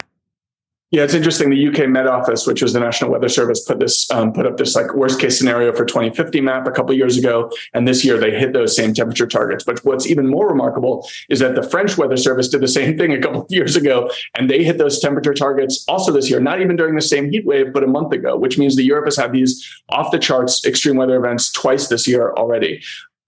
Yeah, 0.93 1.05
it's 1.05 1.15
interesting. 1.15 1.49
The 1.49 1.69
UK 1.69 1.89
Met 1.89 2.07
Office, 2.07 2.47
which 2.47 2.61
was 2.61 2.75
the 2.75 2.81
National 2.81 3.11
Weather 3.11 3.31
Service, 3.31 3.65
put 3.65 3.81
this 3.81 4.11
um, 4.11 4.31
put 4.31 4.45
up 4.45 4.59
this 4.59 4.77
like 4.77 4.95
worst 4.95 5.19
case 5.19 5.39
scenario 5.39 5.73
for 5.73 5.87
2050 5.87 6.43
map 6.43 6.67
a 6.67 6.71
couple 6.71 6.95
years 6.95 7.17
ago, 7.17 7.51
and 7.73 7.89
this 7.89 8.05
year 8.05 8.19
they 8.19 8.31
hit 8.31 8.53
those 8.53 8.77
same 8.77 8.93
temperature 8.93 9.27
targets. 9.27 9.65
But 9.65 9.83
what's 9.87 10.07
even 10.07 10.27
more 10.27 10.47
remarkable 10.47 11.09
is 11.31 11.39
that 11.39 11.55
the 11.55 11.63
French 11.63 11.97
Weather 11.97 12.19
Service 12.19 12.49
did 12.49 12.61
the 12.61 12.69
same 12.69 12.99
thing 12.99 13.11
a 13.11 13.19
couple 13.19 13.41
of 13.41 13.47
years 13.51 13.75
ago, 13.75 14.11
and 14.35 14.51
they 14.51 14.63
hit 14.63 14.77
those 14.77 15.01
temperature 15.01 15.33
targets 15.33 15.83
also 15.89 16.13
this 16.13 16.29
year. 16.29 16.41
Not 16.41 16.61
even 16.61 16.77
during 16.77 16.95
the 16.95 17.01
same 17.01 17.31
heat 17.31 17.47
wave, 17.47 17.73
but 17.73 17.83
a 17.83 17.87
month 17.87 18.13
ago, 18.13 18.37
which 18.37 18.59
means 18.59 18.77
that 18.77 18.85
Europe 18.85 19.07
has 19.07 19.17
had 19.17 19.33
these 19.33 19.67
off 19.89 20.11
the 20.11 20.19
charts 20.19 20.63
extreme 20.67 20.97
weather 20.97 21.17
events 21.17 21.51
twice 21.51 21.89
this 21.89 22.07
year 22.07 22.35
already. 22.35 22.83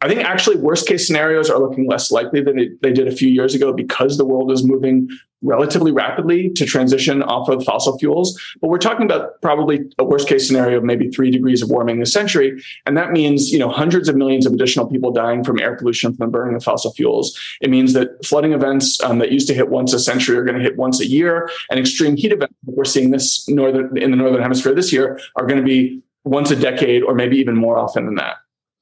I 0.04 0.08
think 0.08 0.20
actually 0.20 0.56
worst 0.56 0.86
case 0.86 1.06
scenarios 1.06 1.48
are 1.48 1.58
looking 1.58 1.88
less 1.88 2.10
likely 2.10 2.42
than 2.42 2.58
it, 2.58 2.82
they 2.82 2.92
did 2.92 3.08
a 3.08 3.16
few 3.16 3.30
years 3.30 3.54
ago 3.54 3.72
because 3.72 4.18
the 4.18 4.24
world 4.26 4.52
is 4.52 4.62
moving 4.62 5.08
relatively 5.40 5.92
rapidly 5.92 6.50
to 6.50 6.66
transition 6.66 7.22
off 7.22 7.48
of 7.48 7.64
fossil 7.64 7.96
fuels. 7.96 8.38
But 8.60 8.68
we're 8.68 8.76
talking 8.76 9.06
about 9.06 9.40
probably 9.40 9.80
a 9.98 10.04
worst 10.04 10.28
case 10.28 10.46
scenario 10.46 10.76
of 10.76 10.84
maybe 10.84 11.08
three 11.08 11.30
degrees 11.30 11.62
of 11.62 11.70
warming 11.70 12.00
this 12.00 12.12
century. 12.12 12.62
And 12.84 12.98
that 12.98 13.12
means, 13.12 13.50
you 13.50 13.58
know, 13.58 13.70
hundreds 13.70 14.10
of 14.10 14.14
millions 14.14 14.44
of 14.44 14.52
additional 14.52 14.86
people 14.86 15.10
dying 15.10 15.42
from 15.42 15.58
air 15.58 15.74
pollution 15.74 16.14
from 16.14 16.26
the 16.26 16.30
burning 16.30 16.54
of 16.54 16.62
fossil 16.62 16.92
fuels. 16.92 17.38
It 17.62 17.70
means 17.70 17.94
that 17.94 18.22
flooding 18.26 18.52
events 18.52 19.02
um, 19.02 19.20
that 19.20 19.32
used 19.32 19.48
to 19.48 19.54
hit 19.54 19.70
once 19.70 19.94
a 19.94 19.98
century 19.98 20.36
are 20.36 20.44
going 20.44 20.58
to 20.58 20.62
hit 20.62 20.76
once 20.76 21.00
a 21.00 21.06
year. 21.06 21.48
And 21.70 21.80
extreme 21.80 22.14
heat 22.16 22.32
events, 22.32 22.54
we're 22.66 22.84
seeing 22.84 23.10
this 23.10 23.48
northern 23.48 23.96
in 23.96 24.10
the 24.10 24.18
northern 24.18 24.42
hemisphere 24.42 24.74
this 24.74 24.92
year, 24.92 25.18
are 25.36 25.46
going 25.46 25.60
to 25.60 25.64
be 25.64 26.02
once 26.24 26.50
a 26.50 26.56
decade 26.56 27.02
or 27.02 27.14
maybe 27.14 27.38
even 27.38 27.56
more 27.56 27.78
often 27.78 28.04
than 28.04 28.16
that. 28.16 28.36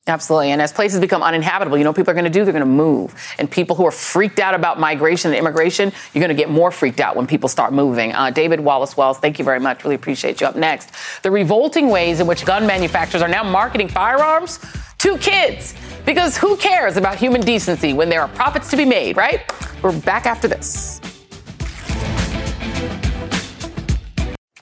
Absolutely. 0.08 0.50
And 0.50 0.60
as 0.60 0.72
places 0.72 0.98
become 0.98 1.22
uninhabitable, 1.22 1.78
you 1.78 1.84
know 1.84 1.92
people 1.92 2.10
are 2.10 2.14
going 2.14 2.24
to 2.24 2.30
do? 2.30 2.44
They're 2.44 2.52
going 2.52 2.64
to 2.64 2.66
move. 2.66 3.14
And 3.38 3.48
people 3.48 3.76
who 3.76 3.86
are 3.86 3.92
freaked 3.92 4.40
out 4.40 4.52
about 4.52 4.80
migration 4.80 5.30
and 5.30 5.38
immigration, 5.38 5.92
you're 6.12 6.20
going 6.20 6.36
to 6.36 6.40
get 6.40 6.50
more 6.50 6.72
freaked 6.72 6.98
out 6.98 7.14
when 7.14 7.28
people 7.28 7.48
start 7.48 7.72
moving. 7.72 8.12
Uh, 8.12 8.30
David 8.30 8.58
Wallace 8.58 8.96
Wells, 8.96 9.18
thank 9.18 9.38
you 9.38 9.44
very 9.44 9.60
much. 9.60 9.84
Really 9.84 9.94
appreciate 9.94 10.40
you. 10.40 10.48
Up 10.48 10.56
next, 10.56 10.90
the 11.22 11.30
revolting 11.30 11.88
ways 11.88 12.18
in 12.18 12.26
which 12.26 12.44
gun 12.44 12.66
manufacturers 12.66 13.22
are 13.22 13.28
now 13.28 13.44
marketing 13.44 13.86
firearms 13.86 14.58
to 14.98 15.16
kids. 15.18 15.72
Because 16.04 16.36
who 16.36 16.56
cares 16.56 16.96
about 16.96 17.16
human 17.16 17.40
decency 17.40 17.92
when 17.92 18.08
there 18.08 18.22
are 18.22 18.28
profits 18.28 18.70
to 18.70 18.76
be 18.76 18.84
made, 18.84 19.16
right? 19.16 19.40
We're 19.84 19.96
back 20.00 20.26
after 20.26 20.48
this. 20.48 21.00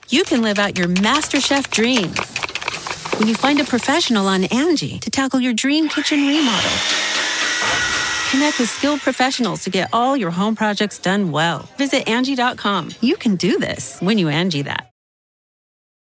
You 0.09 0.23
can 0.23 0.43
live 0.43 0.59
out 0.59 0.77
your 0.77 0.89
MasterChef 0.89 1.71
dreams 1.71 2.30
when 3.21 3.27
you 3.27 3.35
find 3.35 3.59
a 3.59 3.63
professional 3.63 4.25
on 4.25 4.45
Angie 4.45 4.97
to 4.97 5.11
tackle 5.11 5.39
your 5.39 5.53
dream 5.53 5.87
kitchen 5.87 6.27
remodel. 6.27 6.71
Connect 8.31 8.57
with 8.57 8.67
skilled 8.67 8.99
professionals 9.01 9.63
to 9.63 9.69
get 9.69 9.89
all 9.93 10.17
your 10.17 10.31
home 10.31 10.55
projects 10.55 10.97
done 10.97 11.31
well. 11.31 11.69
Visit 11.77 12.09
Angie.com. 12.09 12.89
You 12.99 13.15
can 13.17 13.35
do 13.35 13.59
this 13.59 13.99
when 13.99 14.17
you 14.17 14.27
Angie 14.27 14.63
that. 14.63 14.89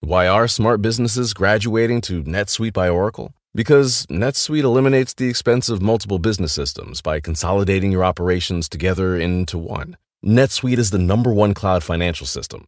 Why 0.02 0.28
are 0.28 0.48
smart 0.48 0.84
businesses 0.84 1.34
graduating 1.34 2.02
to 2.02 2.24
NetSuite 2.24 2.74
by 2.74 2.88
Oracle? 2.88 3.34
Because 3.56 4.06
NetSuite 4.12 4.62
eliminates 4.62 5.16
the 5.16 5.28
expense 5.28 5.70
of 5.70 5.82
multiple 5.82 6.20
business 6.20 6.54
systems 6.54 7.02
by 7.02 7.20
consolidating 7.20 7.92
your 7.92 8.06
operations 8.06 8.70
together 8.70 9.18
into 9.18 9.58
one. 9.58 9.98
NetSuite 10.24 10.78
is 10.78 10.92
the 10.92 11.00
number 11.00 11.34
one 11.34 11.56
cloud 11.56 11.84
financial 11.84 12.28
system 12.28 12.68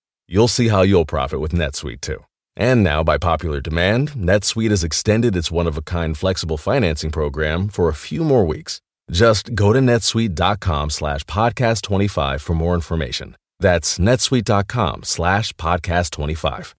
You'll 0.33 0.47
see 0.47 0.69
how 0.69 0.83
you'll 0.83 1.05
profit 1.05 1.41
with 1.41 1.51
NetSuite 1.51 1.99
too. 1.99 2.23
And 2.55 2.85
now, 2.85 3.03
by 3.03 3.17
popular 3.17 3.59
demand, 3.59 4.11
NetSuite 4.11 4.69
has 4.69 4.81
extended 4.81 5.35
its 5.35 5.51
one 5.51 5.67
of 5.67 5.75
a 5.75 5.81
kind 5.81 6.17
flexible 6.17 6.55
financing 6.55 7.11
program 7.11 7.67
for 7.67 7.89
a 7.89 7.93
few 7.93 8.23
more 8.23 8.45
weeks. 8.45 8.79
Just 9.11 9.55
go 9.55 9.73
to 9.73 9.79
netsuite.com 9.79 10.89
slash 10.89 11.25
podcast 11.25 11.81
25 11.81 12.41
for 12.41 12.53
more 12.53 12.75
information. 12.75 13.35
That's 13.59 13.97
netsuite.com 13.97 15.03
slash 15.03 15.51
podcast 15.55 16.11
25. 16.11 16.75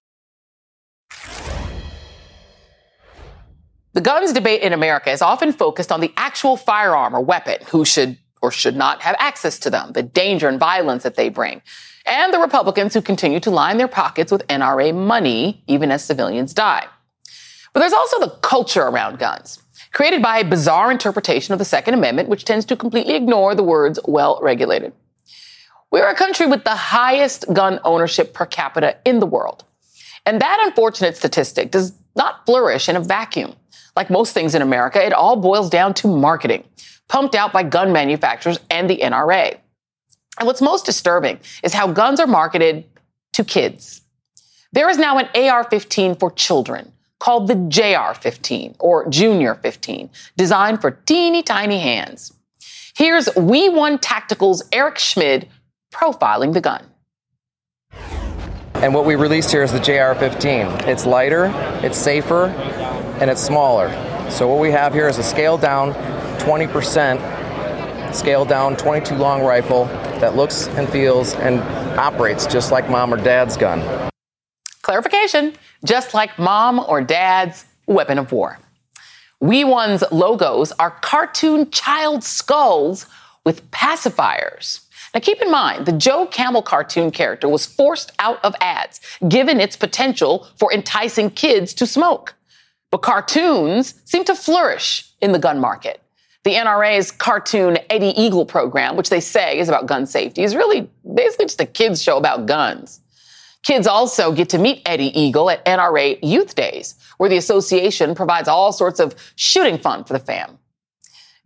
The 3.93 4.01
guns 4.01 4.33
debate 4.33 4.63
in 4.63 4.73
America 4.73 5.11
is 5.11 5.21
often 5.21 5.53
focused 5.53 5.91
on 5.91 6.01
the 6.01 6.11
actual 6.17 6.57
firearm 6.57 7.15
or 7.15 7.21
weapon, 7.21 7.57
who 7.67 7.85
should 7.85 8.17
or 8.41 8.49
should 8.49 8.75
not 8.75 9.03
have 9.03 9.15
access 9.19 9.59
to 9.59 9.69
them, 9.69 9.91
the 9.91 10.01
danger 10.01 10.47
and 10.47 10.59
violence 10.59 11.03
that 11.03 11.15
they 11.15 11.29
bring, 11.29 11.61
and 12.05 12.33
the 12.33 12.39
Republicans 12.39 12.93
who 12.93 13.01
continue 13.01 13.39
to 13.39 13.51
line 13.51 13.77
their 13.77 13.87
pockets 13.87 14.31
with 14.31 14.47
NRA 14.47 14.93
money 14.93 15.63
even 15.67 15.91
as 15.91 16.03
civilians 16.03 16.53
die. 16.53 16.85
But 17.73 17.79
there's 17.79 17.93
also 17.93 18.19
the 18.19 18.29
culture 18.41 18.83
around 18.83 19.19
guns, 19.19 19.61
created 19.93 20.21
by 20.21 20.39
a 20.39 20.45
bizarre 20.45 20.91
interpretation 20.91 21.53
of 21.53 21.59
the 21.59 21.65
Second 21.65 21.95
Amendment, 21.95 22.29
which 22.29 22.45
tends 22.45 22.65
to 22.65 22.75
completely 22.75 23.15
ignore 23.15 23.55
the 23.55 23.63
words 23.63 23.99
well 24.05 24.39
regulated. 24.41 24.93
We're 25.91 26.09
a 26.09 26.15
country 26.15 26.47
with 26.47 26.63
the 26.63 26.75
highest 26.75 27.45
gun 27.53 27.79
ownership 27.83 28.33
per 28.33 28.45
capita 28.45 28.97
in 29.05 29.19
the 29.19 29.25
world. 29.25 29.63
And 30.25 30.41
that 30.41 30.63
unfortunate 30.65 31.17
statistic 31.17 31.71
does 31.71 31.93
not 32.15 32.45
flourish 32.45 32.89
in 32.89 32.95
a 32.95 32.99
vacuum. 32.99 33.55
Like 33.95 34.09
most 34.09 34.33
things 34.33 34.55
in 34.55 34.61
America, 34.61 35.03
it 35.03 35.13
all 35.13 35.35
boils 35.35 35.69
down 35.69 35.93
to 35.95 36.07
marketing, 36.07 36.63
pumped 37.07 37.35
out 37.35 37.53
by 37.53 37.63
gun 37.63 37.91
manufacturers 37.91 38.59
and 38.69 38.89
the 38.89 38.97
NRA. 38.97 39.57
And 40.39 40.47
what's 40.47 40.61
most 40.61 40.85
disturbing 40.85 41.39
is 41.63 41.73
how 41.73 41.87
guns 41.87 42.19
are 42.19 42.27
marketed 42.27 42.85
to 43.33 43.43
kids. 43.43 44.01
There 44.71 44.89
is 44.89 44.97
now 44.97 45.19
an 45.19 45.29
AR 45.35 45.63
15 45.63 46.15
for 46.15 46.31
children 46.31 46.91
called 47.19 47.47
the 47.47 47.55
JR 47.55 48.13
15 48.19 48.75
or 48.79 49.07
Junior 49.09 49.55
15, 49.55 50.09
designed 50.35 50.81
for 50.81 50.91
teeny 50.91 51.43
tiny 51.43 51.79
hands. 51.79 52.33
Here's 52.95 53.27
WEE1 53.29 53.99
Tactical's 54.01 54.63
Eric 54.71 54.97
Schmid 54.97 55.47
profiling 55.93 56.53
the 56.53 56.61
gun. 56.61 56.85
And 58.75 58.93
what 58.93 59.05
we 59.05 59.15
released 59.15 59.51
here 59.51 59.63
is 59.63 59.71
the 59.71 59.79
JR 59.79 60.19
15. 60.19 60.89
It's 60.89 61.05
lighter, 61.05 61.51
it's 61.83 61.97
safer, 61.97 62.47
and 63.21 63.29
it's 63.29 63.41
smaller. 63.41 63.89
So 64.29 64.47
what 64.47 64.59
we 64.59 64.71
have 64.71 64.93
here 64.93 65.07
is 65.07 65.17
a 65.17 65.23
scaled 65.23 65.61
down 65.61 65.93
20% 66.39 67.42
scaled 68.15 68.49
down 68.49 68.75
22 68.77 69.15
long 69.15 69.43
rifle 69.43 69.85
that 70.19 70.35
looks 70.35 70.67
and 70.69 70.89
feels 70.89 71.33
and 71.35 71.59
operates 71.97 72.45
just 72.45 72.71
like 72.71 72.89
mom 72.89 73.13
or 73.13 73.17
dad's 73.17 73.57
gun. 73.57 74.09
Clarification 74.81 75.53
just 75.85 76.13
like 76.13 76.37
mom 76.39 76.79
or 76.79 77.01
dad's 77.01 77.65
weapon 77.87 78.17
of 78.17 78.31
war. 78.31 78.59
WEE1's 79.41 80.03
logos 80.11 80.71
are 80.73 80.91
cartoon 80.91 81.69
child 81.69 82.23
skulls 82.23 83.05
with 83.45 83.69
pacifiers. 83.71 84.81
Now, 85.13 85.19
keep 85.19 85.41
in 85.41 85.51
mind, 85.51 85.85
the 85.85 85.91
Joe 85.91 86.25
Camel 86.25 86.61
cartoon 86.61 87.11
character 87.11 87.47
was 87.47 87.65
forced 87.65 88.11
out 88.19 88.43
of 88.43 88.55
ads, 88.61 88.99
given 89.27 89.59
its 89.59 89.75
potential 89.75 90.47
for 90.55 90.73
enticing 90.73 91.29
kids 91.29 91.73
to 91.75 91.85
smoke. 91.85 92.35
But 92.89 93.01
cartoons 93.01 93.95
seem 94.05 94.23
to 94.25 94.35
flourish 94.35 95.11
in 95.21 95.31
the 95.31 95.39
gun 95.39 95.59
market. 95.59 96.02
The 96.43 96.55
NRA's 96.55 97.11
cartoon 97.11 97.77
Eddie 97.89 98.13
Eagle 98.21 98.45
program, 98.45 98.97
which 98.97 99.09
they 99.09 99.21
say 99.21 99.59
is 99.59 99.69
about 99.69 99.85
gun 99.85 100.05
safety, 100.05 100.43
is 100.43 100.55
really 100.55 100.89
basically 101.15 101.45
just 101.45 101.61
a 101.61 101.65
kids 101.65 102.03
show 102.03 102.17
about 102.17 102.45
guns. 102.45 102.99
Kids 103.63 103.87
also 103.87 104.33
get 104.33 104.49
to 104.49 104.57
meet 104.57 104.81
Eddie 104.85 105.17
Eagle 105.17 105.49
at 105.49 105.63
NRA 105.65 106.19
Youth 106.21 106.53
Days, 106.53 106.95
where 107.17 107.29
the 107.29 107.37
association 107.37 108.13
provides 108.13 108.49
all 108.49 108.73
sorts 108.73 108.99
of 108.99 109.15
shooting 109.37 109.77
fun 109.77 110.03
for 110.03 110.11
the 110.11 110.19
fam. 110.19 110.59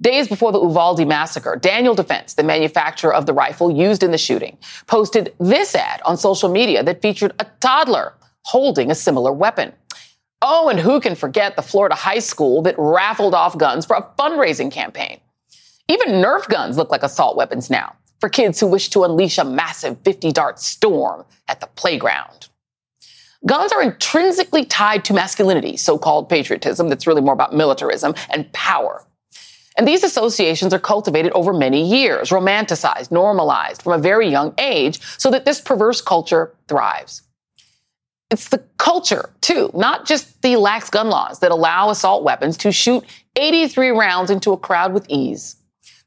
Days 0.01 0.27
before 0.27 0.51
the 0.51 0.59
Uvalde 0.59 1.07
massacre, 1.07 1.55
Daniel 1.55 1.93
Defense, 1.93 2.33
the 2.33 2.43
manufacturer 2.43 3.13
of 3.13 3.27
the 3.27 3.33
rifle 3.33 3.69
used 3.69 4.01
in 4.01 4.09
the 4.09 4.17
shooting, 4.17 4.57
posted 4.87 5.33
this 5.39 5.75
ad 5.75 6.01
on 6.05 6.17
social 6.17 6.49
media 6.49 6.83
that 6.83 7.03
featured 7.03 7.33
a 7.37 7.45
toddler 7.59 8.13
holding 8.43 8.89
a 8.89 8.95
similar 8.95 9.31
weapon. 9.31 9.73
Oh, 10.41 10.69
and 10.69 10.79
who 10.79 10.99
can 10.99 11.15
forget 11.15 11.55
the 11.55 11.61
Florida 11.61 11.95
high 11.95 12.19
school 12.19 12.61
that 12.63 12.75
raffled 12.77 13.33
off 13.33 13.57
guns 13.57 13.85
for 13.85 13.95
a 13.95 14.07
fundraising 14.19 14.71
campaign? 14.71 15.19
Even 15.87 16.21
Nerf 16.21 16.47
guns 16.47 16.77
look 16.77 16.91
like 16.91 17.03
assault 17.03 17.35
weapons 17.35 17.69
now 17.69 17.95
for 18.19 18.29
kids 18.29 18.59
who 18.59 18.67
wish 18.67 18.89
to 18.89 19.03
unleash 19.03 19.37
a 19.37 19.43
massive 19.43 19.97
50 20.01 20.31
dart 20.31 20.59
storm 20.59 21.23
at 21.47 21.59
the 21.59 21.67
playground. 21.67 22.49
Guns 23.45 23.71
are 23.71 23.81
intrinsically 23.81 24.65
tied 24.65 25.05
to 25.05 25.13
masculinity, 25.13 25.77
so 25.77 25.97
called 25.97 26.27
patriotism, 26.27 26.89
that's 26.89 27.07
really 27.07 27.21
more 27.21 27.33
about 27.33 27.53
militarism 27.53 28.13
and 28.29 28.51
power. 28.51 29.03
And 29.77 29.87
these 29.87 30.03
associations 30.03 30.73
are 30.73 30.79
cultivated 30.79 31.31
over 31.33 31.53
many 31.53 31.87
years, 31.87 32.29
romanticized, 32.29 33.11
normalized 33.11 33.83
from 33.83 33.93
a 33.93 33.99
very 33.99 34.27
young 34.27 34.55
age, 34.57 34.99
so 35.19 35.29
that 35.29 35.45
this 35.45 35.61
perverse 35.61 36.01
culture 36.01 36.55
thrives. 36.67 37.21
It's 38.29 38.49
the 38.49 38.63
culture, 38.77 39.29
too, 39.41 39.71
not 39.73 40.05
just 40.05 40.41
the 40.41 40.57
lax 40.57 40.89
gun 40.89 41.09
laws 41.09 41.39
that 41.39 41.51
allow 41.51 41.89
assault 41.89 42.23
weapons 42.23 42.57
to 42.57 42.71
shoot 42.71 43.05
83 43.37 43.89
rounds 43.89 44.29
into 44.29 44.51
a 44.51 44.57
crowd 44.57 44.93
with 44.93 45.05
ease. 45.07 45.55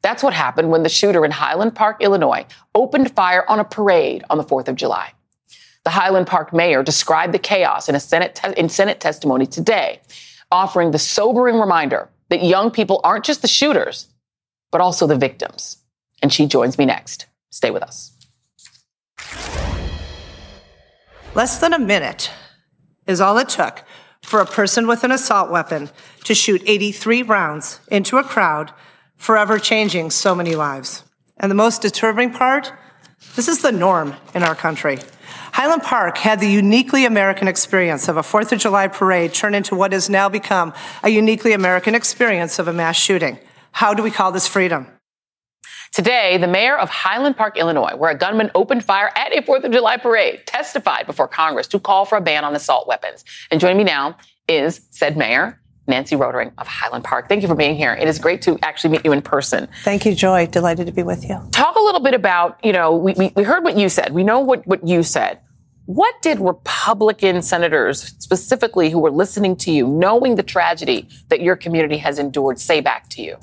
That's 0.02 0.22
what 0.22 0.34
happened 0.34 0.70
when 0.70 0.82
the 0.82 0.88
shooter 0.88 1.24
in 1.24 1.30
Highland 1.30 1.74
Park, 1.74 1.98
Illinois, 2.00 2.46
opened 2.74 3.14
fire 3.14 3.44
on 3.48 3.58
a 3.58 3.64
parade 3.64 4.24
on 4.28 4.38
the 4.38 4.44
4th 4.44 4.68
of 4.68 4.76
July. 4.76 5.12
The 5.84 5.90
Highland 5.90 6.26
Park 6.26 6.52
mayor 6.52 6.82
described 6.82 7.32
the 7.32 7.38
chaos 7.38 7.88
in 7.88 7.94
a 7.94 8.00
Senate, 8.00 8.34
te- 8.34 8.58
in 8.58 8.68
Senate 8.68 9.00
testimony 9.00 9.46
today, 9.46 10.00
offering 10.50 10.90
the 10.90 10.98
sobering 10.98 11.58
reminder 11.58 12.10
that 12.28 12.44
young 12.44 12.70
people 12.70 13.00
aren't 13.02 13.24
just 13.24 13.40
the 13.42 13.48
shooters, 13.48 14.08
but 14.70 14.80
also 14.80 15.06
the 15.06 15.16
victims. 15.16 15.78
And 16.22 16.32
she 16.32 16.46
joins 16.46 16.76
me 16.76 16.84
next. 16.84 17.26
Stay 17.50 17.70
with 17.70 17.82
us. 17.82 18.19
Less 21.32 21.60
than 21.60 21.72
a 21.72 21.78
minute 21.78 22.30
is 23.06 23.20
all 23.20 23.38
it 23.38 23.48
took 23.48 23.84
for 24.20 24.40
a 24.40 24.46
person 24.46 24.88
with 24.88 25.04
an 25.04 25.12
assault 25.12 25.50
weapon 25.50 25.90
to 26.24 26.34
shoot 26.34 26.60
83 26.66 27.22
rounds 27.22 27.80
into 27.88 28.18
a 28.18 28.24
crowd, 28.24 28.72
forever 29.16 29.58
changing 29.58 30.10
so 30.10 30.34
many 30.34 30.56
lives. 30.56 31.04
And 31.36 31.50
the 31.50 31.54
most 31.54 31.82
disturbing 31.82 32.32
part, 32.32 32.72
This 33.36 33.48
is 33.48 33.60
the 33.60 33.70
norm 33.70 34.14
in 34.34 34.42
our 34.42 34.54
country. 34.54 34.98
Highland 35.52 35.82
Park 35.82 36.16
had 36.18 36.40
the 36.40 36.48
uniquely 36.48 37.04
American 37.04 37.48
experience 37.48 38.08
of 38.08 38.16
a 38.16 38.22
4th 38.22 38.50
of 38.52 38.58
July 38.58 38.88
parade 38.88 39.34
turn 39.34 39.54
into 39.54 39.74
what 39.74 39.92
has 39.92 40.08
now 40.08 40.28
become 40.28 40.72
a 41.02 41.10
uniquely 41.10 41.52
American 41.52 41.94
experience 41.94 42.58
of 42.58 42.66
a 42.66 42.72
mass 42.72 42.96
shooting. 42.96 43.38
How 43.72 43.92
do 43.92 44.02
we 44.02 44.10
call 44.10 44.32
this 44.32 44.48
freedom? 44.48 44.86
Today, 45.92 46.38
the 46.38 46.46
mayor 46.46 46.78
of 46.78 46.88
Highland 46.88 47.36
Park, 47.36 47.58
Illinois, 47.58 47.96
where 47.96 48.12
a 48.12 48.14
gunman 48.16 48.52
opened 48.54 48.84
fire 48.84 49.10
at 49.16 49.36
a 49.36 49.42
4th 49.42 49.64
of 49.64 49.72
July 49.72 49.96
parade, 49.96 50.46
testified 50.46 51.04
before 51.04 51.26
Congress 51.26 51.66
to 51.66 51.80
call 51.80 52.04
for 52.04 52.16
a 52.16 52.20
ban 52.20 52.44
on 52.44 52.54
assault 52.54 52.86
weapons. 52.86 53.24
And 53.50 53.60
joining 53.60 53.78
me 53.78 53.84
now 53.84 54.16
is 54.46 54.82
said 54.90 55.16
mayor, 55.16 55.60
Nancy 55.88 56.14
Rotering 56.14 56.52
of 56.58 56.68
Highland 56.68 57.02
Park. 57.02 57.28
Thank 57.28 57.42
you 57.42 57.48
for 57.48 57.56
being 57.56 57.74
here. 57.74 57.92
It 57.92 58.06
is 58.06 58.20
great 58.20 58.40
to 58.42 58.56
actually 58.62 58.90
meet 58.90 59.04
you 59.04 59.10
in 59.10 59.20
person. 59.20 59.66
Thank 59.82 60.06
you, 60.06 60.14
Joy. 60.14 60.46
Delighted 60.46 60.86
to 60.86 60.92
be 60.92 61.02
with 61.02 61.28
you. 61.28 61.40
Talk 61.50 61.74
a 61.74 61.80
little 61.80 62.00
bit 62.00 62.14
about, 62.14 62.64
you 62.64 62.72
know, 62.72 62.94
we, 62.94 63.14
we, 63.14 63.32
we 63.34 63.42
heard 63.42 63.64
what 63.64 63.76
you 63.76 63.88
said. 63.88 64.12
We 64.12 64.22
know 64.22 64.38
what, 64.38 64.64
what 64.68 64.86
you 64.86 65.02
said. 65.02 65.40
What 65.86 66.22
did 66.22 66.38
Republican 66.38 67.42
senators, 67.42 68.14
specifically 68.18 68.90
who 68.90 69.00
were 69.00 69.10
listening 69.10 69.56
to 69.56 69.72
you, 69.72 69.88
knowing 69.88 70.36
the 70.36 70.42
tragedy 70.42 71.08
that 71.30 71.40
your 71.40 71.56
community 71.56 71.96
has 71.96 72.18
endured, 72.18 72.60
say 72.60 72.80
back 72.80 73.08
to 73.10 73.22
you? 73.22 73.36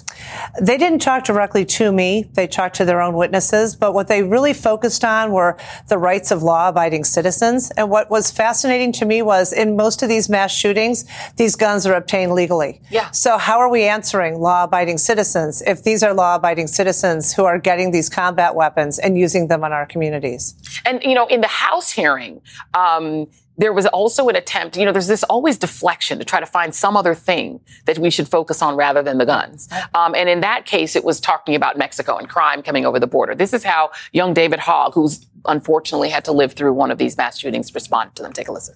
They 0.62 0.78
didn't 0.78 1.00
talk 1.00 1.26
directly 1.26 1.66
to 1.66 1.92
me. 1.92 2.30
They 2.34 2.48
talked 2.48 2.76
to 2.78 2.86
their 2.86 3.02
own 3.02 3.16
witnesses, 3.16 3.76
but 3.76 3.94
what 3.94 4.08
they 4.08 4.24
really 4.24 4.54
focused 4.54 5.04
on 5.04 5.34
were 5.34 5.58
the 5.90 5.98
rights 5.98 6.32
of 6.32 6.42
law 6.42 6.70
abiding 6.70 7.04
citizens. 7.04 7.70
And 7.72 7.90
what 7.90 8.10
was 8.10 8.32
fascinating 8.32 8.94
to 8.94 9.06
me 9.06 9.22
was 9.22 9.52
in 9.52 9.76
most 9.76 10.02
of 10.02 10.08
these 10.08 10.30
mass 10.30 10.54
shootings, 10.54 11.04
these 11.36 11.56
guns 11.58 11.86
are 11.86 11.96
obtained 11.96 12.32
legally. 12.32 12.82
Yeah. 12.90 13.12
So 13.12 13.38
how 13.38 13.60
are 13.60 13.70
we 13.70 13.84
answering 13.84 14.40
law 14.40 14.64
abiding 14.64 15.00
citizens 15.00 15.62
if 15.64 15.84
these 15.84 16.02
are 16.02 16.14
law 16.14 16.36
abiding 16.36 16.68
citizens 16.68 17.34
who 17.34 17.44
are 17.44 17.60
getting 17.60 17.92
these 17.92 18.08
combat 18.08 18.56
weapons 18.56 19.00
and 19.00 19.18
using 19.18 19.48
them 19.50 19.66
on 19.66 19.74
our 19.74 19.86
communities? 19.86 20.56
And, 20.86 21.04
you 21.04 21.14
know, 21.14 21.28
in 21.28 21.42
the 21.42 21.48
House 21.48 21.92
hearing, 21.92 22.37
um, 22.74 23.28
there 23.58 23.74
was 23.74 23.86
also 23.88 24.30
an 24.30 24.36
attempt, 24.36 24.78
you 24.78 24.86
know, 24.86 24.92
there's 24.92 25.08
this 25.08 25.24
always 25.24 25.58
deflection 25.58 26.20
to 26.20 26.26
try 26.26 26.40
to 26.40 26.46
find 26.46 26.76
some 26.76 26.96
other 26.96 27.16
thing 27.16 27.60
that 27.86 27.98
we 27.98 28.10
should 28.10 28.28
focus 28.28 28.62
on 28.62 28.76
rather 28.76 29.02
than 29.02 29.18
the 29.18 29.26
guns. 29.26 29.68
Um, 29.96 30.14
and 30.16 30.30
in 30.30 30.42
that 30.42 30.66
case, 30.66 30.96
it 30.96 31.04
was 31.04 31.20
talking 31.20 31.56
about 31.56 31.78
Mexico 31.78 32.18
and 32.18 32.30
crime 32.30 32.62
coming 32.62 32.86
over 32.86 33.00
the 33.00 33.08
border. 33.08 33.34
This 33.34 33.54
is 33.54 33.64
how 33.64 33.92
young 34.12 34.34
David 34.34 34.60
Hogg, 34.60 34.94
who's 34.94 35.26
unfortunately 35.46 36.10
had 36.10 36.24
to 36.26 36.32
live 36.32 36.54
through 36.54 36.74
one 36.74 36.92
of 36.92 36.98
these 36.98 37.18
mass 37.18 37.40
shootings, 37.40 37.74
responded 37.74 38.16
to 38.16 38.24
them. 38.24 38.34
Take 38.34 38.48
a 38.48 38.52
listen. 38.52 38.76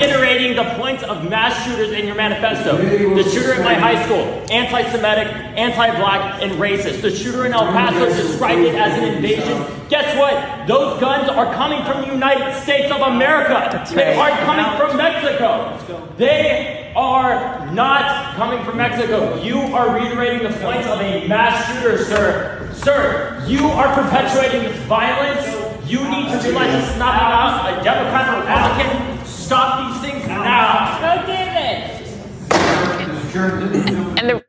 Reiterating 0.00 0.54
the 0.54 0.64
points 0.76 1.02
of 1.02 1.28
mass 1.28 1.64
shooters 1.64 1.90
in 1.90 2.06
your 2.06 2.14
manifesto. 2.14 2.76
The 2.76 3.28
shooter 3.28 3.54
at 3.54 3.64
my 3.64 3.74
high 3.74 4.04
school, 4.04 4.22
anti 4.48 4.88
Semitic, 4.92 5.26
anti 5.56 5.98
black, 5.98 6.40
and 6.40 6.52
racist. 6.52 7.02
The 7.02 7.10
shooter 7.10 7.46
in 7.46 7.52
El 7.52 7.66
Paso 7.72 8.06
described 8.06 8.60
it 8.60 8.76
as 8.76 8.96
an 8.96 9.16
invasion. 9.16 9.64
Guess 9.88 10.16
what? 10.16 10.68
Those 10.68 11.00
guns 11.00 11.28
are 11.28 11.52
coming 11.54 11.84
from 11.84 12.02
the 12.02 12.12
United 12.12 12.60
States 12.62 12.92
of 12.92 13.00
America. 13.00 13.84
They 13.92 14.14
aren't 14.14 14.38
coming 14.40 14.78
from 14.78 14.96
Mexico. 14.96 15.76
They 16.16 16.92
are 16.94 17.66
not 17.72 18.36
coming 18.36 18.64
from 18.64 18.76
Mexico. 18.76 19.42
You 19.42 19.58
are 19.74 19.98
reiterating 19.98 20.48
the 20.48 20.56
points 20.60 20.86
of 20.86 21.00
a 21.00 21.26
mass 21.26 21.66
shooter, 21.72 22.04
sir. 22.04 22.70
Sir, 22.74 23.44
you 23.48 23.66
are 23.66 23.92
perpetuating 23.94 24.62
this 24.62 24.78
violence. 24.84 25.44
You 25.90 25.98
need 26.08 26.28
to 26.30 26.38
realize 26.48 26.92
is 26.92 26.98
not 26.98 27.16
about 27.16 27.80
a 27.80 27.82
Democrat 27.82 28.28
or 28.28 28.40
Republican. 28.40 29.17
Stop 29.48 30.02
these 30.02 30.10
things 30.12 30.26
now. 30.28 31.00
Go, 31.00 31.26
David. 31.26 31.94
And 34.18 34.28
the, 34.28 34.44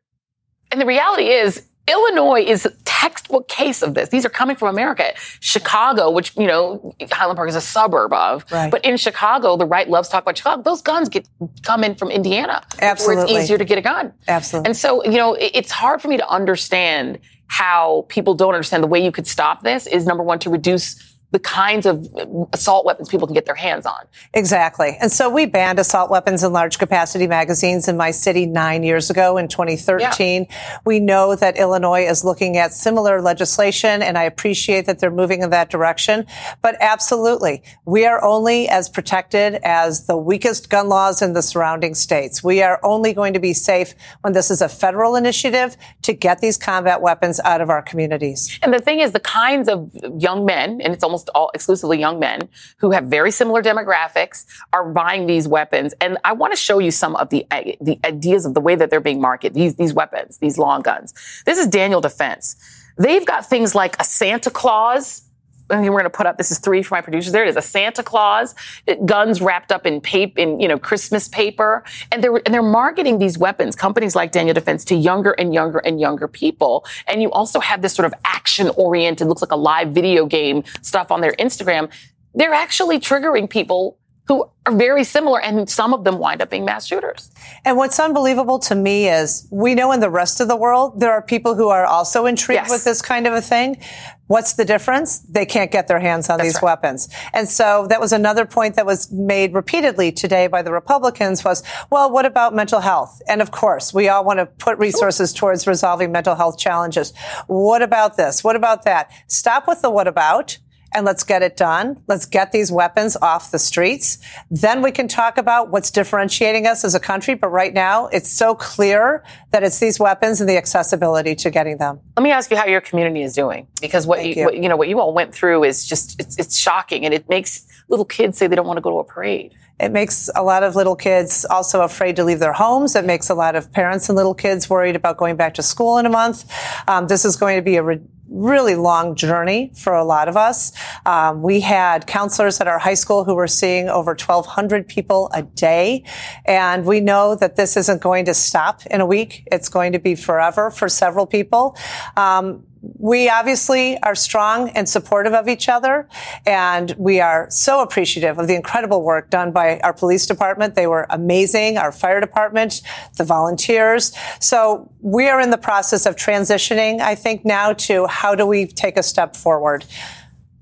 and 0.73 0.81
the 0.81 0.85
reality 0.85 1.29
is, 1.29 1.65
Illinois 1.87 2.41
is 2.45 2.65
a 2.65 2.71
textbook 2.83 3.47
case 3.47 3.81
of 3.81 3.93
this. 3.93 4.09
These 4.09 4.25
are 4.25 4.29
coming 4.29 4.57
from 4.57 4.67
America. 4.67 5.13
Chicago, 5.39 6.11
which, 6.11 6.35
you 6.35 6.47
know, 6.47 6.93
Highland 7.13 7.37
Park 7.37 7.47
is 7.47 7.55
a 7.55 7.61
suburb 7.61 8.11
of. 8.11 8.43
Right. 8.51 8.69
But 8.69 8.83
in 8.83 8.97
Chicago, 8.97 9.55
the 9.55 9.65
right 9.65 9.89
loves 9.89 10.09
to 10.09 10.11
talk 10.11 10.23
about 10.23 10.37
Chicago. 10.37 10.63
Those 10.63 10.81
guns 10.81 11.07
get 11.07 11.29
come 11.63 11.85
in 11.85 11.95
from 11.95 12.11
Indiana. 12.11 12.61
Where 12.79 12.91
it's 13.23 13.31
easier 13.45 13.57
to 13.57 13.63
get 13.63 13.77
a 13.77 13.81
gun. 13.81 14.11
Absolutely. 14.27 14.67
And 14.67 14.75
so, 14.75 15.01
you 15.05 15.11
know, 15.17 15.33
it- 15.35 15.51
it's 15.55 15.71
hard 15.71 16.01
for 16.01 16.09
me 16.09 16.17
to 16.17 16.27
understand 16.29 17.19
how 17.47 18.05
people 18.09 18.33
don't 18.33 18.53
understand 18.53 18.83
the 18.83 18.87
way 18.87 19.01
you 19.01 19.13
could 19.13 19.25
stop 19.27 19.63
this 19.63 19.87
is 19.87 20.05
number 20.05 20.23
one, 20.23 20.39
to 20.39 20.49
reduce 20.49 21.08
the 21.31 21.39
kinds 21.39 21.85
of 21.85 22.07
assault 22.53 22.85
weapons 22.85 23.09
people 23.09 23.27
can 23.27 23.35
get 23.35 23.45
their 23.45 23.55
hands 23.55 23.85
on. 23.85 24.05
Exactly. 24.33 24.97
And 24.99 25.11
so 25.11 25.29
we 25.29 25.45
banned 25.45 25.77
assault 25.77 26.09
weapons 26.09 26.43
in 26.43 26.51
large 26.51 26.79
capacity 26.79 27.27
magazines 27.27 27.87
in 27.87 27.97
my 27.97 28.11
city 28.11 28.45
nine 28.45 28.83
years 28.83 29.09
ago 29.09 29.37
in 29.37 29.47
2013. 29.47 30.47
We 30.85 30.99
know 30.99 31.35
that 31.35 31.57
Illinois 31.57 32.07
is 32.07 32.23
looking 32.23 32.57
at 32.57 32.73
similar 32.73 33.21
legislation 33.21 34.01
and 34.01 34.17
I 34.17 34.23
appreciate 34.23 34.85
that 34.87 34.99
they're 34.99 35.11
moving 35.11 35.43
in 35.43 35.51
that 35.51 35.69
direction. 35.69 36.25
But 36.61 36.77
absolutely, 36.79 37.61
we 37.85 38.05
are 38.05 38.23
only 38.23 38.67
as 38.67 38.89
protected 38.89 39.55
as 39.63 40.07
the 40.07 40.17
weakest 40.17 40.69
gun 40.69 40.89
laws 40.89 41.21
in 41.21 41.33
the 41.33 41.41
surrounding 41.41 41.93
states. 41.93 42.43
We 42.43 42.63
are 42.63 42.79
only 42.83 43.13
going 43.13 43.33
to 43.33 43.39
be 43.39 43.53
safe 43.53 43.93
when 44.21 44.33
this 44.33 44.49
is 44.49 44.61
a 44.61 44.69
federal 44.69 45.15
initiative 45.15 45.77
to 46.03 46.13
get 46.13 46.39
these 46.39 46.57
combat 46.57 47.01
weapons 47.01 47.39
out 47.41 47.61
of 47.61 47.69
our 47.69 47.81
communities. 47.81 48.59
And 48.63 48.73
the 48.73 48.79
thing 48.79 48.99
is, 48.99 49.11
the 49.11 49.19
kinds 49.19 49.69
of 49.69 49.91
young 50.17 50.45
men, 50.45 50.81
and 50.81 50.93
it's 50.93 51.03
almost 51.03 51.18
all 51.29 51.51
exclusively 51.53 51.99
young 51.99 52.19
men 52.19 52.47
who 52.77 52.91
have 52.91 53.05
very 53.05 53.31
similar 53.31 53.61
demographics, 53.61 54.45
are 54.71 54.89
buying 54.89 55.25
these 55.25 55.47
weapons. 55.47 55.93
And 55.99 56.17
I 56.23 56.33
want 56.33 56.53
to 56.53 56.57
show 56.57 56.79
you 56.79 56.91
some 56.91 57.15
of 57.17 57.29
the 57.29 57.45
the 57.81 57.99
ideas 58.05 58.45
of 58.45 58.53
the 58.53 58.61
way 58.61 58.75
that 58.75 58.89
they're 58.89 59.01
being 59.01 59.19
marketed. 59.19 59.55
These 59.55 59.75
these 59.75 59.93
weapons, 59.93 60.37
these 60.37 60.57
long 60.57 60.81
guns. 60.81 61.13
This 61.45 61.57
is 61.57 61.67
Daniel 61.67 61.99
Defense. 62.01 62.55
They've 62.97 63.25
got 63.25 63.45
things 63.45 63.75
like 63.75 63.95
a 63.99 64.03
Santa 64.03 64.49
Claus. 64.49 65.23
I 65.69 65.75
mean, 65.75 65.91
we're 65.91 65.99
going 65.99 66.03
to 66.05 66.09
put 66.09 66.25
up. 66.25 66.37
This 66.37 66.51
is 66.51 66.59
three 66.59 66.81
for 66.81 66.95
my 66.95 67.01
producers. 67.01 67.31
There 67.31 67.43
it 67.43 67.49
is, 67.49 67.55
a 67.55 67.61
Santa 67.61 68.03
Claus, 68.03 68.55
eh, 68.87 68.95
guns 69.05 69.41
wrapped 69.41 69.71
up 69.71 69.85
in 69.85 70.01
paper, 70.01 70.39
in 70.39 70.59
you 70.59 70.67
know 70.67 70.79
Christmas 70.79 71.27
paper, 71.27 71.83
and 72.11 72.23
they're 72.23 72.35
and 72.35 72.53
they're 72.53 72.63
marketing 72.63 73.19
these 73.19 73.37
weapons. 73.37 73.75
Companies 73.75 74.15
like 74.15 74.31
Daniel 74.31 74.53
Defense 74.53 74.83
to 74.85 74.95
younger 74.95 75.31
and 75.31 75.53
younger 75.53 75.79
and 75.79 75.99
younger 75.99 76.27
people. 76.27 76.85
And 77.07 77.21
you 77.21 77.31
also 77.31 77.59
have 77.59 77.81
this 77.81 77.93
sort 77.93 78.05
of 78.05 78.13
action-oriented, 78.25 79.27
looks 79.27 79.41
like 79.41 79.51
a 79.51 79.57
live 79.57 79.89
video 79.89 80.25
game 80.25 80.63
stuff 80.81 81.11
on 81.11 81.21
their 81.21 81.33
Instagram. 81.33 81.91
They're 82.33 82.53
actually 82.53 82.99
triggering 82.99 83.49
people 83.49 83.98
who 84.29 84.47
are 84.67 84.77
very 84.77 85.03
similar, 85.03 85.41
and 85.41 85.67
some 85.67 85.91
of 85.91 86.03
them 86.03 86.19
wind 86.19 86.39
up 86.39 86.51
being 86.51 86.63
mass 86.63 86.85
shooters. 86.85 87.31
And 87.65 87.77
what's 87.77 87.99
unbelievable 87.99 88.59
to 88.59 88.75
me 88.75 89.09
is 89.09 89.47
we 89.49 89.73
know 89.73 89.91
in 89.91 90.01
the 90.01 90.09
rest 90.11 90.39
of 90.39 90.47
the 90.47 90.55
world, 90.55 90.99
there 90.99 91.11
are 91.11 91.21
people 91.23 91.55
who 91.55 91.69
are 91.69 91.83
also 91.83 92.27
intrigued 92.27 92.61
Yes. 92.61 92.69
with 92.69 92.83
this 92.83 93.01
kind 93.01 93.25
of 93.25 93.33
a 93.33 93.41
thing. 93.41 93.81
What's 94.27 94.53
the 94.53 94.65
difference? 94.65 95.17
They 95.21 95.47
can't 95.47 95.71
get 95.71 95.87
their 95.87 95.99
hands 95.99 96.29
on 96.29 96.39
these 96.39 96.61
weapons. 96.61 97.09
And 97.33 97.49
so 97.49 97.87
that 97.89 97.99
was 97.99 98.13
another 98.13 98.45
point 98.45 98.75
that 98.75 98.85
was 98.85 99.11
made 99.11 99.55
repeatedly 99.55 100.11
today 100.11 100.45
by 100.45 100.61
the 100.61 100.71
Republicans 100.71 101.43
was, 101.43 101.63
well, 101.89 102.11
what 102.11 102.27
about 102.27 102.53
mental 102.53 102.81
health? 102.81 103.19
And 103.27 103.41
of 103.41 103.49
course, 103.49 103.91
we 103.95 104.09
all 104.09 104.23
want 104.23 104.37
to 104.37 104.45
put 104.45 104.77
resources 104.77 105.33
towards 105.33 105.65
resolving 105.65 106.11
mental 106.11 106.35
health 106.35 106.59
challenges. 106.59 107.13
What 107.47 107.81
about 107.81 108.15
this? 108.15 108.43
What 108.43 108.55
about 108.55 108.83
that? 108.83 109.11
Stop 109.25 109.67
with 109.67 109.81
the 109.81 109.89
what 109.89 110.07
about 110.07 110.59
and 110.93 111.05
let's 111.05 111.23
get 111.23 111.41
it 111.41 111.55
done. 111.57 112.01
Let's 112.07 112.25
get 112.25 112.51
these 112.51 112.71
weapons 112.71 113.15
off 113.17 113.51
the 113.51 113.59
streets. 113.59 114.17
Then 114.49 114.81
we 114.81 114.91
can 114.91 115.07
talk 115.07 115.37
about 115.37 115.69
what's 115.69 115.91
differentiating 115.91 116.67
us 116.67 116.83
as 116.83 116.95
a 116.95 116.99
country. 116.99 117.35
But 117.35 117.49
right 117.49 117.73
now, 117.73 118.07
it's 118.07 118.29
so 118.31 118.55
clear 118.55 119.23
that 119.51 119.63
it's 119.63 119.79
these 119.79 119.99
weapons 119.99 120.41
and 120.41 120.49
the 120.49 120.57
accessibility 120.57 121.35
to 121.35 121.49
getting 121.49 121.77
them. 121.77 121.99
Let 122.17 122.23
me 122.23 122.31
ask 122.31 122.49
you 122.51 122.57
how 122.57 122.65
your 122.65 122.81
community 122.81 123.21
is 123.21 123.33
doing, 123.33 123.67
because 123.81 124.07
what 124.07 124.25
you, 124.25 124.33
you. 124.33 124.45
What, 124.45 124.55
you 124.55 124.69
know 124.69 124.77
what 124.77 124.89
you 124.89 124.99
all 124.99 125.13
went 125.13 125.33
through 125.33 125.63
is 125.63 125.85
just 125.85 126.19
it's, 126.19 126.37
it's 126.37 126.57
shocking, 126.57 127.05
and 127.05 127.13
it 127.13 127.29
makes 127.29 127.65
little 127.87 128.05
kids 128.05 128.37
say 128.37 128.47
they 128.47 128.55
don't 128.55 128.67
want 128.67 128.77
to 128.77 128.81
go 128.81 128.91
to 128.91 128.97
a 128.97 129.03
parade. 129.03 129.55
It 129.79 129.93
makes 129.93 130.29
a 130.35 130.43
lot 130.43 130.63
of 130.63 130.75
little 130.75 130.97
kids 130.97 131.45
also 131.49 131.81
afraid 131.81 132.17
to 132.17 132.25
leave 132.25 132.39
their 132.39 132.51
homes. 132.51 132.97
It 132.97 133.05
makes 133.05 133.29
a 133.29 133.33
lot 133.33 133.55
of 133.55 133.71
parents 133.71 134.09
and 134.09 134.15
little 134.17 134.33
kids 134.33 134.69
worried 134.69 134.97
about 134.97 135.15
going 135.15 135.37
back 135.37 135.53
to 135.53 135.63
school 135.63 135.97
in 135.97 136.05
a 136.05 136.09
month. 136.09 136.51
Um, 136.85 137.07
this 137.07 137.23
is 137.23 137.37
going 137.37 137.55
to 137.55 137.61
be 137.61 137.77
a 137.77 137.83
re- 137.83 138.01
really 138.29 138.75
long 138.75 139.15
journey 139.15 139.71
for 139.75 139.93
a 139.93 140.03
lot 140.03 140.27
of 140.27 140.37
us. 140.37 140.71
Um, 141.05 141.41
we 141.41 141.61
had 141.61 142.07
counselors 142.07 142.61
at 142.61 142.67
our 142.67 142.79
high 142.79 142.93
school 142.93 143.23
who 143.23 143.35
were 143.35 143.47
seeing 143.47 143.89
over 143.89 144.11
1,200 144.11 144.87
people 144.87 145.29
a 145.33 145.43
day. 145.43 146.03
And 146.45 146.85
we 146.85 146.99
know 146.99 147.35
that 147.35 147.55
this 147.55 147.75
isn't 147.77 148.01
going 148.01 148.25
to 148.25 148.33
stop 148.33 148.85
in 148.87 149.01
a 149.01 149.05
week. 149.05 149.47
It's 149.51 149.69
going 149.69 149.91
to 149.93 149.99
be 149.99 150.15
forever 150.15 150.71
for 150.71 150.89
several 150.89 151.25
people. 151.25 151.75
Um, 152.15 152.65
we 152.81 153.29
obviously 153.29 153.97
are 154.01 154.15
strong 154.15 154.69
and 154.69 154.87
supportive 154.87 155.33
of 155.33 155.47
each 155.47 155.67
other. 155.67 156.07
And 156.45 156.95
we 156.97 157.19
are 157.19 157.49
so 157.49 157.81
appreciative 157.81 158.39
of 158.39 158.47
the 158.47 158.55
incredible 158.55 159.03
work 159.03 159.29
done 159.29 159.51
by 159.51 159.79
our 159.79 159.93
police 159.93 160.25
department. 160.25 160.75
They 160.75 160.87
were 160.87 161.05
amazing. 161.09 161.77
Our 161.77 161.91
fire 161.91 162.19
department, 162.19 162.81
the 163.17 163.23
volunteers. 163.23 164.13
So 164.39 164.91
we 165.01 165.27
are 165.27 165.41
in 165.41 165.49
the 165.49 165.57
process 165.57 166.05
of 166.05 166.15
transitioning, 166.15 166.99
I 166.99 167.15
think, 167.15 167.45
now 167.45 167.73
to 167.73 168.07
how 168.07 168.35
do 168.35 168.45
we 168.45 168.65
take 168.65 168.97
a 168.97 169.03
step 169.03 169.35
forward? 169.35 169.85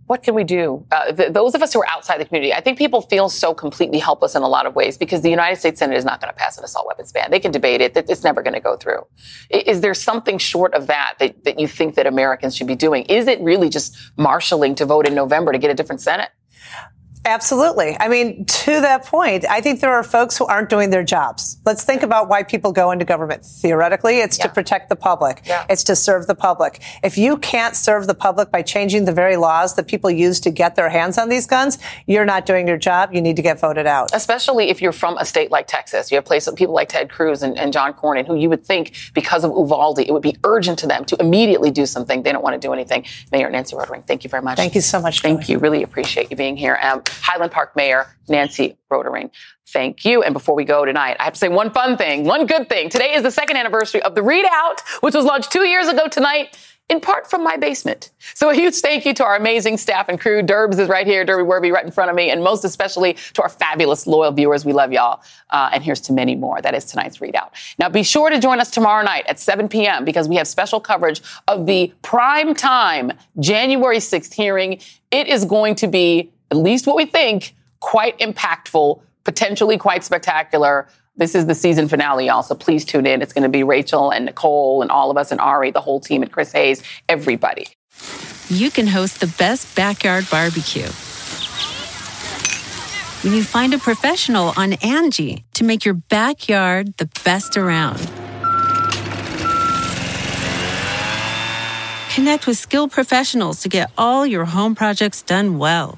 What 0.07 0.23
can 0.23 0.33
we 0.33 0.43
do? 0.43 0.85
Uh, 0.91 1.11
th- 1.11 1.33
those 1.33 1.53
of 1.53 1.61
us 1.61 1.73
who 1.73 1.81
are 1.81 1.87
outside 1.87 2.19
the 2.19 2.25
community, 2.25 2.53
I 2.53 2.61
think 2.61 2.77
people 2.77 3.01
feel 3.01 3.29
so 3.29 3.53
completely 3.53 3.99
helpless 3.99 4.35
in 4.35 4.41
a 4.41 4.47
lot 4.47 4.65
of 4.65 4.73
ways 4.73 4.97
because 4.97 5.21
the 5.21 5.29
United 5.29 5.57
States 5.57 5.79
Senate 5.79 5.97
is 5.97 6.05
not 6.05 6.21
going 6.21 6.33
to 6.33 6.37
pass 6.37 6.57
an 6.57 6.63
assault 6.63 6.87
weapons 6.87 7.11
ban. 7.11 7.29
They 7.29 7.39
can 7.39 7.51
debate 7.51 7.81
it; 7.81 7.95
it's 7.95 8.23
never 8.23 8.41
going 8.41 8.53
to 8.53 8.59
go 8.59 8.77
through. 8.77 9.05
Is 9.49 9.81
there 9.81 9.93
something 9.93 10.37
short 10.37 10.73
of 10.73 10.87
that, 10.87 11.15
that 11.19 11.43
that 11.43 11.59
you 11.59 11.67
think 11.67 11.95
that 11.95 12.07
Americans 12.07 12.55
should 12.55 12.67
be 12.67 12.75
doing? 12.75 13.03
Is 13.03 13.27
it 13.27 13.39
really 13.41 13.69
just 13.69 13.97
marshaling 14.17 14.75
to 14.75 14.85
vote 14.85 15.05
in 15.05 15.13
November 15.13 15.51
to 15.51 15.57
get 15.57 15.69
a 15.69 15.73
different 15.73 16.01
Senate? 16.01 16.29
Absolutely. 17.27 17.97
I 17.99 18.07
mean, 18.07 18.45
to 18.45 18.79
that 18.79 19.05
point, 19.05 19.45
I 19.49 19.59
think 19.59 19.81
there 19.81 19.93
are 19.93 20.01
folks 20.01 20.37
who 20.37 20.45
aren't 20.45 20.69
doing 20.69 20.91
their 20.91 21.03
jobs. 21.03 21.57
Let's 21.65 21.83
think 21.83 22.01
about 22.01 22.29
why 22.29 22.43
people 22.43 22.71
go 22.71 22.91
into 22.91 23.03
government. 23.03 23.43
Theoretically, 23.43 24.19
it's 24.19 24.37
yeah. 24.37 24.45
to 24.45 24.53
protect 24.53 24.87
the 24.87 24.95
public. 24.95 25.41
Yeah. 25.45 25.65
It's 25.69 25.83
to 25.85 25.95
serve 25.95 26.27
the 26.27 26.35
public. 26.35 26.81
If 27.03 27.17
you 27.17 27.35
can't 27.37 27.75
serve 27.75 28.07
the 28.07 28.15
public 28.15 28.49
by 28.49 28.61
changing 28.61 29.03
the 29.03 29.11
very 29.11 29.35
laws 29.35 29.75
that 29.75 29.87
people 29.87 30.09
use 30.09 30.39
to 30.39 30.49
get 30.49 30.75
their 30.75 30.87
hands 30.87 31.17
on 31.17 31.27
these 31.27 31.45
guns, 31.45 31.77
you're 32.05 32.25
not 32.25 32.45
doing 32.45 32.65
your 32.65 32.77
job. 32.77 33.13
You 33.13 33.21
need 33.21 33.35
to 33.35 33.41
get 33.41 33.59
voted 33.59 33.87
out. 33.87 34.09
Especially 34.13 34.69
if 34.69 34.81
you're 34.81 34.93
from 34.93 35.17
a 35.17 35.25
state 35.25 35.51
like 35.51 35.67
Texas. 35.67 36.09
You 36.09 36.15
have 36.15 36.25
places, 36.25 36.53
people 36.53 36.73
like 36.73 36.87
Ted 36.87 37.09
Cruz 37.09 37.43
and, 37.43 37.57
and 37.57 37.73
John 37.73 37.93
Cornyn, 37.93 38.25
who 38.25 38.35
you 38.35 38.47
would 38.49 38.65
think 38.65 38.95
because 39.13 39.43
of 39.43 39.51
Uvalde, 39.51 39.99
it 39.99 40.13
would 40.13 40.23
be 40.23 40.37
urgent 40.45 40.79
to 40.79 40.87
them 40.87 41.03
to 41.03 41.17
immediately 41.19 41.71
do 41.71 41.85
something. 41.85 42.23
They 42.23 42.31
don't 42.31 42.43
want 42.43 42.53
to 42.53 42.65
do 42.65 42.71
anything. 42.71 43.05
Mayor 43.33 43.49
Nancy 43.49 43.75
Rotering, 43.75 44.05
thank 44.05 44.23
you 44.23 44.29
very 44.29 44.43
much. 44.43 44.55
Thank 44.55 44.75
you 44.75 44.81
so 44.81 45.01
much. 45.01 45.21
Thank 45.21 45.49
you. 45.49 45.59
Really 45.59 45.83
appreciate 45.83 46.31
you 46.31 46.37
being 46.37 46.55
here. 46.55 46.79
Um, 46.81 47.03
Highland 47.21 47.51
Park 47.51 47.75
Mayor 47.75 48.07
Nancy 48.27 48.77
Rotering. 48.91 49.31
Thank 49.67 50.05
you. 50.05 50.23
And 50.23 50.33
before 50.33 50.55
we 50.55 50.63
go 50.63 50.85
tonight, 50.85 51.17
I 51.19 51.25
have 51.25 51.33
to 51.33 51.39
say 51.39 51.49
one 51.49 51.71
fun 51.71 51.97
thing, 51.97 52.23
one 52.23 52.45
good 52.45 52.69
thing. 52.69 52.89
Today 52.89 53.13
is 53.15 53.23
the 53.23 53.31
second 53.31 53.57
anniversary 53.57 54.01
of 54.01 54.15
the 54.15 54.21
ReidOut, 54.21 54.79
which 55.01 55.13
was 55.13 55.25
launched 55.25 55.51
two 55.51 55.67
years 55.67 55.87
ago 55.87 56.07
tonight 56.07 56.57
in 56.89 57.01
part 57.01 57.29
from 57.29 57.43
my 57.43 57.57
basement. 57.57 58.11
So 58.33 58.49
a 58.49 58.53
huge 58.53 58.75
thank 58.75 59.05
you 59.05 59.13
to 59.15 59.25
our 59.25 59.35
amazing 59.35 59.77
staff 59.77 60.07
and 60.07 60.19
crew. 60.19 60.41
Derbs 60.41 60.79
is 60.79 60.87
right 60.87 61.05
here, 61.05 61.25
Derby 61.25 61.43
Werby 61.43 61.71
right 61.71 61.83
in 61.83 61.91
front 61.91 62.09
of 62.09 62.15
me, 62.15 62.29
and 62.31 62.41
most 62.43 62.63
especially 62.63 63.17
to 63.33 63.41
our 63.41 63.49
fabulous 63.49 64.07
loyal 64.07 64.31
viewers. 64.31 64.63
We 64.63 64.71
love 64.71 64.93
y'all. 64.93 65.21
Uh, 65.49 65.69
and 65.73 65.83
here's 65.83 65.99
to 66.01 66.13
many 66.13 66.35
more. 66.35 66.61
That 66.61 66.73
is 66.73 66.85
tonight's 66.85 67.17
ReidOut. 67.17 67.49
Now 67.77 67.89
be 67.89 68.03
sure 68.03 68.29
to 68.29 68.39
join 68.39 68.61
us 68.61 68.71
tomorrow 68.71 69.03
night 69.03 69.25
at 69.27 69.37
7 69.39 69.67
p.m. 69.67 70.05
because 70.05 70.29
we 70.29 70.35
have 70.37 70.47
special 70.47 70.79
coverage 70.79 71.21
of 71.49 71.65
the 71.65 71.93
prime 72.03 72.55
time 72.55 73.11
January 73.39 73.97
6th 73.97 74.33
hearing. 74.33 74.79
It 75.11 75.27
is 75.27 75.43
going 75.43 75.75
to 75.75 75.87
be, 75.87 76.31
at 76.51 76.57
least 76.57 76.87
what 76.87 76.95
we 76.95 77.05
think, 77.05 77.55
quite 77.79 78.17
impactful, 78.19 79.01
potentially 79.23 79.77
quite 79.77 80.03
spectacular. 80.03 80.87
This 81.15 81.35
is 81.35 81.47
the 81.47 81.55
season 81.55 81.87
finale, 81.87 82.27
y'all. 82.27 82.43
So 82.43 82.55
please 82.55 82.85
tune 82.85 83.05
in. 83.05 83.21
It's 83.21 83.33
going 83.33 83.43
to 83.43 83.49
be 83.49 83.63
Rachel 83.63 84.11
and 84.11 84.25
Nicole 84.25 84.81
and 84.81 84.91
all 84.91 85.11
of 85.11 85.17
us 85.17 85.31
and 85.31 85.41
Ari, 85.41 85.71
the 85.71 85.81
whole 85.81 85.99
team, 85.99 86.21
and 86.21 86.31
Chris 86.31 86.51
Hayes, 86.51 86.83
everybody. 87.09 87.67
You 88.49 88.71
can 88.71 88.87
host 88.87 89.19
the 89.19 89.27
best 89.37 89.75
backyard 89.75 90.27
barbecue 90.29 90.87
when 93.23 93.33
you 93.33 93.43
find 93.43 93.73
a 93.73 93.79
professional 93.79 94.53
on 94.55 94.73
Angie 94.73 95.43
to 95.55 95.63
make 95.63 95.83
your 95.83 95.95
backyard 95.95 96.95
the 96.97 97.09
best 97.25 97.57
around. 97.57 97.97
Connect 102.13 102.47
with 102.47 102.57
skilled 102.57 102.91
professionals 102.91 103.61
to 103.61 103.69
get 103.69 103.91
all 103.97 104.25
your 104.25 104.45
home 104.45 104.75
projects 104.75 105.21
done 105.21 105.57
well 105.57 105.97